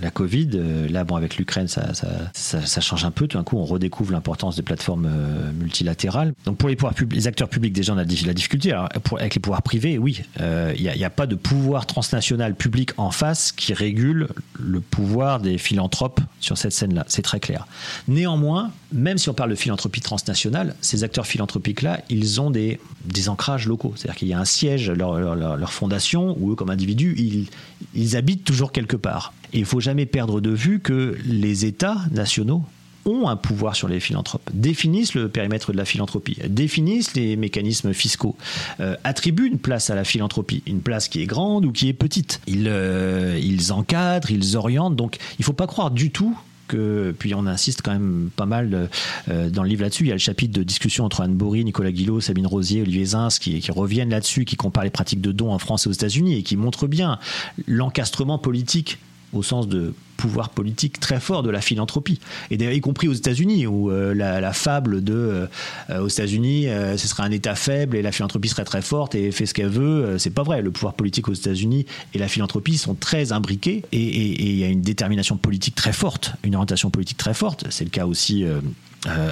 la 0.02 0.12
Covid. 0.12 0.50
Euh, 0.56 0.88
Là, 0.90 1.04
bon, 1.04 1.16
avec 1.16 1.38
l'Ukraine, 1.38 1.68
ça, 1.68 2.82
change 2.82 3.06
un 3.06 3.12
peu. 3.12 3.28
Tout 3.28 3.38
d'un 3.38 3.44
coup, 3.44 3.58
on 3.58 3.66
redécouvre 3.66 4.12
l'importance 4.12 4.56
des 4.56 4.62
plateformes 4.62 5.08
euh, 5.08 5.52
multilatérales. 5.52 6.34
Donc, 6.46 6.58
pour 6.58 6.70
les, 6.70 6.76
pouvoirs 6.76 6.94
pub- 6.94 7.14
les 7.14 7.28
acteurs 7.28 7.50
publics, 7.50 7.74
déjà, 7.74 7.94
on 7.94 7.98
a 7.98 8.04
la 8.04 8.34
difficulté. 8.34 8.72
Alors, 8.72 8.90
avec 9.18 9.36
les 9.36 9.42
pouvoirs 9.42 9.62
privés, 9.62 9.98
oui, 9.98 10.22
euh, 10.42 10.74
il 10.78 10.84
n'y 10.84 11.04
a, 11.04 11.10
pas 11.10 11.28
de 11.28 11.36
pouvoir 11.36 11.86
transnational 11.86 12.56
public 12.56 12.92
en 12.98 13.12
face 13.12 13.52
qui 13.52 13.74
régule 13.74 14.28
le 14.60 14.80
pouvoir 14.80 15.40
des 15.40 15.58
philanthropes 15.58 16.22
sur 16.40 16.58
cette 16.58 16.72
scène-là. 16.72 17.06
C'est 17.08 17.22
très 17.22 17.40
clair. 17.40 17.68
Néanmoins, 18.08 18.72
même 18.92 19.18
si 19.18 19.30
on 19.30 19.34
parle 19.34 19.50
de 19.50 19.56
philanthropie 19.56 20.02
transnationale, 20.02 20.76
ces 20.82 21.04
acteurs 21.04 21.28
philanthropiques-là, 21.28 22.02
ils 22.10 22.42
ont 22.42 22.52
des, 22.52 22.80
ancrages 23.28 23.68
locaux. 23.68 23.94
C'est-à-dire 23.96 24.16
qu'il 24.18 24.28
y 24.28 24.34
a 24.34 24.40
un 24.40 24.46
siège, 24.46 24.92
leur, 24.92 25.72
fondation, 25.72 26.36
où 26.40 26.52
eux, 26.52 26.56
comme 26.56 26.70
individus, 26.70 27.48
ils 27.94 28.18
habitent 28.18 28.44
toujours 28.44 28.72
quelque 28.72 28.96
part. 28.96 29.34
Et 29.56 29.60
il 29.60 29.62
ne 29.62 29.66
faut 29.66 29.80
jamais 29.80 30.06
perdre 30.06 30.42
de 30.42 30.50
vue 30.50 30.82
que 30.82 31.18
les 31.26 31.66
États 31.66 31.98
nationaux 32.12 32.64
ont 33.06 33.30
un 33.30 33.38
pouvoir 33.38 33.74
sur 33.74 33.88
les 33.88 34.02
philanthropes, 34.02 34.50
définissent 34.54 35.14
le 35.14 35.30
périmètre 35.30 35.72
de 35.72 35.78
la 35.78 35.86
philanthropie, 35.86 36.38
définissent 36.50 37.16
les 37.16 37.38
mécanismes 37.38 37.94
fiscaux, 37.94 38.36
euh, 38.82 38.98
attribuent 39.06 39.48
une 39.48 39.60
place 39.60 39.90
à 39.90 39.96
la 39.96 40.04
philanthropie, 40.04 40.62
une 40.68 40.82
place 40.82 41.08
qui 41.08 41.22
est 41.22 41.26
grande 41.26 41.64
ou 41.64 41.72
qui 41.72 41.88
est 41.88 41.94
petite. 41.94 42.42
Ils, 42.48 42.68
euh, 42.68 43.40
encadrent, 43.70 44.30
ils 44.30 44.58
orientent, 44.58 44.98
donc 44.98 45.20
il 45.40 45.42
ne 45.42 45.46
faut 45.46 45.54
pas 45.54 45.68
croire 45.68 45.90
du 45.90 46.12
tout 46.12 46.38
que, 46.68 47.16
puis 47.18 47.34
on 47.34 47.46
insiste 47.46 47.82
quand 47.82 47.94
même 47.94 48.32
pas 48.36 48.48
mal 48.48 48.90
euh, 49.30 49.50
dans 49.50 49.64
le 49.64 49.70
livre 49.70 49.84
là-dessus, 49.84 50.04
il 50.04 50.08
y 50.08 50.12
a 50.12 50.16
le 50.16 50.20
chapitre 50.20 50.54
de 50.54 50.64
discussion 50.64 51.06
entre 51.06 51.22
Anne 51.22 51.36
Bory, 51.36 51.64
Nicolas 51.64 51.94
Guillot, 51.94 52.20
Sabine 52.20 52.48
Rosier, 52.48 52.82
Olivier 52.82 53.06
Zins 53.06 53.30
qui, 53.40 53.62
qui 53.62 53.72
reviennent 53.72 54.10
là-dessus, 54.10 54.44
qui 54.44 54.58
comparent 54.58 54.84
les 54.84 54.90
pratiques 54.90 55.22
de 55.22 55.32
dons 55.32 55.54
en 55.54 55.60
France 55.60 55.86
et 55.86 55.90
aux 55.90 55.94
États-Unis 55.94 56.40
et 56.40 56.44
qui 56.44 56.58
montrent 56.58 56.88
bien 56.88 57.20
l'encastrement 57.68 58.38
politique 58.38 58.98
au 59.36 59.44
sens 59.44 59.68
de 59.68 59.94
pouvoir 60.16 60.50
politique 60.50 61.00
très 61.00 61.20
fort 61.20 61.44
de 61.44 61.50
la 61.50 61.62
philanthropie. 61.62 62.20
Et 62.50 62.56
y 62.56 62.82
compris 62.82 63.08
aux 63.08 63.14
États-Unis, 63.14 63.68
où 63.68 63.92
euh, 63.92 64.14
la, 64.14 64.42
la, 64.42 64.54
fable 64.54 65.04
de 65.04 65.48
euh, 65.90 66.00
aux 66.00 66.08
États-Unis, 66.08 66.68
euh, 66.68 66.98
ce 66.98 67.08
serait 67.08 67.24
un 67.24 67.32
État 67.32 67.56
faible 67.56 67.96
et 67.98 68.02
la 68.02 68.12
philanthropie 68.12 68.50
serait 68.50 68.64
très 68.64 68.82
forte 68.82 69.16
et 69.16 69.32
fait 69.32 69.46
ce 69.46 69.54
qu'elle 69.54 69.70
veut, 69.70 70.18
c'est 70.18 70.32
pas 70.32 70.44
vrai. 70.44 70.62
Le 70.62 70.72
pouvoir 70.72 70.94
politique 70.94 71.28
aux 71.28 71.34
États-Unis 71.34 71.86
et 72.14 72.18
la 72.18 72.28
philanthropie 72.28 72.78
sont 72.78 72.96
très 72.96 73.32
imbriqués 73.32 73.84
et 73.92 74.00
il 74.00 74.58
y 74.58 74.64
a 74.64 74.68
une 74.68 74.82
détermination 74.82 75.38
politique 75.38 75.76
très 75.76 75.94
forte, 75.94 76.34
une 76.44 76.56
orientation 76.56 76.90
politique 76.90 77.18
très 77.18 77.34
forte. 77.34 77.66
C'est 77.70 77.84
le 77.84 77.90
cas 77.90 78.06
aussi. 78.06 78.46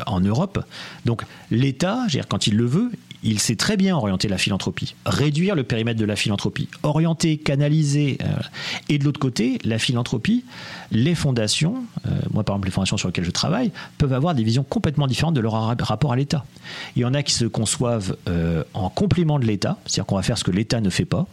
en 0.05 0.19
Europe. 0.19 0.63
Donc 1.05 1.23
l'État, 1.49 2.05
quand 2.29 2.45
il 2.45 2.55
le 2.55 2.65
veut, 2.65 2.91
il 3.23 3.39
sait 3.39 3.55
très 3.55 3.77
bien 3.77 3.95
orienter 3.95 4.27
la 4.27 4.37
philanthropie, 4.37 4.95
réduire 5.05 5.55
le 5.55 5.63
périmètre 5.63 5.99
de 5.99 6.05
la 6.05 6.15
philanthropie, 6.15 6.67
orienter, 6.83 7.37
canaliser. 7.37 8.17
Euh, 8.21 8.27
et 8.89 8.97
de 8.97 9.05
l'autre 9.05 9.19
côté, 9.19 9.57
la 9.63 9.79
philanthropie, 9.79 10.43
les 10.91 11.15
fondations, 11.15 11.83
euh, 12.05 12.09
moi 12.31 12.43
par 12.43 12.55
exemple 12.55 12.67
les 12.67 12.71
fondations 12.71 12.97
sur 12.97 13.07
lesquelles 13.07 13.25
je 13.25 13.31
travaille, 13.31 13.71
peuvent 13.97 14.13
avoir 14.13 14.35
des 14.35 14.43
visions 14.43 14.63
complètement 14.63 15.07
différentes 15.07 15.35
de 15.35 15.41
leur 15.41 15.53
rapport 15.53 16.11
à 16.11 16.15
l'État. 16.15 16.45
Il 16.95 17.01
y 17.01 17.05
en 17.05 17.13
a 17.13 17.23
qui 17.23 17.33
se 17.33 17.45
conçoivent 17.45 18.17
euh, 18.27 18.63
en 18.73 18.89
complément 18.89 19.39
de 19.39 19.45
l'État, 19.45 19.77
c'est-à-dire 19.85 20.05
qu'on 20.05 20.15
va 20.17 20.23
faire 20.23 20.37
ce 20.37 20.43
que 20.43 20.51
l'État 20.51 20.81
ne 20.81 20.89
fait 20.89 21.05
pas, 21.05 21.25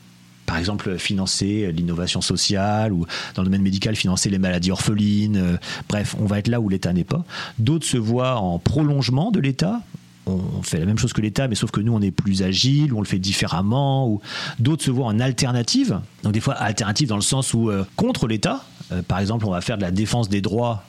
par 0.47 0.59
exemple 0.59 0.97
financer 0.99 1.71
l'innovation 1.73 2.21
sociale 2.21 2.93
ou 2.93 3.07
dans 3.35 3.43
le 3.43 3.47
domaine 3.47 3.63
médical 3.63 3.95
financer 3.95 4.31
les 4.31 4.39
maladies 4.39 4.73
orphelines. 4.73 5.59
bref, 5.89 6.17
on 6.21 6.25
va 6.25 6.39
être 6.39 6.49
là 6.49 6.61
où 6.61 6.69
l'État 6.69 6.93
n'est 6.93 7.05
pas. 7.05 7.25
D'autres 7.59 7.87
se 7.87 7.97
voient 7.97 8.37
en 8.37 8.59
prolongement 8.59 9.31
de 9.31 9.41
l'État 9.41 9.81
on 10.27 10.63
fait 10.63 10.79
la 10.79 10.87
même 10.87 10.99
chose 10.99 11.13
que 11.13 11.21
l'État, 11.21 11.49
mais 11.49 11.55
sauf 11.55 11.71
que 11.71 11.81
nous, 11.81 11.93
on 11.93 12.01
est 12.01 12.11
plus 12.11 12.43
agile, 12.43 12.93
ou 12.93 12.99
on 12.99 13.01
le 13.01 13.07
fait 13.07 13.19
différemment, 13.19 14.09
ou 14.09 14.21
d'autres 14.59 14.85
se 14.85 14.91
voient 14.91 15.07
en 15.07 15.21
alternative. 15.21 16.01
Donc 16.23 16.33
des 16.33 16.41
fois, 16.41 16.55
alternative 16.55 17.09
dans 17.09 17.17
le 17.17 17.23
sens 17.23 17.55
où 17.55 17.71
euh, 17.71 17.85
contre 17.97 18.27
l'État, 18.27 18.65
euh, 18.93 19.03
par 19.03 19.19
exemple, 19.19 19.47
on 19.47 19.51
va 19.51 19.61
faire 19.61 19.77
de 19.77 19.83
la 19.83 19.91
défense 19.91 20.29
des 20.29 20.41
droits 20.41 20.85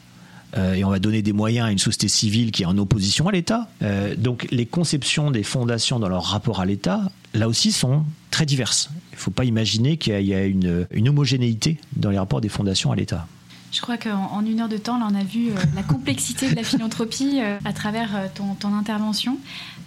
euh, 0.57 0.73
et 0.73 0.83
on 0.83 0.89
va 0.89 0.99
donner 0.99 1.21
des 1.21 1.33
moyens 1.33 1.67
à 1.67 1.71
une 1.71 1.77
société 1.77 2.07
civile 2.07 2.51
qui 2.51 2.63
est 2.63 2.65
en 2.65 2.77
opposition 2.77 3.27
à 3.27 3.31
l'État. 3.31 3.69
donc 4.17 4.47
les 4.51 4.65
conceptions 4.65 5.31
des 5.31 5.43
fondations 5.43 5.99
dans 5.99 6.09
leur 6.09 6.23
rapport 6.23 6.59
à 6.59 6.65
l'État, 6.65 7.09
là 7.33 7.47
aussi, 7.47 7.71
sont 7.71 8.03
très 8.31 8.45
diverses. 8.45 8.89
Il 9.11 9.15
ne 9.15 9.19
faut 9.19 9.31
pas 9.31 9.45
imaginer 9.45 9.97
qu'il 9.97 10.21
y 10.21 10.33
a 10.33 10.45
une 10.45 11.09
homogénéité 11.09 11.79
dans 11.95 12.09
les 12.09 12.19
rapports 12.19 12.41
des 12.41 12.49
fondations 12.49 12.91
à 12.91 12.95
l'État. 12.95 13.27
Je 13.71 13.79
crois 13.79 13.97
qu'en 13.97 14.45
une 14.45 14.59
heure 14.59 14.67
de 14.67 14.77
temps, 14.77 14.99
là, 14.99 15.07
on 15.09 15.15
a 15.15 15.23
vu 15.23 15.49
euh, 15.49 15.55
la 15.75 15.83
complexité 15.83 16.49
de 16.49 16.55
la 16.55 16.63
philanthropie 16.63 17.39
euh, 17.39 17.57
à 17.63 17.71
travers 17.71 18.15
euh, 18.15 18.27
ton, 18.59 18.73
intervention, 18.73 19.37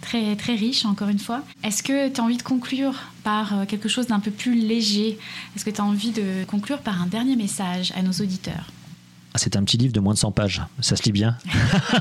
très, 0.01 0.35
très 0.35 0.55
riche, 0.55 0.85
encore 0.85 1.09
une 1.09 1.19
fois. 1.19 1.43
Est-ce 1.63 1.83
que 1.83 2.09
tu 2.09 2.19
as 2.19 2.23
envie 2.23 2.37
de 2.37 2.43
conclure 2.43 2.95
par 3.23 3.67
quelque 3.67 3.87
chose 3.87 4.07
d'un 4.07 4.19
peu 4.19 4.31
plus 4.31 4.55
léger? 4.55 5.19
Est-ce 5.55 5.65
que 5.65 5.69
tu 5.69 5.81
as 5.81 5.85
envie 5.85 6.11
de 6.11 6.45
conclure 6.47 6.79
par 6.79 7.01
un 7.01 7.05
dernier 7.05 7.35
message 7.35 7.93
à 7.95 8.01
nos 8.01 8.11
auditeurs? 8.11 8.71
Ah, 9.35 9.37
c'est 9.37 9.57
un 9.57 9.65
petit 9.65 9.75
livre 9.75 9.91
de 9.91 9.99
moins 9.99 10.13
de 10.13 10.17
100 10.17 10.31
pages. 10.31 10.61
Ça 10.79 10.95
se 10.95 11.03
lit 11.03 11.11
bien. 11.11 11.35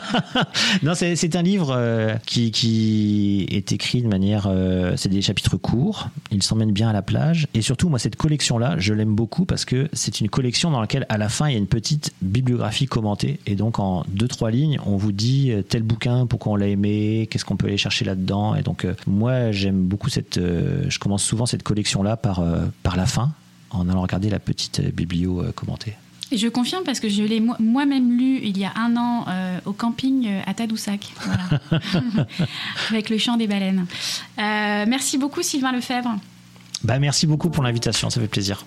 non, 0.85 0.93
c'est 0.95 1.35
un 1.35 1.43
livre 1.43 1.75
euh, 1.77 2.15
qui, 2.27 3.45
est 3.51 3.73
écrit 3.73 4.03
de 4.03 4.07
manière. 4.07 4.47
Euh, 4.47 4.95
c'est 4.97 5.09
des 5.09 5.21
chapitres 5.21 5.57
courts. 5.57 6.11
Il 6.31 6.45
s'emmène 6.45 6.71
bien 6.71 6.91
à 6.91 6.93
la 6.93 7.03
plage. 7.03 7.49
Et 7.53 7.61
surtout, 7.61 7.89
moi, 7.89 7.99
cette 7.99 8.15
collection-là, 8.15 8.77
je 8.79 8.95
l'aime 8.95 9.17
beaucoup 9.17 9.47
parce 9.47 9.65
que 9.65 9.89
c'est 9.93 10.21
une 10.21 10.29
collection 10.29 10.71
dans 10.71 10.81
laquelle, 10.81 11.07
à 11.09 11.19
la 11.19 11.29
fin, 11.29 11.49
il 11.49 11.55
y 11.55 11.57
a 11.57 11.59
une 11.59 11.67
petite 11.67 12.15
bibliographie 12.23 12.87
commentée. 12.87 13.41
Et 13.47 13.57
donc, 13.57 13.81
en 13.81 14.05
deux, 14.07 14.29
trois 14.29 14.53
lignes, 14.53 14.79
on 14.87 14.97
vous 14.97 15.11
dit 15.11 15.51
euh, 15.51 15.63
tel 15.63 15.83
bouquin, 15.83 16.27
pourquoi 16.27 16.53
on 16.53 16.57
l'a 16.57 16.69
aimé, 16.69 17.27
qu'est-ce 17.33 17.45
qu'on 17.45 17.57
peut 17.57 17.67
aller 17.67 17.79
chercher 17.79 18.05
là-dedans. 18.05 18.55
Et 18.55 18.63
donc, 18.63 18.87
moi, 19.09 19.51
j'aime 19.51 19.83
beaucoup 19.83 20.09
cette. 20.09 20.39
je 20.39 20.99
commence 21.01 21.25
souvent 21.25 21.47
cette 21.47 21.65
collection-là 21.65 22.17
par, 22.17 22.45
par 22.85 22.97
la 22.97 23.07
fin, 23.07 23.33
en 23.71 23.89
allant 23.89 24.03
regarder 24.03 24.31
la 24.31 24.39
petite 24.39 24.81
biblio 24.95 25.45
commentée. 25.57 25.97
Je 26.33 26.49
confirme 26.49 26.85
parce 26.85 27.01
que 27.01 27.09
je 27.09 27.23
l'ai 27.23 27.41
moi-même 27.41 28.17
lu 28.17 28.41
il 28.43 28.59
y 28.59 28.65
a 28.65 28.73
un 28.77 28.97
an 28.97 29.27
euh, 29.29 29.59
au 29.67 29.73
camping 29.73 30.27
euh, 30.27 30.41
à 30.47 30.55
Tadoussac, 30.55 31.13
avec 32.91 33.11
le 33.11 33.19
chant 33.19 33.37
des 33.37 33.47
baleines. 33.47 33.87
Euh, 34.39 34.85
merci 34.89 35.19
beaucoup 35.19 35.43
Sylvain 35.43 35.73
Lefebvre. 35.73 36.17
Bah, 36.83 36.99
merci 36.99 37.27
beaucoup 37.27 37.51
pour 37.51 37.63
l'invitation, 37.63 38.11
ça 38.11 38.21
fait 38.21 38.29
plaisir. 38.29 38.65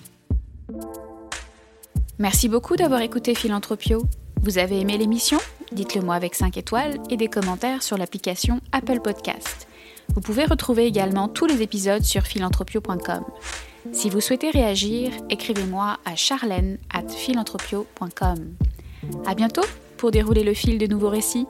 Merci 2.18 2.48
beaucoup 2.48 2.76
d'avoir 2.76 3.00
écouté 3.00 3.34
Philanthropio. 3.34 4.04
Vous 4.42 4.58
avez 4.58 4.80
aimé 4.80 4.96
l'émission? 4.96 5.38
Dites-le 5.72 6.00
moi 6.00 6.14
avec 6.14 6.34
5 6.34 6.56
étoiles 6.56 6.98
et 7.10 7.16
des 7.16 7.28
commentaires 7.28 7.82
sur 7.82 7.96
l'application 7.96 8.60
Apple 8.72 9.00
Podcast. 9.00 9.68
Vous 10.14 10.20
pouvez 10.20 10.44
retrouver 10.44 10.86
également 10.86 11.28
tous 11.28 11.46
les 11.46 11.62
épisodes 11.62 12.02
sur 12.02 12.22
philanthropio.com. 12.22 13.24
Si 13.92 14.10
vous 14.10 14.20
souhaitez 14.20 14.50
réagir, 14.50 15.10
écrivez-moi 15.30 15.98
à 16.04 16.16
charlène 16.16 16.78
at 16.92 17.08
philanthropio.com. 17.08 18.54
À 19.26 19.34
bientôt 19.34 19.64
pour 19.96 20.10
dérouler 20.10 20.44
le 20.44 20.54
fil 20.54 20.78
de 20.78 20.86
nouveaux 20.86 21.08
récits. 21.08 21.46